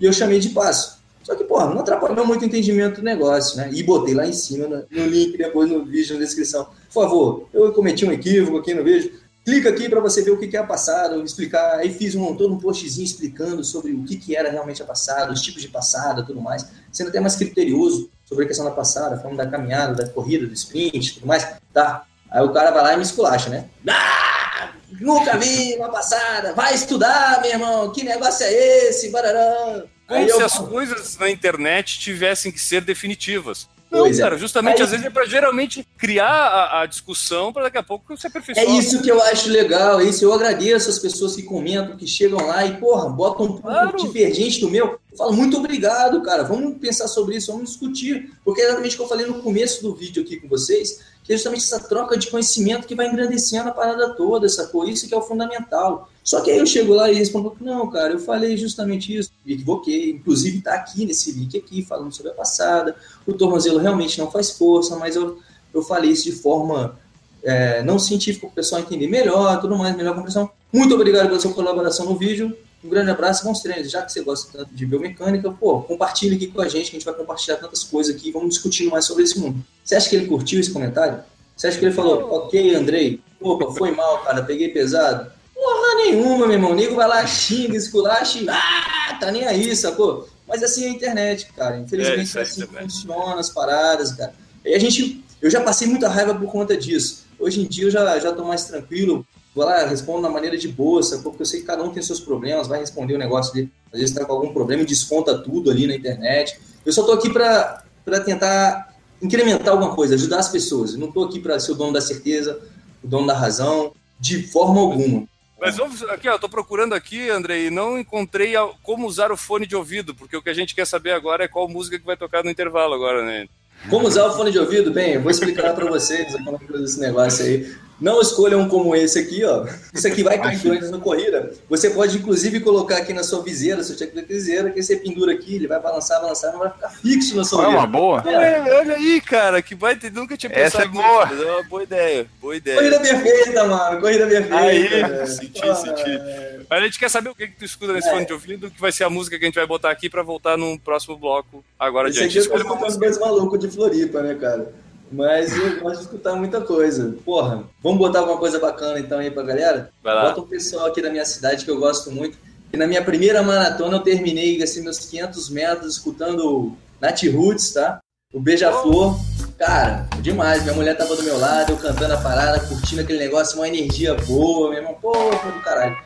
e 0.00 0.04
eu 0.04 0.12
chamei 0.12 0.40
de 0.40 0.50
passo. 0.50 1.00
Só 1.22 1.36
que, 1.36 1.44
porra, 1.44 1.66
não 1.66 1.80
atrapalhou 1.80 2.26
muito 2.26 2.42
o 2.42 2.44
entendimento 2.46 2.96
do 2.96 3.04
negócio, 3.04 3.56
né? 3.56 3.70
E 3.72 3.82
botei 3.82 4.14
lá 4.14 4.26
em 4.26 4.32
cima 4.32 4.66
no, 4.66 4.84
no 4.90 5.06
link, 5.06 5.36
depois 5.36 5.70
no 5.70 5.84
vídeo, 5.84 6.14
na 6.14 6.20
descrição. 6.20 6.66
Por 6.92 7.02
favor, 7.04 7.48
eu 7.52 7.72
cometi 7.72 8.04
um 8.04 8.10
equívoco 8.10 8.56
aqui 8.56 8.74
no 8.74 8.82
vídeo, 8.82 9.12
Clica 9.44 9.70
aqui 9.70 9.88
para 9.88 10.00
você 10.00 10.22
ver 10.22 10.30
o 10.30 10.38
que 10.38 10.56
é 10.56 10.60
a 10.60 10.64
passada, 10.64 11.16
explicar. 11.16 11.78
Aí 11.78 11.92
fiz 11.92 12.14
um, 12.14 12.36
todo 12.36 12.54
um 12.54 12.58
postzinho 12.58 13.04
explicando 13.04 13.64
sobre 13.64 13.92
o 13.92 14.04
que 14.04 14.36
era 14.36 14.50
realmente 14.50 14.80
a 14.82 14.84
passada, 14.84 15.32
os 15.32 15.42
tipos 15.42 15.60
de 15.60 15.68
passada 15.68 16.22
tudo 16.22 16.40
mais, 16.40 16.64
sendo 16.92 17.08
até 17.08 17.18
mais 17.18 17.34
criterioso 17.34 18.08
sobre 18.24 18.44
a 18.44 18.46
questão 18.46 18.64
da 18.64 18.70
passada, 18.70 19.18
falando 19.18 19.38
da 19.38 19.46
caminhada, 19.46 19.94
da 19.94 20.08
corrida, 20.08 20.46
do 20.46 20.54
sprint 20.54 21.14
tudo 21.14 21.26
mais. 21.26 21.56
Tá. 21.72 22.06
Aí 22.32 22.42
o 22.42 22.50
cara 22.50 22.70
vai 22.70 22.82
lá 22.82 22.94
e 22.94 22.96
me 22.96 23.02
esculacha, 23.02 23.50
né? 23.50 23.66
Ah, 23.88 24.70
nunca 25.00 25.36
vi 25.36 25.76
uma 25.76 25.90
passada, 25.90 26.54
vai 26.54 26.74
estudar, 26.74 27.40
meu 27.42 27.50
irmão, 27.50 27.92
que 27.92 28.02
negócio 28.02 28.46
é 28.46 28.88
esse? 28.88 29.10
Barará. 29.10 29.82
Como 30.08 30.20
Aí 30.20 30.28
se 30.28 30.40
eu... 30.40 30.46
as 30.46 30.58
coisas 30.58 31.18
na 31.18 31.30
internet 31.30 31.98
tivessem 31.98 32.50
que 32.50 32.60
ser 32.60 32.80
definitivas. 32.82 33.68
Não, 33.92 34.06
é. 34.06 34.16
cara, 34.16 34.38
justamente 34.38 34.80
é 34.80 34.84
às 34.84 34.90
vezes 34.90 35.04
é 35.04 35.10
para 35.10 35.26
geralmente 35.26 35.86
criar 35.98 36.26
a, 36.26 36.80
a 36.80 36.86
discussão 36.86 37.52
para 37.52 37.64
daqui 37.64 37.76
a 37.76 37.82
pouco 37.82 38.16
você 38.16 38.26
aperfeiçoar. 38.26 38.66
É 38.66 38.70
isso 38.70 39.02
que 39.02 39.10
eu 39.10 39.22
acho 39.22 39.50
legal, 39.50 40.00
é 40.00 40.04
isso. 40.04 40.24
Eu 40.24 40.32
agradeço 40.32 40.88
as 40.88 40.98
pessoas 40.98 41.36
que 41.36 41.42
comentam, 41.42 41.94
que 41.98 42.06
chegam 42.06 42.46
lá 42.46 42.64
e, 42.64 42.78
porra, 42.78 43.10
botam 43.10 43.44
um 43.44 43.60
claro. 43.60 43.94
divergente 43.98 44.60
do 44.60 44.70
meu. 44.70 44.98
Eu 45.10 45.18
falo, 45.18 45.34
muito 45.34 45.58
obrigado, 45.58 46.22
cara. 46.22 46.42
Vamos 46.42 46.78
pensar 46.78 47.06
sobre 47.06 47.36
isso, 47.36 47.52
vamos 47.52 47.68
discutir. 47.68 48.32
Porque 48.42 48.62
é 48.62 48.64
exatamente 48.64 48.94
o 48.94 48.96
que 48.96 49.04
eu 49.04 49.08
falei 49.08 49.26
no 49.26 49.42
começo 49.42 49.82
do 49.82 49.94
vídeo 49.94 50.22
aqui 50.22 50.40
com 50.40 50.48
vocês, 50.48 51.00
que 51.22 51.32
é 51.32 51.36
justamente 51.36 51.62
essa 51.62 51.80
troca 51.80 52.16
de 52.16 52.28
conhecimento 52.28 52.86
que 52.86 52.94
vai 52.94 53.08
engrandecendo 53.08 53.68
a 53.68 53.72
parada 53.72 54.14
toda, 54.14 54.48
sacou? 54.48 54.88
Isso 54.88 55.06
que 55.06 55.14
é 55.14 55.16
o 55.16 55.22
fundamental. 55.22 56.10
Só 56.24 56.40
que 56.40 56.50
aí 56.50 56.58
eu 56.58 56.66
chego 56.66 56.94
lá 56.94 57.10
e 57.10 57.14
respondo, 57.14 57.56
não, 57.60 57.88
cara, 57.90 58.12
eu 58.12 58.18
falei 58.18 58.56
justamente 58.56 59.16
isso, 59.16 59.30
me 59.44 59.54
equivoquei, 59.54 60.10
inclusive 60.10 60.58
está 60.58 60.74
aqui 60.74 61.04
nesse 61.04 61.32
link 61.32 61.56
aqui, 61.56 61.82
falando 61.82 62.12
sobre 62.12 62.32
a 62.32 62.34
passada, 62.34 62.94
o 63.26 63.32
tornozelo 63.32 63.78
realmente 63.78 64.18
não 64.18 64.30
faz 64.30 64.52
força, 64.52 64.96
mas 64.96 65.16
eu, 65.16 65.38
eu 65.74 65.82
falei 65.82 66.10
isso 66.10 66.24
de 66.24 66.32
forma 66.32 66.98
é, 67.42 67.82
não 67.82 67.98
científica, 67.98 68.46
para 68.46 68.52
o 68.52 68.54
pessoal 68.54 68.80
entender 68.80 69.08
melhor, 69.08 69.60
tudo 69.60 69.76
mais, 69.76 69.96
melhor 69.96 70.14
compreensão. 70.14 70.50
Muito 70.72 70.94
obrigado 70.94 71.26
pela 71.26 71.40
sua 71.40 71.52
colaboração 71.52 72.06
no 72.06 72.16
vídeo, 72.16 72.56
um 72.84 72.88
grande 72.88 73.10
abraço, 73.10 73.44
bons 73.44 73.60
treinos. 73.60 73.90
Já 73.90 74.02
que 74.02 74.12
você 74.12 74.22
gosta 74.22 74.58
tanto 74.58 74.74
de 74.74 74.84
biomecânica, 74.84 75.50
pô, 75.50 75.82
compartilhe 75.82 76.36
aqui 76.36 76.48
com 76.48 76.60
a 76.60 76.68
gente, 76.68 76.90
que 76.90 76.96
a 76.96 76.98
gente 76.98 77.04
vai 77.04 77.14
compartilhar 77.14 77.56
tantas 77.56 77.84
coisas 77.84 78.14
aqui, 78.14 78.32
vamos 78.32 78.50
discutir 78.50 78.88
mais 78.88 79.04
sobre 79.04 79.24
esse 79.24 79.38
mundo. 79.38 79.64
Você 79.84 79.94
acha 79.94 80.08
que 80.08 80.16
ele 80.16 80.26
curtiu 80.26 80.58
esse 80.58 80.70
comentário? 80.70 81.22
Você 81.56 81.68
acha 81.68 81.78
que 81.78 81.84
ele 81.84 81.94
falou, 81.94 82.32
ok, 82.32 82.74
Andrei, 82.74 83.20
opa, 83.40 83.72
foi 83.72 83.92
mal, 83.92 84.22
cara, 84.24 84.42
peguei 84.42 84.68
pesado? 84.68 85.30
Porra 85.54 85.94
nenhuma, 85.96 86.46
meu 86.46 86.52
irmão. 86.52 86.72
O 86.72 86.74
nego 86.74 86.96
vai 86.96 87.06
lá, 87.06 87.24
xinga, 87.26 87.76
esculacha, 87.76 88.40
ah, 88.48 89.14
tá 89.20 89.30
nem 89.30 89.44
aí, 89.44 89.74
sacou? 89.76 90.28
Mas 90.48 90.62
assim 90.62 90.84
é 90.84 90.88
a 90.88 90.90
internet, 90.90 91.52
cara. 91.54 91.78
Infelizmente, 91.78 92.36
é, 92.36 92.40
é 92.40 92.42
assim 92.42 92.66
funciona 92.66 93.38
as 93.38 93.48
paradas, 93.48 94.12
cara. 94.12 94.34
E 94.64 94.74
a 94.74 94.78
gente, 94.78 95.24
eu 95.40 95.50
já 95.50 95.60
passei 95.60 95.86
muita 95.86 96.08
raiva 96.08 96.34
por 96.34 96.50
conta 96.50 96.76
disso. 96.76 97.24
Hoje 97.38 97.60
em 97.60 97.66
dia 97.66 97.84
eu 97.84 97.90
já, 97.90 98.18
já 98.18 98.32
tô 98.32 98.44
mais 98.44 98.64
tranquilo. 98.64 99.26
Vou 99.54 99.64
lá, 99.64 99.84
respondo 99.84 100.22
na 100.22 100.30
maneira 100.30 100.56
de 100.56 100.68
boa, 100.68 101.02
sacou? 101.02 101.32
Porque 101.32 101.42
eu 101.42 101.46
sei 101.46 101.60
que 101.60 101.66
cada 101.66 101.82
um 101.82 101.90
tem 101.90 102.02
seus 102.02 102.20
problemas, 102.20 102.68
vai 102.68 102.80
responder 102.80 103.14
o 103.14 103.18
negócio 103.18 103.52
dele. 103.52 103.70
Às 103.92 104.00
vezes 104.00 104.14
tá 104.14 104.24
com 104.24 104.32
algum 104.32 104.52
problema 104.52 104.82
e 104.82 104.86
desconta 104.86 105.36
tudo 105.38 105.70
ali 105.70 105.86
na 105.86 105.94
internet. 105.94 106.58
Eu 106.86 106.92
só 106.92 107.02
tô 107.02 107.12
aqui 107.12 107.28
pra 107.30 107.84
tentar 108.24 108.94
incrementar 109.20 109.68
alguma 109.68 109.94
coisa, 109.94 110.14
ajudar 110.14 110.38
as 110.38 110.48
pessoas. 110.48 110.94
Eu 110.94 111.00
não 111.00 111.12
tô 111.12 111.24
aqui 111.24 111.38
para 111.38 111.60
ser 111.60 111.72
o 111.72 111.74
dono 111.74 111.92
da 111.92 112.00
certeza, 112.00 112.60
o 113.04 113.06
dono 113.06 113.26
da 113.26 113.34
razão, 113.34 113.92
de 114.18 114.42
forma 114.42 114.80
alguma. 114.80 115.28
Mas 115.60 115.76
vamos 115.76 116.02
aqui, 116.04 116.28
ó, 116.28 116.38
tô 116.38 116.48
procurando 116.48 116.92
aqui, 116.92 117.30
André, 117.30 117.66
e 117.66 117.70
não 117.70 117.96
encontrei 117.96 118.54
como 118.82 119.06
usar 119.06 119.30
o 119.30 119.36
fone 119.36 119.64
de 119.64 119.76
ouvido, 119.76 120.12
porque 120.12 120.36
o 120.36 120.42
que 120.42 120.50
a 120.50 120.54
gente 120.54 120.74
quer 120.74 120.86
saber 120.86 121.12
agora 121.12 121.44
é 121.44 121.48
qual 121.48 121.68
música 121.68 121.98
que 121.98 122.06
vai 122.06 122.16
tocar 122.16 122.42
no 122.42 122.50
intervalo 122.50 122.94
agora, 122.94 123.24
né? 123.24 123.46
Como 123.88 124.08
usar 124.08 124.26
o 124.26 124.32
fone 124.32 124.50
de 124.50 124.58
ouvido? 124.58 124.90
Bem, 124.92 125.14
eu 125.14 125.22
vou 125.22 125.30
explicar 125.30 125.74
para 125.74 125.88
vocês 125.88 126.32
como 126.44 126.56
é 126.56 126.82
esse 126.82 126.98
negócio 126.98 127.44
aí. 127.44 127.72
Não 128.02 128.20
escolha 128.20 128.58
um 128.58 128.68
como 128.68 128.96
esse 128.96 129.16
aqui, 129.16 129.44
ó. 129.44 129.64
Isso 129.94 130.08
aqui 130.08 130.24
vai 130.24 130.36
cair 130.36 130.58
doentes 130.58 130.90
na 130.90 130.98
corrida. 130.98 131.52
Você 131.70 131.88
pode, 131.88 132.18
inclusive, 132.18 132.58
colocar 132.58 132.96
aqui 132.96 133.12
na 133.12 133.22
sua 133.22 133.44
viseira, 133.44 133.84
seu 133.84 133.96
check 133.96 134.12
de 134.12 134.22
viseira, 134.22 134.70
que 134.70 134.82
você 134.82 134.96
pendura 134.96 135.32
aqui, 135.32 135.54
ele 135.54 135.68
vai 135.68 135.80
balançar, 135.80 136.20
balançar, 136.20 136.50
não 136.52 136.58
vai 136.58 136.70
ficar 136.70 136.88
fixo 136.88 137.36
na 137.36 137.44
sua 137.44 137.62
É 137.62 137.68
uma 137.68 137.86
boa. 137.86 138.20
É. 138.26 138.80
Olha 138.80 138.96
aí, 138.96 139.20
cara, 139.20 139.62
que 139.62 139.76
vai 139.76 139.94
ter, 139.94 140.10
nunca 140.10 140.36
tinha 140.36 140.50
pensado 140.50 140.82
Essa 140.82 140.82
é 140.82 140.88
boa. 140.88 141.26
Nisso, 141.26 141.42
é 141.44 141.52
uma 141.52 141.62
boa 141.62 141.82
ideia, 141.84 142.26
boa 142.40 142.56
ideia. 142.56 142.76
Corrida 142.76 143.00
perfeita, 143.00 143.64
mano, 143.66 144.00
corrida 144.00 144.26
perfeita. 144.26 144.56
Aí, 144.56 145.26
senti, 145.28 145.62
ah, 145.62 145.74
senti. 145.76 146.20
Mas 146.68 146.80
a 146.80 146.84
gente 146.84 146.98
quer 146.98 147.08
saber 147.08 147.28
o 147.30 147.34
que, 147.36 147.46
que 147.46 147.56
tu 147.56 147.64
escuta 147.64 147.92
nesse 147.92 148.08
é. 148.08 148.10
fone 148.10 148.26
de 148.26 148.32
ouvido, 148.32 148.68
que 148.68 148.80
vai 148.80 148.90
ser 148.90 149.04
a 149.04 149.10
música 149.10 149.38
que 149.38 149.44
a 149.44 149.46
gente 149.46 149.54
vai 149.54 149.66
botar 149.66 149.92
aqui 149.92 150.10
pra 150.10 150.24
voltar 150.24 150.58
no 150.58 150.76
próximo 150.76 151.16
bloco 151.16 151.64
agora 151.78 152.08
Esse 152.08 152.18
adiante. 152.18 152.38
Esse 152.38 152.52
aqui 152.52 152.66
é 152.66 152.86
os 152.88 152.96
dois 152.96 153.18
malucos 153.18 153.60
de 153.60 153.68
Floripa, 153.68 154.22
né, 154.22 154.34
cara? 154.34 154.72
Mas 155.12 155.54
eu 155.54 155.80
gosto 155.80 155.98
de 155.98 156.04
escutar 156.04 156.34
muita 156.34 156.60
coisa. 156.60 157.14
Porra, 157.24 157.64
vamos 157.82 157.98
botar 157.98 158.20
alguma 158.20 158.38
coisa 158.38 158.58
bacana 158.58 158.98
então 158.98 159.18
aí 159.18 159.30
pra 159.30 159.42
galera? 159.42 159.90
Bota 160.02 160.40
um 160.40 160.46
pessoal 160.46 160.86
aqui 160.86 161.02
da 161.02 161.10
minha 161.10 161.24
cidade 161.24 161.64
que 161.64 161.70
eu 161.70 161.78
gosto 161.78 162.10
muito. 162.10 162.38
E 162.72 162.76
na 162.76 162.86
minha 162.86 163.04
primeira 163.04 163.42
maratona 163.42 163.98
eu 163.98 164.00
terminei 164.00 164.62
assim, 164.62 164.82
meus 164.82 164.98
500 164.98 165.50
metros 165.50 165.94
escutando 165.94 166.74
Nat 166.98 167.22
Roots, 167.24 167.72
tá? 167.72 168.00
O 168.32 168.40
Beija-Flor. 168.40 169.14
Cara, 169.58 170.08
demais. 170.20 170.62
Minha 170.62 170.74
mulher 170.74 170.96
tava 170.96 171.14
do 171.14 171.22
meu 171.22 171.38
lado, 171.38 171.72
eu 171.72 171.76
cantando 171.76 172.14
a 172.14 172.16
parada, 172.16 172.58
curtindo 172.60 173.02
aquele 173.02 173.18
negócio, 173.18 173.58
uma 173.58 173.68
energia 173.68 174.14
boa, 174.14 174.70
meu 174.70 174.78
irmão. 174.78 174.94
Porra 174.94 175.52
do 175.52 175.60
caralho. 175.60 175.96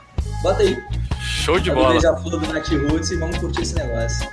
Bota 0.42 0.62
aí. 0.62 0.76
Show 1.20 1.60
de 1.60 1.70
bola. 1.70 1.92
Beija-Flor 1.92 2.40
do 2.40 2.52
Nat 2.52 2.68
Roots 2.68 3.12
e 3.12 3.16
vamos 3.16 3.38
curtir 3.38 3.62
esse 3.62 3.76
negócio. 3.76 4.28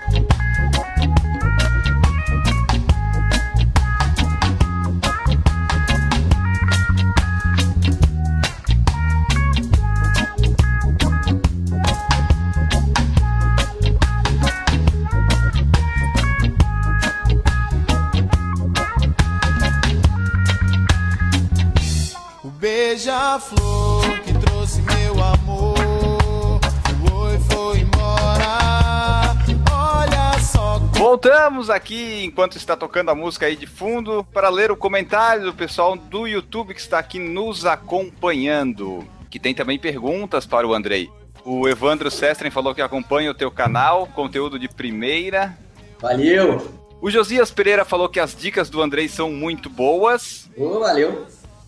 A 22.94 23.40
flor 23.40 24.20
que 24.20 24.32
trouxe 24.38 24.80
meu 24.84 25.14
amor. 25.24 26.60
Foi, 27.10 27.40
foi 27.40 27.80
embora. 27.80 29.36
Olha 29.72 30.40
só. 30.40 30.78
Voltamos 30.94 31.72
aqui, 31.72 32.24
enquanto 32.24 32.56
está 32.56 32.78
tocando 32.78 33.10
a 33.10 33.16
música 33.16 33.48
aí 33.48 33.56
de 33.56 33.66
fundo, 33.66 34.24
para 34.32 34.48
ler 34.50 34.72
o 34.72 34.78
comentário 34.78 35.44
do 35.44 35.54
pessoal 35.56 35.96
do 35.96 36.28
YouTube 36.28 36.76
que 36.76 36.80
está 36.80 37.00
aqui 37.00 37.18
nos 37.18 37.66
acompanhando. 37.66 39.04
Que 39.28 39.40
tem 39.40 39.56
também 39.56 39.80
perguntas 39.80 40.46
para 40.46 40.68
o 40.68 40.74
Andrei. 40.76 41.10
O 41.44 41.68
Evandro 41.68 42.12
Sestren 42.12 42.52
falou 42.52 42.76
que 42.76 42.82
acompanha 42.82 43.32
o 43.32 43.34
teu 43.34 43.50
canal, 43.50 44.06
conteúdo 44.06 44.60
de 44.60 44.70
primeira. 44.70 45.58
Valeu! 46.00 46.72
O 47.02 47.10
Josias 47.10 47.50
Pereira 47.50 47.84
falou 47.84 48.08
que 48.08 48.20
as 48.20 48.36
dicas 48.36 48.70
do 48.70 48.84
Andrei 48.84 49.08
são 49.08 49.32
muito 49.32 49.68
boas. 49.68 50.48
Ô, 50.56 50.80
valeu! 50.80 51.26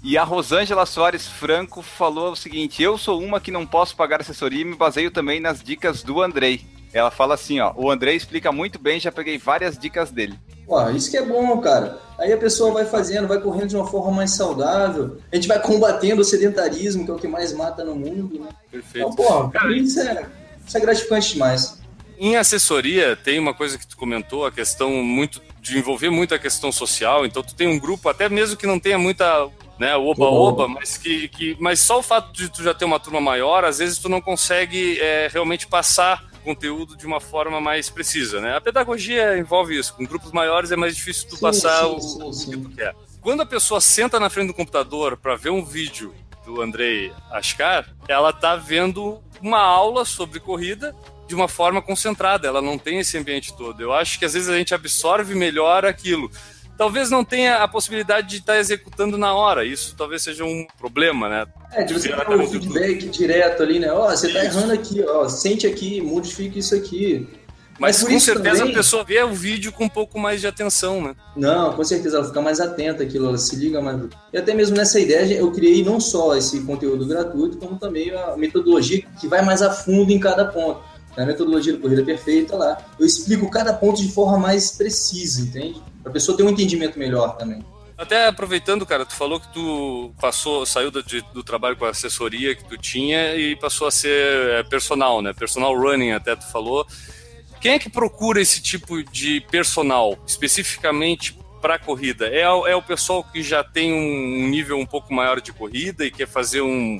E 0.07 0.19
a 0.19 0.23
Rosângela 0.23 0.85
Soares 0.85 1.25
Franco 1.25 1.81
falou 1.81 2.33
o 2.33 2.35
seguinte: 2.35 2.83
Eu 2.83 2.95
sou 2.95 3.19
uma 3.19 3.41
que 3.41 3.49
não 3.49 3.65
posso 3.65 3.95
pagar 3.95 4.21
assessoria 4.21 4.61
e 4.61 4.63
me 4.63 4.75
baseio 4.75 5.09
também 5.09 5.39
nas 5.39 5.63
dicas 5.63 6.03
do 6.03 6.21
Andrei. 6.21 6.61
Ela 6.93 7.09
fala 7.09 7.33
assim: 7.33 7.59
ó, 7.59 7.73
o 7.75 7.89
Andrei 7.89 8.15
explica 8.15 8.51
muito 8.51 8.77
bem, 8.77 8.99
já 8.99 9.11
peguei 9.11 9.39
várias 9.39 9.79
dicas 9.79 10.11
dele. 10.11 10.39
Pô, 10.67 10.87
isso 10.91 11.09
que 11.09 11.17
é 11.17 11.25
bom, 11.25 11.59
cara. 11.59 11.99
Aí 12.19 12.31
a 12.31 12.37
pessoa 12.37 12.71
vai 12.71 12.85
fazendo, 12.85 13.27
vai 13.27 13.41
correndo 13.41 13.69
de 13.69 13.75
uma 13.75 13.87
forma 13.87 14.11
mais 14.11 14.29
saudável. 14.29 15.17
A 15.31 15.35
gente 15.35 15.47
vai 15.47 15.59
combatendo 15.59 16.21
o 16.21 16.23
sedentarismo, 16.23 17.03
que 17.03 17.09
é 17.09 17.13
o 17.15 17.17
que 17.17 17.27
mais 17.27 17.51
mata 17.51 17.83
no 17.83 17.95
mundo, 17.95 18.39
né? 18.39 18.49
Perfeito. 18.69 19.09
Então, 19.11 19.15
pô, 19.15 19.49
pra 19.49 19.67
mim 19.67 19.81
isso 19.81 19.99
é, 20.01 20.23
isso 20.67 20.77
é 20.77 20.81
gratificante 20.81 21.33
demais. 21.33 21.79
Em 22.19 22.35
assessoria, 22.35 23.15
tem 23.15 23.39
uma 23.39 23.55
coisa 23.55 23.75
que 23.75 23.87
tu 23.87 23.97
comentou, 23.97 24.45
a 24.45 24.51
questão 24.51 24.91
muito 25.03 25.41
de 25.59 25.79
envolver 25.79 26.11
muito 26.11 26.35
a 26.35 26.39
questão 26.39 26.71
social. 26.71 27.25
Então, 27.25 27.41
tu 27.41 27.55
tem 27.55 27.67
um 27.67 27.79
grupo, 27.79 28.07
até 28.07 28.29
mesmo 28.29 28.55
que 28.55 28.67
não 28.67 28.79
tenha 28.79 28.99
muita 28.99 29.49
né, 29.77 29.95
oba-oba, 29.95 30.67
mas 30.67 30.97
que, 30.97 31.27
que, 31.27 31.57
mas 31.59 31.79
só 31.79 31.99
o 31.99 32.03
fato 32.03 32.31
de 32.31 32.49
tu 32.49 32.63
já 32.63 32.73
ter 32.73 32.85
uma 32.85 32.99
turma 32.99 33.19
maior, 33.19 33.65
às 33.65 33.79
vezes 33.79 33.97
tu 33.97 34.07
não 34.07 34.21
consegue 34.21 34.99
é, 34.99 35.29
realmente 35.31 35.67
passar 35.67 36.23
conteúdo 36.45 36.95
de 36.95 37.07
uma 37.07 37.19
forma 37.19 37.59
mais 37.59 37.89
precisa, 37.89 38.39
né? 38.39 38.55
A 38.55 38.61
pedagogia 38.61 39.35
envolve 39.37 39.77
isso. 39.77 39.95
Com 39.95 40.05
grupos 40.05 40.31
maiores 40.31 40.71
é 40.71 40.75
mais 40.75 40.95
difícil 40.95 41.27
tu 41.27 41.35
Sim, 41.35 41.41
passar 41.41 41.83
sim, 41.85 42.23
o, 42.23 42.31
sim, 42.31 42.55
o 42.55 42.61
que 42.61 42.69
tu 42.69 42.75
quer. 42.75 42.95
Quando 43.19 43.41
a 43.41 43.45
pessoa 43.45 43.81
senta 43.81 44.19
na 44.19 44.29
frente 44.29 44.47
do 44.47 44.53
computador 44.53 45.17
para 45.17 45.35
ver 45.35 45.49
um 45.49 45.65
vídeo 45.65 46.13
do 46.45 46.61
Andrei 46.61 47.11
Ascar, 47.31 47.89
ela 48.07 48.31
tá 48.31 48.55
vendo 48.55 49.19
uma 49.41 49.59
aula 49.59 50.05
sobre 50.05 50.39
corrida 50.39 50.95
de 51.27 51.33
uma 51.33 51.47
forma 51.47 51.81
concentrada, 51.81 52.47
ela 52.47 52.61
não 52.61 52.77
tem 52.77 52.99
esse 52.99 53.17
ambiente 53.17 53.51
todo. 53.57 53.81
Eu 53.81 53.91
acho 53.91 54.19
que 54.19 54.25
às 54.25 54.33
vezes 54.33 54.47
a 54.47 54.55
gente 54.55 54.75
absorve 54.75 55.33
melhor 55.33 55.83
aquilo. 55.83 56.29
Talvez 56.77 57.09
não 57.09 57.23
tenha 57.23 57.57
a 57.57 57.67
possibilidade 57.67 58.27
de 58.27 58.37
estar 58.37 58.57
executando 58.57 59.17
na 59.17 59.33
hora, 59.33 59.63
isso 59.63 59.95
talvez 59.97 60.21
seja 60.23 60.43
um 60.43 60.67
problema, 60.77 61.29
né? 61.29 61.45
É, 61.71 61.83
de 61.83 61.93
você 61.93 62.09
Ela 62.09 62.17
dar 62.17 62.25
tá 62.31 62.37
muito 62.37 62.51
feedback 62.51 63.07
direto 63.09 63.63
ali, 63.63 63.79
né? 63.79 63.91
Ó, 63.93 64.09
você 64.09 64.31
tá 64.31 64.43
Isso. 64.43 64.57
errando 64.57 64.73
aqui, 64.73 65.01
ó, 65.07 65.29
sente 65.29 65.65
aqui, 65.65 66.01
modifica 66.01 66.59
isso 66.59 66.75
aqui. 66.75 67.27
Mas 67.77 67.99
por 68.01 68.09
com 68.09 68.19
certeza 68.19 68.59
também- 68.59 68.73
a 68.73 68.77
pessoa 68.77 69.03
vê 69.03 69.21
o 69.21 69.33
vídeo 69.33 69.71
com 69.71 69.83
um 69.85 69.89
pouco 69.89 70.17
mais 70.17 70.39
de 70.39 70.47
atenção, 70.47 71.01
né? 71.01 71.13
Não, 71.35 71.73
com 71.73 71.83
certeza, 71.83 72.17
ela 72.17 72.25
fica 72.25 72.41
mais 72.41 72.59
atenta 72.61 73.03
àquilo, 73.03 73.27
ela 73.27 73.37
se 73.37 73.55
liga 73.55 73.81
mais. 73.81 74.01
E 74.31 74.37
até 74.37 74.53
mesmo 74.53 74.77
nessa 74.77 74.97
ideia, 74.99 75.33
eu 75.37 75.51
criei 75.51 75.83
não 75.83 75.99
só 75.99 76.35
esse 76.35 76.61
conteúdo 76.61 77.05
gratuito, 77.05 77.57
como 77.57 77.77
também 77.77 78.11
a 78.11 78.35
metodologia 78.37 79.03
que 79.19 79.27
vai 79.27 79.43
mais 79.43 79.61
a 79.61 79.71
fundo 79.71 80.11
em 80.11 80.19
cada 80.19 80.45
ponto. 80.45 80.81
Na 81.17 81.25
metodologia 81.25 81.73
do 81.73 81.79
Corrida 81.79 82.03
Perfeita, 82.03 82.55
lá, 82.57 82.77
eu 82.99 83.05
explico 83.05 83.49
cada 83.49 83.73
ponto 83.73 84.01
de 84.01 84.11
forma 84.11 84.37
mais 84.37 84.71
precisa, 84.71 85.41
entende? 85.41 85.81
A 86.05 86.09
pessoa 86.09 86.37
ter 86.37 86.43
um 86.43 86.49
entendimento 86.49 86.97
melhor 86.99 87.35
também. 87.37 87.63
Até 87.97 88.27
aproveitando, 88.27 88.85
cara, 88.85 89.05
tu 89.05 89.15
falou 89.15 89.39
que 89.39 89.51
tu 89.53 90.13
passou, 90.19 90.65
saiu 90.65 90.91
do, 90.91 91.01
de- 91.01 91.23
do 91.33 91.41
trabalho 91.43 91.77
com 91.77 91.85
a 91.85 91.89
assessoria 91.91 92.53
que 92.53 92.65
tu 92.65 92.77
tinha 92.77 93.35
e 93.35 93.55
passou 93.55 93.87
a 93.87 93.91
ser 93.91 94.49
é, 94.49 94.63
personal, 94.63 95.21
né? 95.21 95.31
Personal 95.33 95.73
running, 95.75 96.11
até 96.11 96.35
tu 96.35 96.45
falou. 96.51 96.85
Quem 97.61 97.73
é 97.73 97.79
que 97.79 97.89
procura 97.89 98.41
esse 98.41 98.61
tipo 98.61 99.01
de 99.01 99.39
personal, 99.49 100.17
especificamente 100.27 101.37
para 101.61 101.79
corrida? 101.79 102.27
É, 102.27 102.41
é 102.41 102.75
o 102.75 102.81
pessoal 102.81 103.23
que 103.23 103.41
já 103.41 103.63
tem 103.63 103.93
um 103.93 104.47
nível 104.49 104.77
um 104.77 104.85
pouco 104.85 105.13
maior 105.13 105.39
de 105.39 105.53
corrida 105.53 106.05
e 106.05 106.11
quer 106.11 106.27
fazer 106.27 106.61
um, 106.61 106.99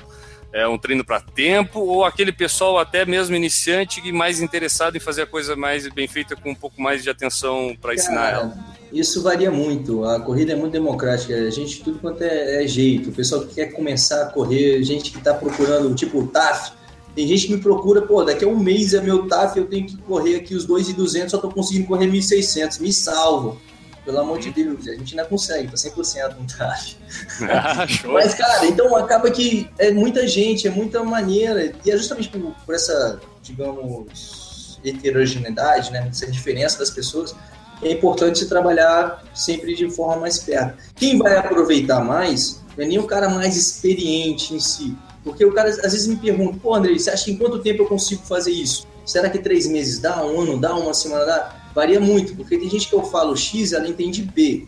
é, 0.56 0.66
um 0.66 0.78
treino 0.78 1.04
para 1.04 1.20
tempo, 1.20 1.82
ou 1.82 2.06
aquele 2.06 2.32
pessoal 2.32 2.80
até 2.80 3.06
mesmo 3.06 3.36
iniciante 3.36 4.02
e 4.06 4.14
mais 4.14 4.40
interessado 4.40 4.96
em 4.96 5.02
fazer 5.02 5.24
a 5.24 5.28
coisa 5.28 5.54
mais 5.54 5.86
bem 5.90 6.08
feita 6.08 6.34
com 6.34 6.52
um 6.52 6.56
pouco 6.56 6.82
mais 6.82 7.04
de 7.04 7.10
atenção 7.10 7.76
para 7.82 7.94
ensinar 7.94 8.32
ela? 8.32 8.58
Isso 8.94 9.22
varia 9.22 9.52
muito. 9.52 10.06
A 10.06 10.18
corrida 10.22 10.54
é 10.54 10.56
muito 10.56 10.72
democrática. 10.72 11.36
A 11.36 11.50
gente, 11.50 11.84
tudo 11.84 12.00
quanto 12.00 12.22
é, 12.22 12.64
é 12.64 12.68
jeito. 12.68 13.10
O 13.10 13.12
pessoal 13.12 13.42
que 13.42 13.56
quer 13.56 13.74
começar 13.74 14.22
a 14.22 14.26
correr, 14.28 14.82
gente 14.82 15.12
que 15.12 15.18
está 15.18 15.34
procurando, 15.34 15.94
tipo, 15.94 16.20
o 16.20 16.28
TAF. 16.28 16.72
Tem 17.14 17.28
gente 17.28 17.48
que 17.48 17.56
me 17.56 17.62
procura, 17.62 18.02
pô, 18.04 18.24
daqui 18.24 18.46
a 18.46 18.48
um 18.48 18.58
mês 18.58 18.94
é 18.94 19.02
meu 19.02 19.28
TAF, 19.28 19.58
eu 19.58 19.66
tenho 19.66 19.86
que 19.86 19.98
correr 19.98 20.38
aqui 20.38 20.56
os 20.56 20.64
2,200, 20.64 21.32
só 21.32 21.38
tô 21.38 21.50
conseguindo 21.50 21.86
correr 21.86 22.08
1.600. 22.08 22.80
Me 22.80 22.94
salva. 22.94 23.58
Pelo 24.06 24.20
amor 24.20 24.40
de 24.40 24.52
Deus, 24.52 24.88
a 24.88 24.94
gente 24.94 25.18
ainda 25.18 25.28
consegue, 25.28 25.68
tá 25.68 25.76
100% 25.76 26.36
no 26.40 26.46
TAF. 26.46 26.96
Ah, 27.50 27.88
show. 27.88 28.14
Mas, 28.14 28.36
cara, 28.36 28.66
então 28.68 28.96
acaba 28.96 29.32
que 29.32 29.68
é 29.80 29.92
muita 29.92 30.28
gente, 30.28 30.68
é 30.68 30.70
muita 30.70 31.04
maneira, 31.04 31.74
e 31.84 31.92
é 31.92 31.98
justamente 31.98 32.30
por, 32.30 32.54
por 32.64 32.76
essa, 32.76 33.20
digamos, 33.42 34.80
heterogeneidade, 34.86 35.92
né, 35.92 36.08
essa 36.08 36.30
diferença 36.30 36.78
das 36.78 36.92
pessoas, 36.92 37.36
é 37.82 37.92
importante 37.92 38.40
se 38.40 38.48
trabalhar 38.48 39.24
sempre 39.34 39.76
de 39.76 39.90
forma 39.90 40.22
mais 40.22 40.38
perto. 40.38 40.78
Quem 40.96 41.18
vai 41.18 41.36
aproveitar 41.38 42.04
mais 42.04 42.62
não 42.78 42.86
é 42.86 42.88
nem 42.88 43.00
o 43.00 43.08
cara 43.08 43.30
mais 43.30 43.58
experiente 43.58 44.54
em 44.54 44.60
si, 44.60 44.96
porque 45.24 45.44
o 45.44 45.52
cara 45.52 45.70
às 45.70 45.78
vezes 45.94 46.08
me 46.08 46.16
pergunta, 46.16 46.60
pô, 46.62 46.76
Andrei, 46.76 46.98
você 46.98 47.10
acha 47.10 47.26
que 47.26 47.32
em 47.32 47.38
quanto 47.38 47.60
tempo 47.60 47.84
eu 47.84 47.88
consigo 47.88 48.22
fazer 48.24 48.52
isso? 48.52 48.86
Será 49.06 49.30
que 49.30 49.40
três 49.40 49.68
meses 49.68 50.00
dá, 50.00 50.24
um 50.24 50.42
ano 50.42 50.60
dá, 50.60 50.76
uma 50.76 50.94
semana 50.94 51.26
dá? 51.26 51.65
Varia 51.76 52.00
muito, 52.00 52.34
porque 52.36 52.58
tem 52.58 52.70
gente 52.70 52.88
que 52.88 52.96
eu 52.96 53.04
falo 53.04 53.36
X, 53.36 53.74
ela 53.74 53.86
entende 53.86 54.22
B. 54.22 54.66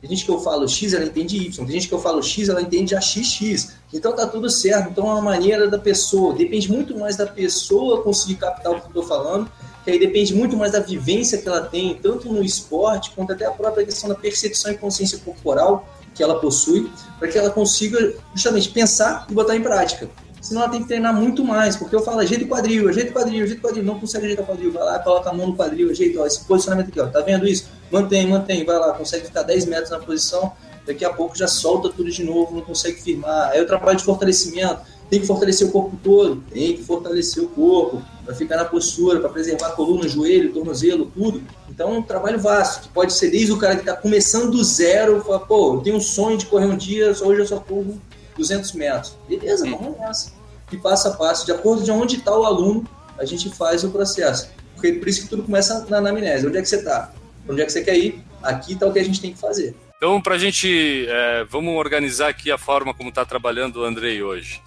Tem 0.00 0.08
gente 0.08 0.24
que 0.24 0.30
eu 0.30 0.40
falo 0.40 0.66
X, 0.66 0.94
ela 0.94 1.04
entende 1.04 1.36
Y. 1.36 1.66
Tem 1.66 1.74
gente 1.74 1.88
que 1.88 1.94
eu 1.94 1.98
falo 1.98 2.22
X, 2.22 2.48
ela 2.48 2.62
entende 2.62 2.94
AXX. 2.94 3.74
Então 3.92 4.16
tá 4.16 4.26
tudo 4.26 4.48
certo. 4.48 4.90
Então 4.90 5.08
é 5.08 5.12
uma 5.12 5.20
maneira 5.20 5.68
da 5.68 5.78
pessoa. 5.78 6.32
Depende 6.34 6.70
muito 6.70 6.96
mais 6.96 7.16
da 7.16 7.26
pessoa 7.26 8.02
conseguir 8.02 8.36
captar 8.36 8.72
o 8.72 8.80
que 8.80 8.86
eu 8.86 8.92
tô 8.92 9.02
falando. 9.02 9.50
Que 9.84 9.90
aí 9.90 9.98
depende 9.98 10.34
muito 10.34 10.56
mais 10.56 10.72
da 10.72 10.80
vivência 10.80 11.36
que 11.36 11.48
ela 11.48 11.60
tem, 11.60 11.94
tanto 11.94 12.32
no 12.32 12.42
esporte, 12.42 13.10
quanto 13.14 13.32
até 13.32 13.44
a 13.44 13.50
própria 13.50 13.84
questão 13.84 14.08
da 14.08 14.14
percepção 14.14 14.72
e 14.72 14.78
consciência 14.78 15.18
corporal 15.18 15.86
que 16.14 16.22
ela 16.22 16.40
possui, 16.40 16.90
para 17.18 17.28
que 17.28 17.38
ela 17.38 17.50
consiga 17.50 18.14
justamente 18.34 18.70
pensar 18.70 19.26
e 19.28 19.34
botar 19.34 19.54
em 19.54 19.62
prática. 19.62 20.08
Senão 20.40 20.62
ela 20.62 20.70
tem 20.70 20.82
que 20.82 20.88
treinar 20.88 21.14
muito 21.14 21.44
mais, 21.44 21.76
porque 21.76 21.94
eu 21.94 22.02
falo 22.02 22.20
ajeita 22.20 22.44
o 22.44 22.48
quadril, 22.48 22.88
ajeita 22.88 23.10
o 23.10 23.14
quadril, 23.14 23.44
ajeita 23.44 23.60
o 23.60 23.62
quadril, 23.62 23.84
não 23.84 23.98
consegue 23.98 24.26
ajeitar 24.26 24.44
o 24.44 24.48
quadril, 24.48 24.72
vai 24.72 24.84
lá, 24.84 24.98
coloca 25.00 25.30
a 25.30 25.32
mão 25.32 25.48
no 25.48 25.56
quadril, 25.56 25.90
ajeita, 25.90 26.20
ó, 26.20 26.26
esse 26.26 26.44
posicionamento 26.44 26.88
aqui, 26.88 27.00
ó, 27.00 27.06
tá 27.06 27.20
vendo 27.20 27.46
isso? 27.46 27.68
Mantém, 27.90 28.28
mantém, 28.28 28.64
vai 28.64 28.78
lá, 28.78 28.92
consegue 28.92 29.26
ficar 29.26 29.42
10 29.42 29.66
metros 29.66 29.90
na 29.90 29.98
posição, 29.98 30.52
daqui 30.86 31.04
a 31.04 31.12
pouco 31.12 31.36
já 31.36 31.46
solta 31.46 31.88
tudo 31.88 32.10
de 32.10 32.24
novo, 32.24 32.54
não 32.54 32.62
consegue 32.62 33.00
firmar. 33.02 33.50
Aí 33.50 33.60
o 33.60 33.66
trabalho 33.66 33.98
de 33.98 34.04
fortalecimento, 34.04 34.80
tem 35.10 35.20
que 35.20 35.26
fortalecer 35.26 35.66
o 35.66 35.70
corpo 35.70 35.98
todo, 36.02 36.42
tem 36.50 36.76
que 36.76 36.82
fortalecer 36.84 37.42
o 37.42 37.48
corpo, 37.48 38.02
para 38.24 38.34
ficar 38.34 38.56
na 38.56 38.64
postura, 38.66 39.20
para 39.20 39.30
preservar 39.30 39.68
a 39.68 39.70
coluna, 39.70 40.06
joelho, 40.06 40.52
tornozelo, 40.52 41.06
tudo. 41.06 41.42
Então 41.70 41.94
é 41.94 41.98
um 41.98 42.02
trabalho 42.02 42.38
vasto, 42.38 42.82
que 42.82 42.88
pode 42.90 43.14
ser 43.14 43.30
desde 43.30 43.52
o 43.52 43.56
cara 43.56 43.74
que 43.74 43.80
está 43.80 43.96
começando 43.96 44.50
do 44.50 44.62
zero, 44.62 45.22
fala, 45.24 45.40
pô, 45.40 45.76
eu 45.76 45.80
tenho 45.80 45.96
um 45.96 46.00
sonho 46.00 46.36
de 46.36 46.44
correr 46.44 46.66
um 46.66 46.76
dia, 46.76 47.08
hoje 47.08 47.40
eu 47.40 47.46
só 47.46 47.58
corro 47.58 47.98
200 48.38 48.72
metros. 48.72 49.16
Beleza, 49.28 49.68
vamos 49.68 49.98
nessa. 49.98 50.32
E 50.72 50.76
passo 50.76 51.08
a 51.08 51.10
passo, 51.12 51.44
de 51.44 51.52
acordo 51.52 51.82
de 51.82 51.90
onde 51.90 52.16
está 52.16 52.36
o 52.36 52.44
aluno, 52.44 52.88
a 53.18 53.24
gente 53.24 53.50
faz 53.50 53.84
o 53.84 53.90
processo. 53.90 54.50
Porque 54.74 54.92
por 54.92 55.08
isso 55.08 55.22
que 55.22 55.28
tudo 55.28 55.42
começa 55.42 55.84
na 55.88 55.98
anamnese. 55.98 56.46
Onde 56.46 56.58
é 56.58 56.62
que 56.62 56.68
você 56.68 56.76
está? 56.76 57.12
Onde 57.48 57.60
é 57.60 57.66
que 57.66 57.72
você 57.72 57.82
quer 57.82 57.96
ir? 57.98 58.22
Aqui 58.42 58.74
está 58.74 58.86
o 58.86 58.92
que 58.92 58.98
a 58.98 59.04
gente 59.04 59.20
tem 59.20 59.32
que 59.32 59.38
fazer. 59.38 59.74
Então, 59.96 60.22
para 60.22 60.36
a 60.36 60.38
gente, 60.38 61.06
é, 61.08 61.44
vamos 61.50 61.74
organizar 61.76 62.28
aqui 62.28 62.52
a 62.52 62.56
forma 62.56 62.94
como 62.94 63.08
está 63.08 63.24
trabalhando 63.24 63.80
o 63.80 63.84
Andrei 63.84 64.22
hoje. 64.22 64.62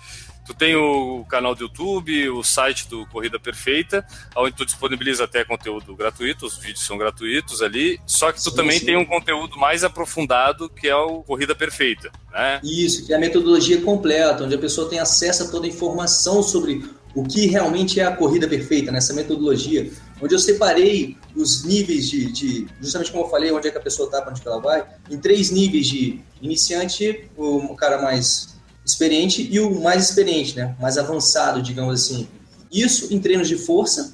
Tu 0.51 0.57
tem 0.57 0.75
o 0.75 1.23
canal 1.29 1.55
do 1.55 1.61
YouTube, 1.61 2.29
o 2.29 2.43
site 2.43 2.85
do 2.89 3.05
Corrida 3.05 3.39
Perfeita, 3.39 4.05
onde 4.35 4.53
tu 4.53 4.65
disponibiliza 4.65 5.23
até 5.23 5.45
conteúdo 5.45 5.95
gratuito, 5.95 6.45
os 6.45 6.57
vídeos 6.57 6.85
são 6.85 6.97
gratuitos 6.97 7.61
ali, 7.61 8.01
só 8.05 8.33
que 8.33 8.43
tu 8.43 8.49
Sim, 8.49 8.55
também 8.57 8.77
sim. 8.77 8.85
tem 8.85 8.97
um 8.97 9.05
conteúdo 9.05 9.57
mais 9.57 9.85
aprofundado, 9.85 10.69
que 10.69 10.89
é 10.89 10.95
o 10.95 11.23
Corrida 11.23 11.55
Perfeita, 11.55 12.11
né? 12.33 12.59
Isso, 12.65 13.05
que 13.05 13.13
é 13.13 13.15
a 13.15 13.19
metodologia 13.19 13.79
completa, 13.79 14.43
onde 14.43 14.53
a 14.53 14.57
pessoa 14.57 14.89
tem 14.89 14.99
acesso 14.99 15.43
a 15.43 15.47
toda 15.47 15.65
a 15.65 15.69
informação 15.69 16.43
sobre 16.43 16.83
o 17.15 17.23
que 17.23 17.45
realmente 17.47 18.01
é 18.01 18.05
a 18.05 18.13
corrida 18.13 18.45
perfeita 18.45 18.91
nessa 18.91 19.13
metodologia, 19.13 19.89
onde 20.21 20.35
eu 20.35 20.39
separei 20.39 21.15
os 21.33 21.63
níveis 21.63 22.09
de, 22.09 22.29
de 22.29 22.67
justamente 22.81 23.11
como 23.11 23.23
eu 23.23 23.29
falei, 23.29 23.53
onde 23.53 23.69
é 23.69 23.71
que 23.71 23.77
a 23.77 23.81
pessoa 23.81 24.07
está, 24.07 24.21
para 24.21 24.31
onde 24.31 24.41
ela 24.45 24.59
vai, 24.59 24.85
em 25.09 25.17
três 25.17 25.49
níveis 25.49 25.87
de 25.87 26.19
iniciante, 26.41 27.29
o 27.37 27.73
cara 27.75 28.01
mais 28.01 28.51
experiente 28.91 29.47
e 29.51 29.59
o 29.59 29.81
mais 29.81 30.05
experiente, 30.09 30.55
né, 30.55 30.75
mais 30.79 30.97
avançado, 30.97 31.61
digamos 31.61 32.01
assim. 32.01 32.27
Isso 32.71 33.13
em 33.13 33.19
treinos 33.19 33.47
de 33.47 33.57
força 33.57 34.13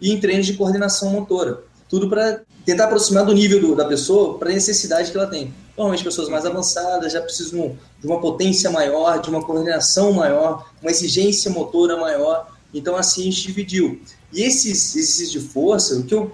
e 0.00 0.10
em 0.12 0.20
treinos 0.20 0.46
de 0.46 0.54
coordenação 0.54 1.10
motora. 1.10 1.62
Tudo 1.88 2.08
para 2.08 2.42
tentar 2.64 2.84
aproximar 2.84 3.24
do 3.24 3.32
nível 3.32 3.60
do- 3.60 3.74
da 3.74 3.84
pessoa 3.84 4.38
para 4.38 4.50
a 4.50 4.52
necessidade 4.52 5.10
que 5.10 5.16
ela 5.16 5.26
tem. 5.26 5.52
Normalmente 5.76 6.04
pessoas 6.04 6.28
mais 6.28 6.44
avançadas 6.46 7.12
já 7.12 7.20
precisam 7.20 7.76
de 8.00 8.06
uma 8.06 8.20
potência 8.20 8.70
maior, 8.70 9.20
de 9.20 9.28
uma 9.30 9.42
coordenação 9.42 10.12
maior, 10.12 10.70
uma 10.80 10.90
exigência 10.90 11.50
motora 11.50 11.96
maior. 11.96 12.54
Então 12.72 12.96
assim 12.96 13.22
a 13.22 13.24
gente 13.24 13.42
dividiu. 13.42 14.00
E 14.32 14.42
esses 14.42 14.94
exercícios 14.94 15.30
de 15.32 15.40
força, 15.40 15.96
o 15.96 16.04
que 16.04 16.14
eu 16.14 16.32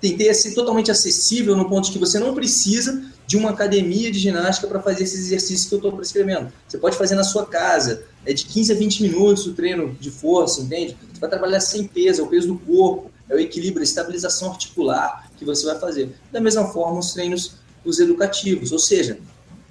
tentei 0.00 0.28
é 0.28 0.34
ser 0.34 0.54
totalmente 0.54 0.90
acessível 0.90 1.56
no 1.56 1.68
ponto 1.68 1.86
de 1.86 1.92
que 1.92 1.98
você 1.98 2.18
não 2.18 2.34
precisa 2.34 3.02
de 3.26 3.36
uma 3.36 3.50
academia 3.50 4.10
de 4.10 4.18
ginástica 4.18 4.66
para 4.66 4.80
fazer 4.80 5.04
esses 5.04 5.20
exercícios 5.20 5.68
que 5.68 5.74
eu 5.74 5.78
estou 5.78 5.92
prescrevendo. 5.92 6.52
Você 6.68 6.78
pode 6.78 6.96
fazer 6.96 7.14
na 7.14 7.24
sua 7.24 7.46
casa, 7.46 8.04
é 8.26 8.32
de 8.32 8.44
15 8.44 8.72
a 8.72 8.76
20 8.76 9.02
minutos 9.02 9.46
o 9.46 9.54
treino 9.54 9.96
de 10.00 10.10
força, 10.10 10.60
entende? 10.60 10.96
Você 11.12 11.20
vai 11.20 11.30
trabalhar 11.30 11.60
sem 11.60 11.86
peso, 11.86 12.20
é 12.20 12.24
o 12.24 12.28
peso 12.28 12.48
do 12.48 12.58
corpo, 12.58 13.10
é 13.28 13.34
o 13.34 13.38
equilíbrio, 13.38 13.80
a 13.80 13.84
estabilização 13.84 14.50
articular 14.50 15.28
que 15.38 15.44
você 15.44 15.64
vai 15.64 15.78
fazer. 15.78 16.14
Da 16.30 16.40
mesma 16.40 16.66
forma, 16.66 16.98
os 16.98 17.12
treinos 17.12 17.56
os 17.84 17.98
educativos, 18.00 18.72
ou 18.72 18.78
seja, 18.78 19.18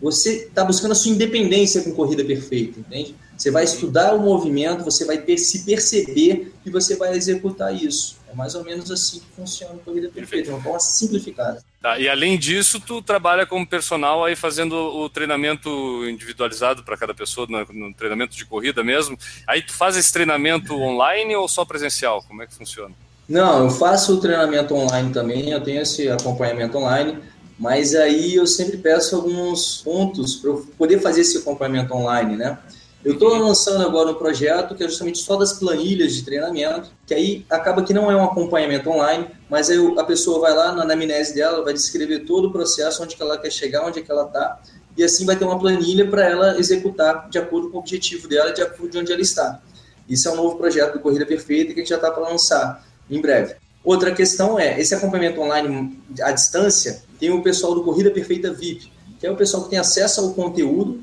você 0.02 0.44
está 0.44 0.64
buscando 0.64 0.92
a 0.92 0.96
sua 0.96 1.12
independência 1.12 1.82
com 1.82 1.94
corrida 1.94 2.24
perfeita, 2.24 2.80
entende? 2.80 3.16
Você 3.38 3.50
vai 3.50 3.64
estudar 3.64 4.14
o 4.14 4.20
movimento, 4.20 4.84
você 4.84 5.06
vai 5.06 5.18
ter, 5.18 5.38
se 5.38 5.64
perceber 5.64 6.54
e 6.66 6.70
você 6.70 6.96
vai 6.96 7.16
executar 7.16 7.74
isso. 7.74 8.18
É 8.32 8.36
mais 8.36 8.54
ou 8.54 8.64
menos 8.64 8.92
assim 8.92 9.20
que 9.20 9.26
funciona 9.36 9.74
a 9.74 9.78
corrida 9.78 10.10
perfeita, 10.10 10.46
de 10.46 10.50
uma 10.52 10.62
forma 10.62 10.80
simplificada. 10.80 11.64
Tá, 11.84 12.00
e 12.00 12.08
além 12.08 12.40
disso, 12.40 12.80
tu 12.80 13.02
trabalha 13.02 13.46
como 13.46 13.68
personal 13.68 14.24
aí 14.24 14.38
fazendo 14.38 14.74
o 14.74 15.10
treinamento 15.10 15.70
individualizado 16.08 16.82
para 16.82 16.96
cada 16.96 17.14
pessoa, 17.14 17.46
no, 17.50 17.66
no, 17.74 17.94
treinamento 17.94 18.38
de 18.38 18.46
corrida 18.46 18.82
mesmo. 18.82 19.20
Aí 19.46 19.62
tu 19.62 19.74
faz 19.74 19.98
esse 19.98 20.14
treinamento 20.14 20.74
online 20.74 21.36
ou 21.36 21.46
só 21.46 21.66
presencial? 21.66 22.24
Como 22.24 22.42
é 22.42 22.48
que 22.48 22.56
funciona? 22.56 22.96
Não, 23.28 23.66
eu 23.66 23.70
faço 23.70 24.16
o 24.16 24.22
treinamento 24.22 24.74
online 24.74 25.12
também, 25.12 25.50
eu 25.50 25.60
tenho 25.60 25.82
esse 25.82 26.08
acompanhamento 26.08 26.78
online, 26.78 27.20
mas 27.60 27.94
aí 27.94 28.36
eu 28.36 28.48
sempre 28.48 28.78
peço 28.78 29.18
alguns 29.18 29.82
pontos 29.82 30.36
para 30.38 30.52
eu 30.52 30.66
poder 30.78 31.02
fazer 31.02 31.20
esse 31.20 31.40
acompanhamento 31.40 31.94
online, 31.94 32.38
né? 32.38 32.60
Eu 33.04 33.14
estou 33.14 33.38
lançando 33.38 33.86
agora 33.86 34.12
um 34.12 34.14
projeto 34.14 34.74
que 34.76 34.84
é 34.84 34.88
justamente 34.88 35.18
só 35.18 35.36
das 35.36 35.52
planilhas 35.52 36.14
de 36.14 36.24
treinamento, 36.24 36.90
que 37.06 37.14
aí 37.14 37.46
acaba 37.50 37.84
que 37.84 37.94
não 37.94 38.10
é 38.10 38.16
um 38.16 38.24
acompanhamento 38.24 38.90
online, 38.90 39.28
mas 39.50 39.70
aí 39.70 39.78
a 39.98 40.04
pessoa 40.06 40.40
vai 40.40 40.54
lá 40.54 40.72
na 40.72 40.84
anamnese 40.84 41.36
dela, 41.36 41.64
vai 41.66 41.74
descrever 41.74 42.20
todo 42.20 42.48
o 42.48 42.52
processo, 42.52 43.04
onde 43.04 43.18
que 43.18 43.22
ela 43.22 43.38
quer 43.38 43.52
chegar, 43.52 43.86
onde 43.86 44.02
que 44.02 44.10
ela 44.10 44.24
está, 44.24 44.62
e 44.96 45.04
assim 45.04 45.26
vai 45.26 45.36
ter 45.36 45.44
uma 45.44 45.60
planilha 45.60 46.10
para 46.10 46.24
ela 46.24 46.58
executar 46.58 47.30
de 47.30 47.38
acordo 47.38 47.70
com 47.70 47.78
o 47.78 47.80
objetivo 47.82 48.28
dela, 48.30 48.54
de 48.54 48.62
acordo 48.62 48.92
de 48.92 48.98
onde 49.00 49.12
ela 49.12 49.22
está. 49.22 49.60
Isso 50.08 50.30
é 50.30 50.32
um 50.32 50.36
novo 50.36 50.56
projeto 50.58 50.94
do 50.94 51.00
Corrida 51.00 51.26
Perfeita 51.26 51.74
que 51.74 51.80
a 51.80 51.84
gente 51.84 51.90
já 51.90 51.98
está 51.98 52.10
para 52.10 52.24
lançar 52.30 52.86
em 53.10 53.20
breve. 53.20 53.56
Outra 53.84 54.14
questão 54.14 54.58
é, 54.58 54.80
esse 54.80 54.96
acompanhamento 54.96 55.42
online 55.42 56.00
à 56.22 56.32
distância, 56.32 57.04
tem 57.20 57.32
o 57.32 57.44
pessoal 57.44 57.76
do 57.76 57.84
Corrida 57.84 58.12
Perfeita 58.12 58.54
VIP, 58.54 58.90
que 59.20 59.28
é 59.28 59.32
o 59.32 59.36
pessoal 59.36 59.64
que 59.64 59.72
tem 59.72 59.80
acesso 59.80 60.22
ao 60.22 60.34
conteúdo, 60.34 61.02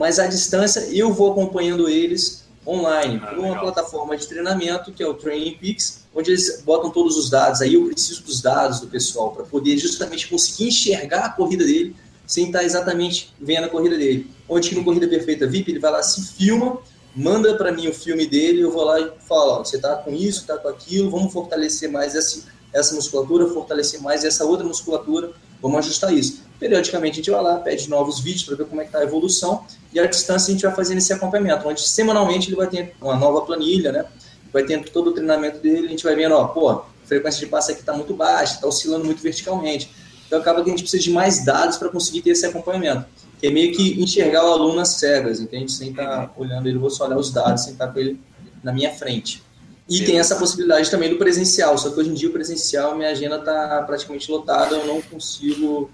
mas 0.00 0.18
à 0.18 0.26
distância 0.26 0.80
eu 0.90 1.12
vou 1.12 1.30
acompanhando 1.30 1.86
eles 1.86 2.48
online, 2.66 3.20
ah, 3.22 3.26
por 3.26 3.38
uma 3.38 3.60
plataforma 3.60 4.16
de 4.16 4.26
treinamento 4.26 4.92
que 4.92 5.02
é 5.02 5.06
o 5.06 5.12
Training 5.12 5.58
Peaks, 5.58 6.04
onde 6.14 6.30
eles 6.30 6.62
botam 6.64 6.88
todos 6.88 7.18
os 7.18 7.28
dados. 7.28 7.60
Aí 7.60 7.74
eu 7.74 7.84
preciso 7.84 8.22
dos 8.22 8.40
dados 8.40 8.80
do 8.80 8.86
pessoal 8.86 9.30
para 9.32 9.44
poder 9.44 9.76
justamente 9.76 10.26
conseguir 10.26 10.68
enxergar 10.68 11.26
a 11.26 11.28
corrida 11.28 11.66
dele 11.66 11.94
sem 12.26 12.46
estar 12.46 12.64
exatamente 12.64 13.34
vendo 13.38 13.64
a 13.64 13.68
corrida 13.68 13.98
dele. 13.98 14.30
Onde 14.48 14.70
que 14.70 14.74
no 14.74 14.84
Corrida 14.84 15.06
Perfeita 15.06 15.46
VIP 15.46 15.72
ele 15.72 15.80
vai 15.80 15.90
lá, 15.90 16.02
se 16.02 16.32
filma, 16.32 16.78
manda 17.14 17.54
para 17.58 17.70
mim 17.70 17.86
o 17.86 17.92
filme 17.92 18.26
dele, 18.26 18.62
eu 18.62 18.72
vou 18.72 18.84
lá 18.84 18.98
e 18.98 19.10
falo, 19.28 19.50
ó, 19.50 19.58
você 19.58 19.76
está 19.76 19.96
com 19.96 20.14
isso, 20.14 20.40
está 20.40 20.56
com 20.56 20.68
aquilo, 20.68 21.10
vamos 21.10 21.30
fortalecer 21.30 21.90
mais 21.90 22.14
essa, 22.14 22.44
essa 22.72 22.94
musculatura, 22.94 23.48
fortalecer 23.48 24.00
mais 24.00 24.24
essa 24.24 24.46
outra 24.46 24.66
musculatura, 24.66 25.30
vamos 25.60 25.78
ajustar 25.80 26.14
isso. 26.14 26.48
Periodicamente 26.60 27.14
a 27.14 27.16
gente 27.16 27.30
vai 27.30 27.42
lá, 27.42 27.56
pede 27.56 27.88
novos 27.88 28.20
vídeos 28.20 28.44
para 28.44 28.54
ver 28.54 28.66
como 28.66 28.82
é 28.82 28.84
que 28.84 28.90
está 28.90 28.98
a 28.98 29.02
evolução 29.02 29.64
e 29.94 29.98
à 29.98 30.04
distância 30.04 30.50
a 30.50 30.52
gente 30.52 30.62
vai 30.62 30.74
fazendo 30.74 30.98
esse 30.98 31.10
acompanhamento, 31.10 31.66
onde 31.66 31.80
semanalmente 31.80 32.50
ele 32.50 32.56
vai 32.56 32.66
ter 32.66 32.94
uma 33.00 33.16
nova 33.16 33.40
planilha, 33.40 33.90
né? 33.90 34.04
Vai 34.52 34.64
tendo 34.64 34.90
todo 34.90 35.08
o 35.08 35.12
treinamento 35.12 35.58
dele, 35.58 35.86
a 35.86 35.90
gente 35.90 36.04
vai 36.04 36.14
vendo, 36.14 36.34
ó, 36.34 36.44
pô, 36.48 36.68
a 36.68 36.84
frequência 37.06 37.40
de 37.40 37.46
passe 37.46 37.72
aqui 37.72 37.80
está 37.80 37.94
muito 37.94 38.12
baixa, 38.12 38.56
está 38.56 38.66
oscilando 38.66 39.06
muito 39.06 39.22
verticalmente. 39.22 39.90
Então 40.26 40.38
acaba 40.38 40.62
que 40.62 40.68
a 40.68 40.72
gente 40.72 40.82
precisa 40.82 41.02
de 41.02 41.10
mais 41.10 41.46
dados 41.46 41.78
para 41.78 41.88
conseguir 41.88 42.20
ter 42.20 42.30
esse 42.30 42.44
acompanhamento, 42.44 43.06
que 43.40 43.46
é 43.46 43.50
meio 43.50 43.74
que 43.74 44.00
enxergar 44.00 44.44
o 44.44 44.52
aluno 44.52 44.80
às 44.80 44.90
cegas, 44.90 45.40
entende? 45.40 45.72
Sem 45.72 45.90
estar 45.90 46.26
tá 46.26 46.34
olhando 46.36 46.68
ele, 46.68 46.78
vou 46.78 46.90
só 46.90 47.06
olhar 47.06 47.16
os 47.16 47.32
dados, 47.32 47.62
sem 47.64 47.72
estar 47.72 47.86
tá 47.86 47.92
com 47.92 47.98
ele 47.98 48.20
na 48.62 48.70
minha 48.70 48.92
frente. 48.92 49.42
E 49.88 50.04
tem 50.04 50.20
essa 50.20 50.36
possibilidade 50.36 50.88
também 50.90 51.08
do 51.08 51.16
presencial, 51.16 51.76
só 51.78 51.90
que 51.90 51.98
hoje 51.98 52.10
em 52.10 52.14
dia 52.14 52.28
o 52.28 52.32
presencial, 52.32 52.96
minha 52.96 53.10
agenda 53.10 53.36
está 53.36 53.82
praticamente 53.82 54.30
lotada, 54.30 54.76
eu 54.76 54.86
não 54.86 55.00
consigo 55.00 55.90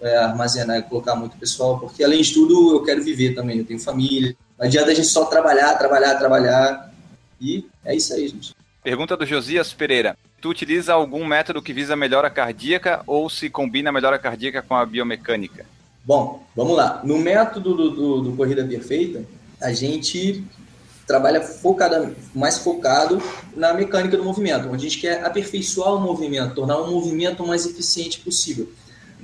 é, 0.00 0.16
armazenar 0.16 0.78
e 0.78 0.82
colocar 0.82 1.14
muito 1.14 1.36
pessoal, 1.36 1.78
porque 1.78 2.04
além 2.04 2.22
de 2.22 2.32
tudo 2.32 2.74
eu 2.74 2.82
quero 2.82 3.02
viver 3.02 3.34
também, 3.34 3.58
eu 3.58 3.64
tenho 3.64 3.80
família. 3.80 4.36
Não 4.58 4.66
adianta 4.66 4.90
a 4.90 4.94
gente 4.94 5.08
só 5.08 5.24
trabalhar, 5.24 5.74
trabalhar, 5.74 6.16
trabalhar. 6.16 6.92
E 7.40 7.64
é 7.84 7.94
isso 7.94 8.14
aí, 8.14 8.28
gente. 8.28 8.54
Pergunta 8.82 9.16
do 9.16 9.26
Josias 9.26 9.72
Pereira. 9.72 10.16
Tu 10.40 10.48
utiliza 10.48 10.92
algum 10.92 11.24
método 11.24 11.60
que 11.60 11.72
visa 11.72 11.94
a 11.94 11.96
melhora 11.96 12.30
cardíaca 12.30 13.02
ou 13.06 13.28
se 13.28 13.50
combina 13.50 13.90
a 13.90 13.92
melhora 13.92 14.18
cardíaca 14.18 14.62
com 14.62 14.74
a 14.74 14.86
biomecânica? 14.86 15.66
Bom, 16.04 16.44
vamos 16.54 16.76
lá. 16.76 17.00
No 17.04 17.18
método 17.18 17.74
do, 17.74 17.90
do, 17.90 18.22
do 18.22 18.36
Corrida 18.36 18.64
Perfeita, 18.64 19.24
a 19.60 19.72
gente 19.72 20.44
trabalha 21.06 21.40
focada, 21.40 22.14
mais 22.34 22.58
focado 22.58 23.20
na 23.56 23.72
mecânica 23.72 24.16
do 24.16 24.22
movimento, 24.22 24.68
onde 24.68 24.86
a 24.86 24.88
gente 24.90 25.00
quer 25.00 25.24
aperfeiçoar 25.24 25.94
o 25.94 26.00
movimento, 26.00 26.54
tornar 26.54 26.76
o 26.78 26.90
movimento 26.90 27.42
o 27.42 27.48
mais 27.48 27.66
eficiente 27.66 28.20
possível. 28.20 28.70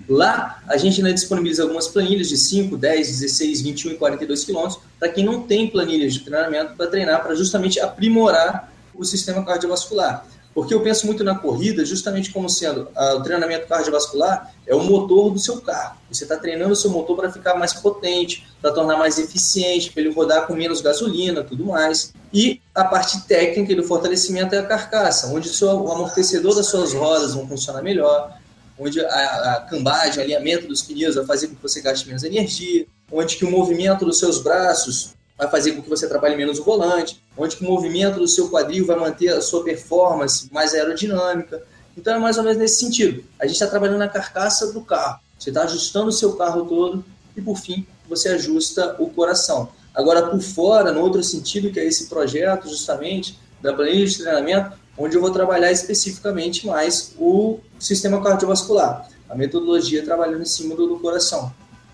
Lá, 0.08 0.62
a 0.68 0.76
gente 0.76 0.98
ainda 0.98 1.12
disponibiliza 1.12 1.62
algumas 1.62 1.88
planilhas 1.88 2.28
de 2.28 2.36
5, 2.36 2.76
10, 2.76 3.06
16, 3.06 3.60
21 3.62 3.92
e 3.92 3.96
42 3.96 4.44
quilômetros 4.44 4.80
para 4.98 5.08
quem 5.08 5.24
não 5.24 5.42
tem 5.42 5.68
planilhas 5.68 6.14
de 6.14 6.20
treinamento 6.20 6.74
para 6.76 6.86
treinar, 6.86 7.22
para 7.22 7.34
justamente 7.34 7.80
aprimorar 7.80 8.72
o 8.94 9.04
sistema 9.04 9.44
cardiovascular. 9.44 10.26
Porque 10.54 10.72
eu 10.72 10.80
penso 10.80 11.04
muito 11.06 11.24
na 11.24 11.34
corrida 11.34 11.84
justamente 11.84 12.30
como 12.30 12.48
sendo 12.48 12.88
ah, 12.94 13.14
o 13.14 13.22
treinamento 13.22 13.66
cardiovascular 13.66 14.54
é 14.64 14.74
o 14.74 14.84
motor 14.84 15.32
do 15.32 15.38
seu 15.38 15.60
carro. 15.60 15.96
Você 16.08 16.22
está 16.22 16.36
treinando 16.36 16.72
o 16.72 16.76
seu 16.76 16.90
motor 16.90 17.16
para 17.16 17.32
ficar 17.32 17.54
mais 17.56 17.74
potente, 17.74 18.46
para 18.62 18.70
tornar 18.70 18.96
mais 18.96 19.18
eficiente, 19.18 19.90
para 19.90 20.02
ele 20.02 20.14
rodar 20.14 20.46
com 20.46 20.54
menos 20.54 20.80
gasolina, 20.80 21.42
tudo 21.42 21.64
mais. 21.64 22.14
E 22.32 22.60
a 22.72 22.84
parte 22.84 23.26
técnica 23.26 23.74
do 23.74 23.82
fortalecimento 23.82 24.54
é 24.54 24.58
a 24.58 24.66
carcaça, 24.66 25.26
onde 25.26 25.48
o, 25.48 25.52
seu, 25.52 25.68
o 25.68 25.90
amortecedor 25.90 26.54
das 26.54 26.66
suas 26.66 26.92
rodas 26.92 27.34
vão 27.34 27.48
funcionar 27.48 27.82
melhor, 27.82 28.38
onde 28.78 29.00
a, 29.00 29.54
a 29.54 29.60
cambagem, 29.62 30.22
alinhamento 30.22 30.66
dos 30.66 30.82
pneus 30.82 31.14
vai 31.14 31.24
fazer 31.24 31.48
com 31.48 31.54
que 31.54 31.62
você 31.62 31.80
gaste 31.80 32.06
menos 32.06 32.24
energia, 32.24 32.86
onde 33.10 33.36
que 33.36 33.44
o 33.44 33.50
movimento 33.50 34.04
dos 34.04 34.18
seus 34.18 34.42
braços 34.42 35.14
vai 35.36 35.48
fazer 35.48 35.72
com 35.72 35.82
que 35.82 35.88
você 35.88 36.08
trabalhe 36.08 36.36
menos 36.36 36.58
o 36.58 36.64
volante, 36.64 37.22
onde 37.36 37.56
que 37.56 37.64
o 37.64 37.68
movimento 37.68 38.18
do 38.18 38.28
seu 38.28 38.48
quadril 38.48 38.86
vai 38.86 38.96
manter 38.96 39.28
a 39.28 39.40
sua 39.40 39.64
performance 39.64 40.48
mais 40.52 40.74
aerodinâmica. 40.74 41.62
Então 41.96 42.14
é 42.14 42.18
mais 42.18 42.36
ou 42.38 42.44
menos 42.44 42.58
nesse 42.58 42.78
sentido. 42.78 43.24
A 43.38 43.46
gente 43.46 43.54
está 43.54 43.66
trabalhando 43.66 43.98
na 43.98 44.08
carcaça 44.08 44.72
do 44.72 44.80
carro. 44.80 45.20
Você 45.38 45.50
está 45.50 45.62
ajustando 45.62 46.08
o 46.08 46.12
seu 46.12 46.34
carro 46.34 46.64
todo 46.64 47.04
e 47.36 47.40
por 47.40 47.56
fim 47.56 47.86
você 48.08 48.28
ajusta 48.28 48.96
o 48.98 49.10
coração. 49.10 49.70
Agora 49.94 50.22
por 50.28 50.40
fora, 50.40 50.92
no 50.92 51.00
outro 51.00 51.22
sentido 51.22 51.70
que 51.70 51.80
é 51.80 51.84
esse 51.84 52.06
projeto 52.06 52.68
justamente 52.68 53.38
da 53.62 53.72
planilha 53.72 54.06
de 54.06 54.18
treinamento, 54.18 54.76
onde 54.96 55.16
eu 55.16 55.20
vou 55.20 55.30
trabalhar 55.30 55.70
especificamente 55.72 56.66
mais 56.66 57.14
o 57.18 57.60
sistema 57.78 58.22
cardiovascular, 58.22 59.08
a 59.28 59.34
metodologia 59.34 60.04
trabalhando 60.04 60.42
em 60.42 60.46
cima 60.46 60.74
do, 60.74 60.86
do 60.86 60.98
coração, 60.98 61.52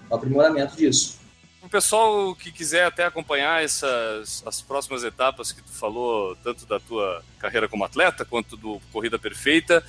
o 0.08 0.14
aprimoramento 0.14 0.76
disso. 0.76 1.18
O 1.62 1.68
pessoal 1.68 2.34
que 2.34 2.50
quiser 2.50 2.86
até 2.86 3.04
acompanhar 3.04 3.62
essas 3.62 4.42
as 4.46 4.62
próximas 4.62 5.04
etapas 5.04 5.52
que 5.52 5.62
tu 5.62 5.70
falou, 5.70 6.34
tanto 6.42 6.64
da 6.66 6.80
tua 6.80 7.22
carreira 7.38 7.68
como 7.68 7.84
atleta, 7.84 8.24
quanto 8.24 8.56
do 8.56 8.80
Corrida 8.90 9.18
Perfeita, 9.18 9.84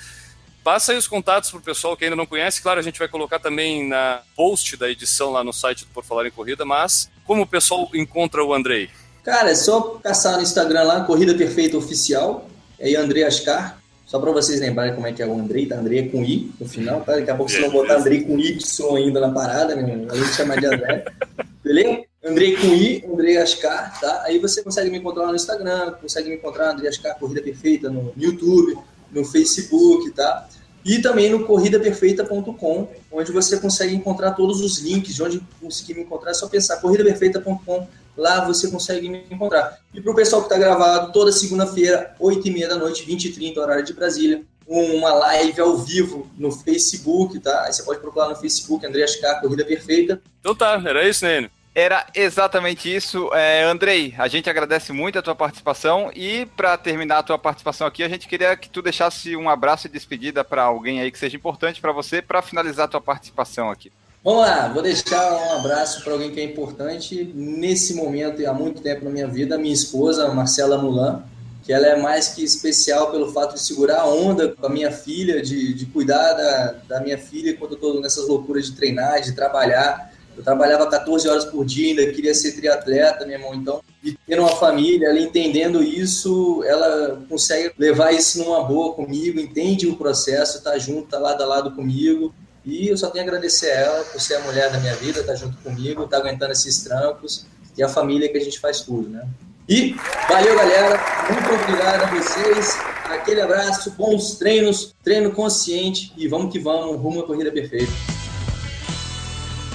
passa 0.64 0.92
aí 0.92 0.98
os 0.98 1.08
contatos 1.08 1.50
para 1.50 1.60
o 1.60 1.64
pessoal 1.64 1.96
que 1.96 2.04
ainda 2.04 2.16
não 2.16 2.26
conhece. 2.26 2.62
Claro, 2.62 2.80
a 2.80 2.84
gente 2.84 3.00
vai 3.00 3.08
colocar 3.08 3.40
também 3.40 3.88
na 3.88 4.22
post 4.36 4.76
da 4.76 4.90
edição 4.90 5.32
lá 5.32 5.44
no 5.44 5.54
site 5.54 5.86
do 5.86 5.92
Por 5.92 6.04
Falar 6.04 6.28
em 6.28 6.32
Corrida, 6.32 6.66
mas 6.66 7.10
como 7.26 7.44
o 7.44 7.48
pessoal 7.48 7.90
encontra 7.94 8.44
o 8.44 8.54
Andrei? 8.54 8.90
Cara, 9.24 9.52
é 9.52 9.56
só 9.56 10.00
caçar 10.04 10.36
no 10.36 10.42
Instagram 10.42 10.84
lá, 10.84 11.04
Corrida 11.06 11.34
Perfeita 11.36 11.78
Oficial, 11.78 12.50
é 12.82 12.88
aí 12.88 12.96
André 12.96 13.24
Ascar, 13.24 13.80
só 14.08 14.20
para 14.20 14.32
vocês 14.32 14.60
lembrarem 14.60 14.96
como 14.96 15.06
é 15.06 15.14
que 15.14 15.22
é 15.22 15.28
o 15.28 15.34
Andrei, 15.38 15.68
tá? 15.68 15.78
Andrei 15.78 16.00
é 16.00 16.04
com 16.10 16.24
I 16.24 16.52
no 16.60 16.68
final, 16.68 17.02
tá? 17.02 17.14
Daqui 17.14 17.30
a 17.30 17.36
pouco 17.36 17.52
vocês 17.52 17.64
vão 17.64 17.72
botar 17.72 17.98
Andrei 17.98 18.22
com 18.24 18.38
Y 18.40 18.98
ainda 18.98 19.22
na 19.22 19.32
parada, 19.32 19.76
né? 19.76 20.08
A 20.10 20.16
gente 20.16 20.34
chama 20.34 20.58
de 20.58 20.66
André. 20.66 21.06
Beleza? 21.64 22.02
Andrei 22.24 22.58
com 22.58 22.68
I, 22.68 23.06
Andrei 23.06 23.38
Ascar, 23.38 24.00
tá? 24.02 24.24
Aí 24.26 24.40
você 24.40 24.64
consegue 24.64 24.90
me 24.90 24.98
encontrar 24.98 25.24
lá 25.24 25.30
no 25.30 25.36
Instagram, 25.36 25.94
consegue 26.02 26.30
me 26.30 26.36
encontrar 26.36 26.72
Andrei 26.72 26.90
Ascar 26.90 27.18
Corrida 27.18 27.42
Perfeita 27.42 27.90
no 27.90 28.12
YouTube, 28.18 28.78
no 29.12 29.24
Facebook, 29.24 30.12
tá? 30.12 30.48
E 30.84 31.00
também 31.00 31.30
no 31.30 31.46
corridaperfeita.com, 31.46 32.88
onde 33.12 33.32
você 33.32 33.60
consegue 33.60 33.96
encontrar 33.96 34.32
todos 34.32 34.60
os 34.60 34.80
links 34.80 35.14
de 35.14 35.22
onde 35.22 35.42
conseguir 35.62 35.94
me 35.94 36.02
encontrar. 36.02 36.32
É 36.32 36.34
só 36.34 36.48
pensar 36.50 36.78
corridaperfeita.com 36.78 37.88
Lá 38.18 38.46
você 38.46 38.70
consegue 38.70 39.10
me 39.10 39.26
encontrar. 39.30 39.78
E 39.94 40.02
para 40.02 40.12
o 40.12 40.16
pessoal 40.16 40.42
que 40.42 40.48
está 40.48 40.58
gravado, 40.58 41.12
toda 41.12 41.32
segunda-feira, 41.32 42.16
8h30 42.20 42.68
da 42.68 42.76
noite, 42.76 43.06
20h30, 43.06 43.58
horário 43.58 43.86
de 43.86 43.94
Brasília, 43.94 44.44
uma 44.68 45.14
live 45.14 45.60
ao 45.60 45.78
vivo 45.78 46.30
no 46.38 46.52
Facebook, 46.52 47.40
tá? 47.40 47.66
Aí 47.66 47.74
você 47.74 47.84
pode 47.84 48.00
procurar 48.00 48.30
no 48.30 48.36
Facebook, 48.36 48.86
André 48.86 49.04
Ascar, 49.04 49.42
Corrida 49.42 49.66
Perfeita. 49.66 50.22
Então 50.40 50.56
tá, 50.56 50.82
era 50.86 51.08
isso, 51.08 51.26
né? 51.26 51.40
Enio? 51.40 51.52
Era 51.74 52.06
exatamente 52.14 52.94
isso. 52.94 53.34
É, 53.34 53.64
Andrei, 53.64 54.14
a 54.18 54.28
gente 54.28 54.50
agradece 54.50 54.92
muito 54.92 55.18
a 55.18 55.22
tua 55.22 55.36
participação 55.36 56.12
e 56.14 56.46
para 56.46 56.78
terminar 56.78 57.20
a 57.20 57.24
tua 57.24 57.40
participação 57.40 57.88
aqui, 57.88 58.04
a 58.04 58.10
gente 58.10 58.28
queria 58.28 58.58
que 58.58 58.70
tu 58.70 58.82
deixasse 58.82 59.38
um 59.38 59.50
abraço 59.50 59.88
e 59.88 59.90
despedida 59.90 60.44
para 60.44 60.64
alguém 60.64 61.00
aí 61.00 61.10
que 61.10 61.18
seja 61.18 61.38
importante 61.38 61.80
para 61.80 61.94
você 61.94 62.22
para 62.22 62.42
finalizar 62.42 62.86
a 62.86 62.90
tua 62.90 63.02
participação 63.02 63.70
aqui. 63.70 63.90
Vamos 64.24 64.42
lá, 64.42 64.68
vou 64.68 64.84
deixar 64.84 65.34
um 65.34 65.58
abraço 65.58 66.04
para 66.04 66.14
alguém 66.14 66.30
que 66.30 66.40
é 66.40 66.44
importante 66.44 67.32
nesse 67.34 67.96
momento 67.96 68.40
e 68.40 68.46
há 68.46 68.54
muito 68.54 68.80
tempo 68.80 69.04
na 69.04 69.10
minha 69.10 69.28
vida, 69.28 69.58
minha 69.58 69.74
esposa, 69.74 70.32
Marcela 70.32 70.78
Mulan, 70.78 71.24
que 71.64 71.74
ela 71.74 71.88
é 71.88 72.00
mais 72.00 72.28
que 72.28 72.44
especial 72.44 73.10
pelo 73.10 73.34
fato 73.34 73.56
de 73.56 73.62
segurar 73.62 74.02
a 74.02 74.06
onda 74.06 74.50
com 74.50 74.68
a 74.68 74.70
minha 74.70 74.92
filha, 74.92 75.42
de, 75.42 75.74
de 75.74 75.88
cuidar 75.88 76.34
da, 76.34 76.76
da 76.88 77.02
minha 77.02 77.18
filha 77.18 77.58
quando 77.58 77.72
eu 77.72 77.76
estou 77.78 78.00
nessas 78.00 78.28
loucuras 78.28 78.68
de 78.68 78.74
treinar, 78.74 79.22
de 79.22 79.32
trabalhar. 79.32 80.14
Eu 80.38 80.44
trabalhava 80.44 80.86
14 80.88 81.28
horas 81.28 81.46
por 81.46 81.66
dia, 81.66 81.90
ainda 81.90 82.14
queria 82.14 82.36
ser 82.36 82.52
triatleta, 82.52 83.26
meu 83.26 83.40
irmão. 83.40 83.56
Então, 83.56 83.82
de 84.04 84.16
ter 84.28 84.40
uma 84.40 84.56
família, 84.56 85.08
ela 85.08 85.20
entendendo 85.20 85.82
isso, 85.82 86.64
ela 86.68 87.20
consegue 87.28 87.74
levar 87.76 88.12
isso 88.12 88.38
numa 88.38 88.64
boa 88.64 88.94
comigo, 88.94 89.40
entende 89.40 89.88
o 89.88 89.96
processo, 89.96 90.60
está 90.60 90.78
junto, 90.78 91.06
está 91.06 91.18
lado 91.18 91.42
a 91.42 91.48
lado 91.48 91.72
comigo. 91.72 92.32
E 92.64 92.88
eu 92.88 92.98
só 92.98 93.10
tenho 93.10 93.26
a 93.26 93.28
agradecer 93.28 93.72
a 93.72 93.76
ela 93.76 94.04
por 94.06 94.22
ser 94.22 94.36
a 94.36 94.40
mulher 94.42 94.72
da 94.72 94.80
minha 94.80 94.96
vida, 94.96 95.24
tá 95.24 95.34
junto 95.36 95.58
comigo, 95.58 96.08
tá 96.08 96.18
aguentando 96.18 96.52
esses 96.52 96.84
trampos 96.84 97.46
e 97.76 97.82
a 97.82 97.90
família 97.90 98.30
que 98.30 98.38
a 98.38 98.42
gente 98.42 98.60
faz 98.60 98.82
tudo, 98.82 99.10
né? 99.10 99.28
E 99.68 99.96
valeu, 100.28 100.56
galera. 100.56 101.00
Muito 101.32 101.64
obrigado 101.64 102.04
a 102.04 102.08
vocês. 102.08 102.78
Aquele 103.06 103.42
abraço, 103.42 103.92
bons 103.92 104.36
treinos, 104.36 104.94
treino 105.04 105.32
consciente 105.32 106.14
e 106.18 106.28
vamos 106.28 106.52
que 106.52 106.60
vamos, 106.60 106.98
rumo 106.98 107.22
à 107.22 107.26
corrida 107.26 107.52
perfeita. 107.52 107.92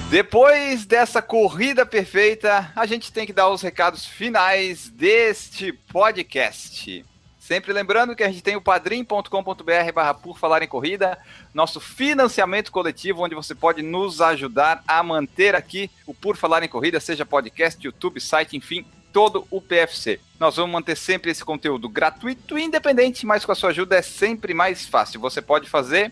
Depois 0.09 0.85
dessa 0.85 1.21
corrida 1.21 1.85
perfeita, 1.85 2.71
a 2.75 2.85
gente 2.85 3.11
tem 3.11 3.25
que 3.25 3.33
dar 3.33 3.49
os 3.49 3.61
recados 3.61 4.05
finais 4.05 4.89
deste 4.89 5.73
podcast. 5.73 7.03
Sempre 7.47 7.71
lembrando 7.71 8.13
que 8.13 8.25
a 8.25 8.27
gente 8.27 8.43
tem 8.43 8.57
o 8.57 8.61
padrim.com.br 8.61 9.91
barra 9.95 10.13
por 10.13 10.37
falar 10.37 10.61
em 10.63 10.67
corrida, 10.67 11.17
nosso 11.53 11.79
financiamento 11.79 12.73
coletivo, 12.73 13.23
onde 13.23 13.35
você 13.35 13.55
pode 13.55 13.81
nos 13.81 14.19
ajudar 14.19 14.83
a 14.85 15.01
manter 15.01 15.55
aqui 15.55 15.89
o 16.05 16.13
Por 16.13 16.35
Falar 16.35 16.61
em 16.63 16.67
Corrida, 16.67 16.99
seja 16.99 17.25
podcast, 17.25 17.81
YouTube, 17.81 18.19
site, 18.19 18.57
enfim, 18.57 18.85
todo 19.13 19.47
o 19.49 19.61
PFC. 19.61 20.19
Nós 20.37 20.57
vamos 20.57 20.73
manter 20.73 20.97
sempre 20.97 21.31
esse 21.31 21.45
conteúdo 21.45 21.87
gratuito 21.87 22.59
e 22.59 22.63
independente, 22.63 23.25
mas 23.25 23.45
com 23.45 23.53
a 23.53 23.55
sua 23.55 23.69
ajuda 23.69 23.95
é 23.95 24.01
sempre 24.01 24.53
mais 24.53 24.85
fácil. 24.85 25.21
Você 25.21 25.41
pode 25.41 25.69
fazer 25.69 26.11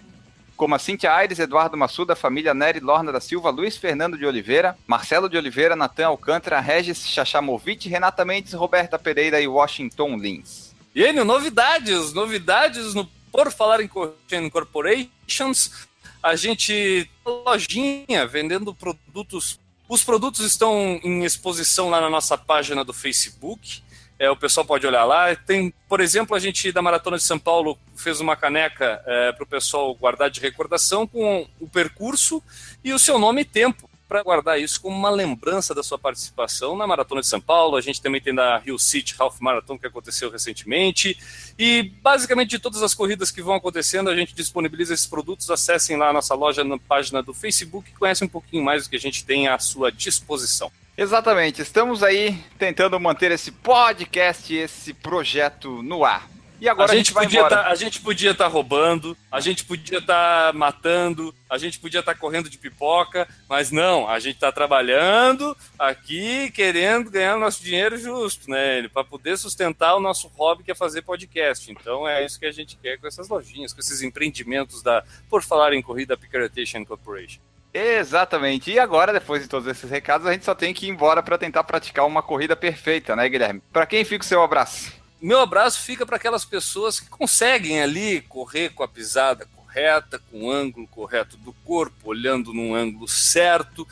como 0.56 0.74
a 0.74 0.80
Cintia 0.80 1.12
Aires, 1.12 1.38
Eduardo 1.38 1.76
Massuda, 1.76 2.16
família 2.16 2.54
Nery, 2.54 2.80
Lorna 2.80 3.12
da 3.12 3.20
Silva, 3.20 3.50
Luiz 3.50 3.76
Fernando 3.76 4.18
de 4.18 4.26
Oliveira, 4.26 4.78
Marcelo 4.88 5.30
de 5.30 5.36
Oliveira, 5.36 5.76
Natan 5.76 6.08
Alcântara, 6.08 6.62
Regis 6.62 7.06
Chachamovic, 7.06 7.90
Renata 7.90 8.24
Mendes, 8.24 8.54
Roberta 8.54 8.98
Pereira 8.98 9.42
e 9.42 9.50
Washington 9.50 10.16
Lins. 10.16 10.65
E 10.96 11.04
Enio, 11.04 11.26
novidades, 11.26 12.14
novidades 12.14 12.94
no 12.94 13.06
Por 13.30 13.52
Falar 13.52 13.82
em 13.82 14.50
Corporations. 14.50 15.90
A 16.24 16.38
gente 16.38 17.12
lojinha 17.26 18.26
vendendo 18.26 18.74
produtos. 18.74 19.60
Os 19.90 20.06
produtos 20.06 20.40
estão 20.46 20.98
em 21.04 21.26
exposição 21.26 21.90
lá 21.90 22.00
na 22.00 22.10
nossa 22.10 22.38
página 22.38 22.86
do 22.86 22.94
Facebook. 22.94 23.84
É, 24.18 24.32
o 24.32 24.38
pessoal 24.38 24.66
pode 24.66 24.88
olhar 24.88 25.04
lá. 25.04 25.36
Tem, 25.36 25.74
por 25.90 26.00
exemplo, 26.00 26.34
a 26.34 26.40
gente 26.40 26.72
da 26.72 26.82
Maratona 26.82 27.18
de 27.18 27.24
São 27.24 27.38
Paulo 27.38 27.78
fez 27.94 28.22
uma 28.22 28.38
caneca 28.38 29.04
é, 29.06 29.34
para 29.34 29.44
o 29.44 29.48
pessoal 29.48 29.94
guardar 29.96 30.30
de 30.30 30.40
recordação 30.40 31.06
com 31.06 31.46
o 31.60 31.68
percurso 31.68 32.42
e 32.82 32.94
o 32.94 33.00
seu 33.00 33.20
nome 33.20 33.42
e 33.42 33.46
tempo 33.46 33.85
para 34.08 34.24
guardar 34.24 34.60
isso 34.60 34.80
como 34.82 34.96
uma 34.96 35.10
lembrança 35.10 35.74
da 35.74 35.84
sua 35.84 35.98
participação 35.98 36.76
na 36.76 36.86
Maratona 36.86 37.22
de 37.22 37.28
São 37.28 37.42
Paulo. 37.42 37.76
A 37.76 37.82
gente 37.82 38.02
também 38.02 38.22
tem 38.22 38.34
da 38.34 38.58
Rio 38.58 38.78
City 38.78 39.16
Half 39.18 39.40
Marathon 39.40 39.78
que 39.78 39.88
aconteceu 39.88 40.30
recentemente. 40.30 41.18
E 41.58 41.92
basicamente 42.02 42.52
de 42.52 42.60
todas 42.60 42.84
as 42.84 42.94
corridas 42.94 43.32
que 43.32 43.42
vão 43.42 43.56
acontecendo, 43.56 44.10
a 44.10 44.16
gente 44.16 44.36
disponibiliza 44.36 44.94
esses 44.94 45.08
produtos. 45.08 45.50
Acessem 45.50 45.98
lá 45.98 46.10
a 46.10 46.14
nossa 46.14 46.36
loja 46.36 46.64
na 46.64 46.78
página 46.78 47.24
do 47.24 47.34
Facebook 47.34 47.90
e 47.90 47.98
conhecem 47.98 48.28
um 48.28 48.30
pouquinho 48.30 48.64
mais 48.64 48.84
do 48.84 48.90
que 48.90 48.96
a 48.96 49.00
gente 49.00 49.26
tem 49.26 49.48
à 49.48 49.58
sua 49.58 49.92
disposição. 49.92 50.72
Exatamente, 50.98 51.62
estamos 51.62 52.02
aí 52.04 52.42
tentando 52.58 52.98
manter 52.98 53.30
esse 53.30 53.52
podcast, 53.52 54.56
esse 54.56 54.94
projeto 54.94 55.84
no 55.84 56.06
ar. 56.06 56.30
E 56.60 56.70
agora 56.70 56.92
a, 56.92 56.96
gente, 56.96 57.08
gente 57.08 57.14
vai 57.14 57.26
podia 57.26 57.40
embora. 57.40 57.56
Tá, 57.56 57.70
a 57.70 57.76
gente 57.76 58.02
podia 58.02 58.32
estar 58.32 58.48
roubando, 58.48 59.18
a 59.32 59.40
gente 59.40 59.64
podia 59.66 60.00
estar 60.00 60.54
matando, 60.54 61.34
a 61.50 61.58
gente 61.58 61.80
podia 61.80 62.00
estar 62.00 62.16
correndo 62.16 62.50
de 62.50 62.58
pipoca, 62.58 63.28
mas 63.50 63.72
não, 63.72 64.08
a 64.08 64.20
gente 64.20 64.36
está 64.36 64.52
trabalhando 64.52 65.56
aqui, 65.78 66.52
querendo 66.52 67.12
ganhar 67.12 67.38
nosso 67.38 67.64
dinheiro 67.64 67.98
justo, 67.98 68.50
né? 68.50 68.88
Para 68.88 69.04
poder 69.04 69.38
sustentar 69.38 69.96
o 69.96 70.00
nosso 70.00 70.28
hobby 70.30 70.64
que 70.64 70.72
é 70.72 70.76
fazer 70.76 71.02
podcast. 71.02 71.72
Então 71.72 72.08
é 72.08 72.26
isso 72.26 72.40
que 72.40 72.46
a 72.46 72.52
gente 72.52 72.78
quer 72.78 72.98
com 72.98 73.08
essas 73.08 73.28
lojinhas, 73.28 73.74
com 73.74 73.80
esses 73.80 74.02
empreendimentos 74.02 74.82
da, 74.82 75.04
por 75.30 75.44
falar 75.44 75.74
em 75.74 75.82
corrida, 75.82 76.18
Picaretation 76.18 76.86
Corporation. 76.86 77.40
Exatamente. 77.74 78.72
E 78.72 78.80
agora, 78.80 79.12
depois 79.12 79.42
de 79.42 79.50
todos 79.50 79.68
esses 79.68 79.90
recados, 79.90 80.26
a 80.26 80.32
gente 80.32 80.46
só 80.46 80.56
tem 80.56 80.74
que 80.74 80.86
ir 80.86 80.90
embora 80.90 81.22
para 81.22 81.38
tentar 81.38 81.62
praticar 81.66 82.06
uma 82.06 82.24
corrida 82.24 82.56
perfeita, 82.56 83.18
né, 83.18 83.28
Guilherme? 83.28 83.62
Para 83.74 83.86
quem 83.86 84.06
fica 84.06 84.24
o 84.24 84.28
seu 84.28 84.42
abraço? 84.42 84.94
Meu 85.22 85.40
abraço 85.40 85.82
fica 85.82 86.06
para 86.06 86.18
aquelas 86.18 86.46
pessoas 86.46 87.00
que 87.00 87.10
conseguem 87.10 87.82
ali 87.82 88.22
correr 88.22 88.70
com 88.70 88.84
a 88.84 88.88
pisada 88.88 89.48
correta, 89.56 90.22
com 90.32 90.44
o 90.44 90.52
ângulo 90.52 90.88
correto 90.88 91.38
do 91.38 91.52
corpo, 91.66 92.10
olhando 92.10 92.54
num 92.54 92.76
ângulo 92.76 93.08
certo 93.08 93.88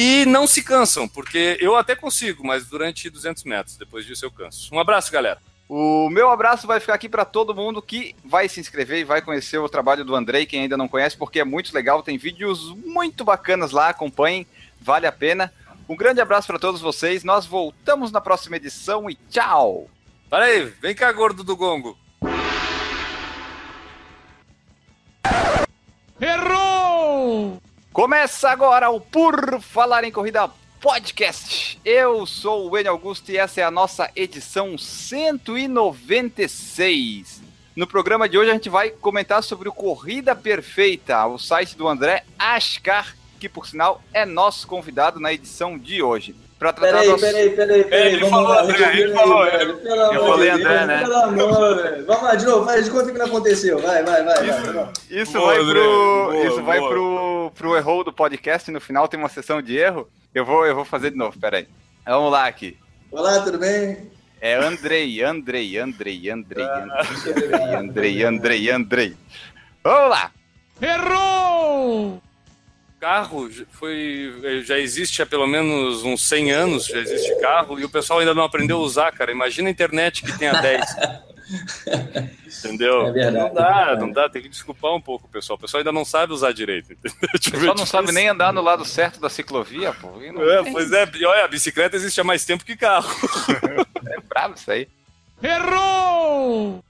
e 0.00 0.24
não 0.26 0.46
se 0.46 0.62
cansam, 0.62 1.08
porque 1.08 1.58
eu 1.60 1.74
até 1.74 1.96
consigo, 1.96 2.46
mas 2.46 2.66
durante 2.66 3.10
200 3.10 3.42
metros, 3.42 3.76
depois 3.76 4.06
disso 4.06 4.24
eu 4.24 4.30
canso. 4.30 4.72
Um 4.72 4.78
abraço, 4.78 5.10
galera. 5.10 5.40
O 5.68 6.08
meu 6.08 6.30
abraço 6.30 6.66
vai 6.66 6.78
ficar 6.80 6.94
aqui 6.94 7.08
para 7.08 7.24
todo 7.24 7.54
mundo 7.54 7.82
que 7.82 8.14
vai 8.24 8.48
se 8.48 8.60
inscrever 8.60 9.00
e 9.00 9.04
vai 9.04 9.20
conhecer 9.20 9.58
o 9.58 9.68
trabalho 9.68 10.04
do 10.04 10.14
Andrei, 10.14 10.46
quem 10.46 10.62
ainda 10.62 10.76
não 10.76 10.88
conhece, 10.88 11.16
porque 11.16 11.40
é 11.40 11.44
muito 11.44 11.74
legal, 11.74 12.02
tem 12.02 12.16
vídeos 12.16 12.72
muito 12.86 13.24
bacanas 13.24 13.72
lá, 13.72 13.88
acompanhem, 13.88 14.46
vale 14.80 15.06
a 15.06 15.12
pena. 15.12 15.52
Um 15.88 15.96
grande 15.96 16.20
abraço 16.20 16.46
para 16.46 16.60
todos 16.60 16.80
vocês, 16.80 17.24
nós 17.24 17.44
voltamos 17.44 18.12
na 18.12 18.20
próxima 18.20 18.56
edição 18.56 19.10
e 19.10 19.16
tchau! 19.28 19.90
Para 20.28 20.44
aí, 20.44 20.66
vem 20.82 20.94
cá, 20.94 21.10
gordo 21.10 21.42
do 21.42 21.56
gongo. 21.56 21.96
Errou! 26.20 27.56
Começa 27.90 28.50
agora 28.50 28.90
o 28.90 29.00
Por 29.00 29.58
Falar 29.62 30.04
em 30.04 30.12
Corrida 30.12 30.50
Podcast. 30.82 31.80
Eu 31.82 32.26
sou 32.26 32.70
o 32.70 32.76
Enio 32.76 32.92
Augusto 32.92 33.30
e 33.30 33.38
essa 33.38 33.62
é 33.62 33.64
a 33.64 33.70
nossa 33.70 34.10
edição 34.14 34.76
196. 34.76 37.40
No 37.74 37.86
programa 37.86 38.28
de 38.28 38.36
hoje 38.36 38.50
a 38.50 38.54
gente 38.54 38.68
vai 38.68 38.90
comentar 38.90 39.42
sobre 39.42 39.70
o 39.70 39.72
Corrida 39.72 40.36
Perfeita, 40.36 41.26
o 41.26 41.38
site 41.38 41.74
do 41.74 41.88
André 41.88 42.26
Ascar, 42.38 43.16
que 43.40 43.48
por 43.48 43.66
sinal 43.66 44.02
é 44.12 44.26
nosso 44.26 44.66
convidado 44.66 45.18
na 45.18 45.32
edição 45.32 45.78
de 45.78 46.02
hoje. 46.02 46.36
Pra 46.58 46.72
tratar 46.72 46.92
Peraí, 46.92 47.08
nosso- 47.08 47.20
peraí, 47.24 47.50
peraí, 47.50 47.84
peraí. 47.84 48.06
Ele 48.08 48.16
vamos 48.16 48.30
falou, 48.30 48.48
lá, 48.48 48.62
André, 48.62 48.76
ele 48.98 49.04
aí, 49.04 49.14
falou, 49.14 49.44
velho. 49.44 49.76
Pelo 49.78 49.94
eu 49.94 50.10
amor 50.10 50.26
falei 50.28 50.50
André, 50.50 50.74
Deus, 50.76 50.86
né? 50.88 50.98
Pelo 50.98 51.16
amor, 51.16 51.76
velho. 51.76 52.06
Vamos 52.06 52.22
lá, 52.24 52.34
de 52.34 52.44
novo, 52.46 52.64
faz 52.66 52.84
de 52.84 52.90
conta 52.90 53.12
que 53.12 53.18
não 53.18 53.26
aconteceu. 53.26 53.78
Vai, 53.78 54.02
vai, 54.02 54.24
vai. 54.24 54.44
vai, 54.46 54.72
vai. 54.72 54.92
Isso 55.08 55.32
Boa, 55.38 55.46
vai, 55.46 55.64
pro, 55.64 55.82
Boa, 56.32 56.46
isso 56.46 56.62
vai 56.64 56.78
boa. 56.80 56.90
pro, 56.90 57.52
pro 57.54 57.76
erro 57.76 58.02
do 58.04 58.12
podcast. 58.12 58.70
No 58.72 58.80
final 58.80 59.06
tem 59.06 59.20
uma 59.20 59.28
sessão 59.28 59.62
de 59.62 59.76
erro. 59.76 60.08
Eu 60.34 60.44
vou, 60.44 60.66
eu 60.66 60.74
vou 60.74 60.84
fazer 60.84 61.10
de 61.12 61.16
novo, 61.16 61.38
peraí. 61.38 61.68
Vamos 62.04 62.32
lá 62.32 62.46
aqui. 62.48 62.76
Olá, 63.12 63.40
tudo 63.40 63.58
bem? 63.58 64.10
É 64.40 64.54
Andrei, 64.56 65.22
Andrei, 65.22 65.78
Andrei, 65.78 66.28
Andrei, 66.30 66.64
Ah, 66.64 67.02
Andrei, 67.08 67.74
Andrei, 67.74 68.22
Andrei, 68.24 68.70
Andrei. 68.70 69.16
Vamos 69.84 70.10
lá. 70.10 70.30
Errou! 70.82 72.20
Carro 73.00 73.48
já 73.50 73.64
foi, 73.70 74.62
já 74.64 74.78
existe 74.78 75.22
há 75.22 75.26
pelo 75.26 75.46
menos 75.46 76.02
uns 76.02 76.26
100 76.28 76.50
anos, 76.52 76.86
já 76.86 76.98
existe 76.98 77.34
carro, 77.40 77.78
e 77.78 77.84
o 77.84 77.88
pessoal 77.88 78.18
ainda 78.18 78.34
não 78.34 78.42
aprendeu 78.42 78.78
a 78.78 78.80
usar, 78.80 79.12
cara. 79.12 79.30
Imagina 79.30 79.68
a 79.68 79.70
internet 79.70 80.22
que 80.24 80.36
tem 80.36 80.48
há 80.48 80.60
10. 80.60 80.84
Entendeu? 82.64 83.06
É 83.06 83.12
verdade. 83.12 83.36
Não 83.38 83.54
dá, 83.54 83.96
não 84.00 84.12
dá, 84.12 84.28
tem 84.28 84.42
que 84.42 84.48
desculpar 84.48 84.92
um 84.94 85.00
pouco, 85.00 85.28
pessoal. 85.28 85.56
O 85.56 85.60
pessoal 85.60 85.78
ainda 85.80 85.92
não 85.92 86.04
sabe 86.04 86.32
usar 86.32 86.52
direito. 86.52 86.92
Entendeu? 86.92 87.16
O 87.34 87.38
Tipo, 87.38 87.56
pessoal 87.58 87.74
é 87.76 87.78
não 87.78 87.86
sabe 87.86 88.06
difícil. 88.08 88.22
nem 88.24 88.28
andar 88.30 88.52
no 88.52 88.60
lado 88.60 88.84
certo 88.84 89.20
da 89.20 89.28
ciclovia, 89.30 89.92
pô. 89.94 90.08
Não 90.32 90.50
É, 90.50 90.70
pois 90.70 90.92
é, 90.92 91.08
e 91.14 91.24
olha, 91.24 91.44
a 91.44 91.48
bicicleta 91.48 91.96
existe 91.96 92.20
há 92.20 92.24
mais 92.24 92.44
tempo 92.44 92.64
que 92.64 92.76
carro. 92.76 93.08
É 94.10 94.20
bravo 94.28 94.54
isso 94.54 94.70
aí. 94.70 94.88
Errou! 95.42 96.82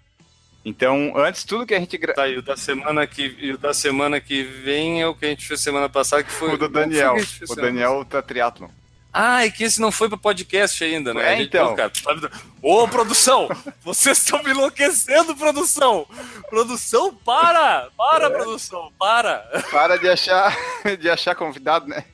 Então, 0.69 1.13
antes, 1.17 1.45
tudo 1.45 1.65
que 1.67 1.75
a 1.75 1.81
gente... 1.81 1.97
Gra... 1.97 2.13
Tá, 2.15 2.29
e 2.29 2.37
o 2.39 2.43
da 2.43 2.57
semana 2.57 3.07
que, 3.07 3.35
e 3.41 3.53
o 3.53 3.59
da 3.59 3.73
semana 3.73 4.21
que 4.21 4.43
vem 4.43 5.01
é 5.01 5.07
o 5.07 5.15
que 5.15 5.25
a 5.25 5.29
gente 5.31 5.47
fez 5.47 5.61
semana 5.61 5.89
passada, 5.89 6.23
que 6.23 6.31
foi 6.31 6.53
O 6.53 6.59
do 6.59 6.69
Daniel. 6.69 7.15
O 7.15 7.25
semana 7.25 7.63
Daniel 7.63 8.05
tá 8.05 8.21
triatlon. 8.21 8.69
Ah, 9.11 9.45
é 9.45 9.51
que 9.51 9.65
esse 9.65 9.81
não 9.81 9.91
foi 9.91 10.09
para 10.09 10.19
podcast 10.19 10.85
ainda, 10.85 11.15
né? 11.15 11.33
É, 11.33 11.37
gente- 11.39 11.49
então. 11.49 11.71
Pô, 11.71 11.75
cara, 11.77 11.91
Ô, 12.63 12.87
produção! 12.87 13.49
Vocês 13.83 14.19
estão 14.19 14.43
me 14.43 14.51
enlouquecendo, 14.51 15.35
produção! 15.35 16.07
Produção, 16.51 17.15
para! 17.15 17.89
Para, 17.97 18.27
É. 18.27 18.31
produção, 18.31 18.93
para! 18.99 19.39
Para 19.71 19.97
de 19.97 20.09
achar, 20.09 20.55
de 21.01 21.09
achar 21.09 21.35
convidado, 21.35 21.89
né? 21.89 22.05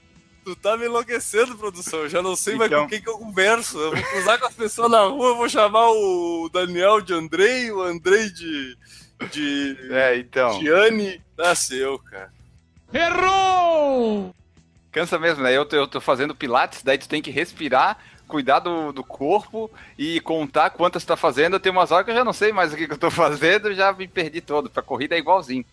Tu 0.45 0.55
tá 0.57 0.77
me 0.77 0.85
enlouquecendo, 0.87 1.57
produção. 1.57 2.01
Eu 2.01 2.09
já 2.09 2.21
não 2.23 2.37
sei 2.37 2.55
mais 2.57 2.71
Então. 2.71 2.83
com 2.85 2.89
quem 2.91 3.01
que 3.01 3.09
eu 3.09 3.19
converso. 3.19 3.79
Eu 3.79 3.93
vou 3.97 4.03
cruzar 4.05 4.39
com 4.39 4.47
as 4.47 4.55
pessoas 4.55 4.91
na 4.91 5.01
rua, 5.03 5.29
eu 5.29 5.37
vou 5.37 5.49
chamar 5.49 5.89
o 5.91 6.51
Daniel 6.53 7.01
de 7.01 7.15
Andrei, 7.15 7.71
o 7.73 7.81
Andrei 7.83 8.29
de. 8.31 8.77
de. 9.31 9.77
É, 9.91 10.17
então. 10.19 10.61
Gianni. 10.61 11.23
Nasceu, 11.37 11.99
cara. 11.99 12.31
Errou! 12.93 14.35
Cansa 14.93 15.19
mesmo, 15.19 15.43
né? 15.43 15.53
Eu 15.57 15.65
tô, 15.65 15.75
eu 15.77 15.89
tô 15.89 16.01
fazendo 16.01 16.35
pilates, 16.35 16.83
daí 16.83 16.97
tu 16.99 17.09
tem 17.09 17.21
que 17.21 17.31
respirar, 17.31 17.99
cuidar 18.29 18.61
do, 18.61 18.93
do 18.93 19.03
corpo 19.03 19.69
e 19.99 20.21
contar 20.21 20.71
quantas 20.71 21.03
tu 21.05 21.09
tá 21.09 21.17
fazendo. 21.17 21.59
Tem 21.59 21.73
umas 21.73 21.91
horas 21.91 22.05
que 22.05 22.13
eu 22.13 22.17
já 22.17 22.23
não 22.25 22.33
sei 22.33 22.53
mais 22.53 22.73
o 22.73 22.77
que, 22.77 22.87
que 22.87 22.93
eu 22.93 22.99
tô 22.99 23.11
fazendo, 23.11 23.75
já 23.75 23.93
me 23.93 24.07
perdi 24.07 24.41
todo. 24.41 24.71
Pra 24.71 24.83
corrida 24.83 25.17
é 25.17 25.19
igualzinho. 25.19 25.65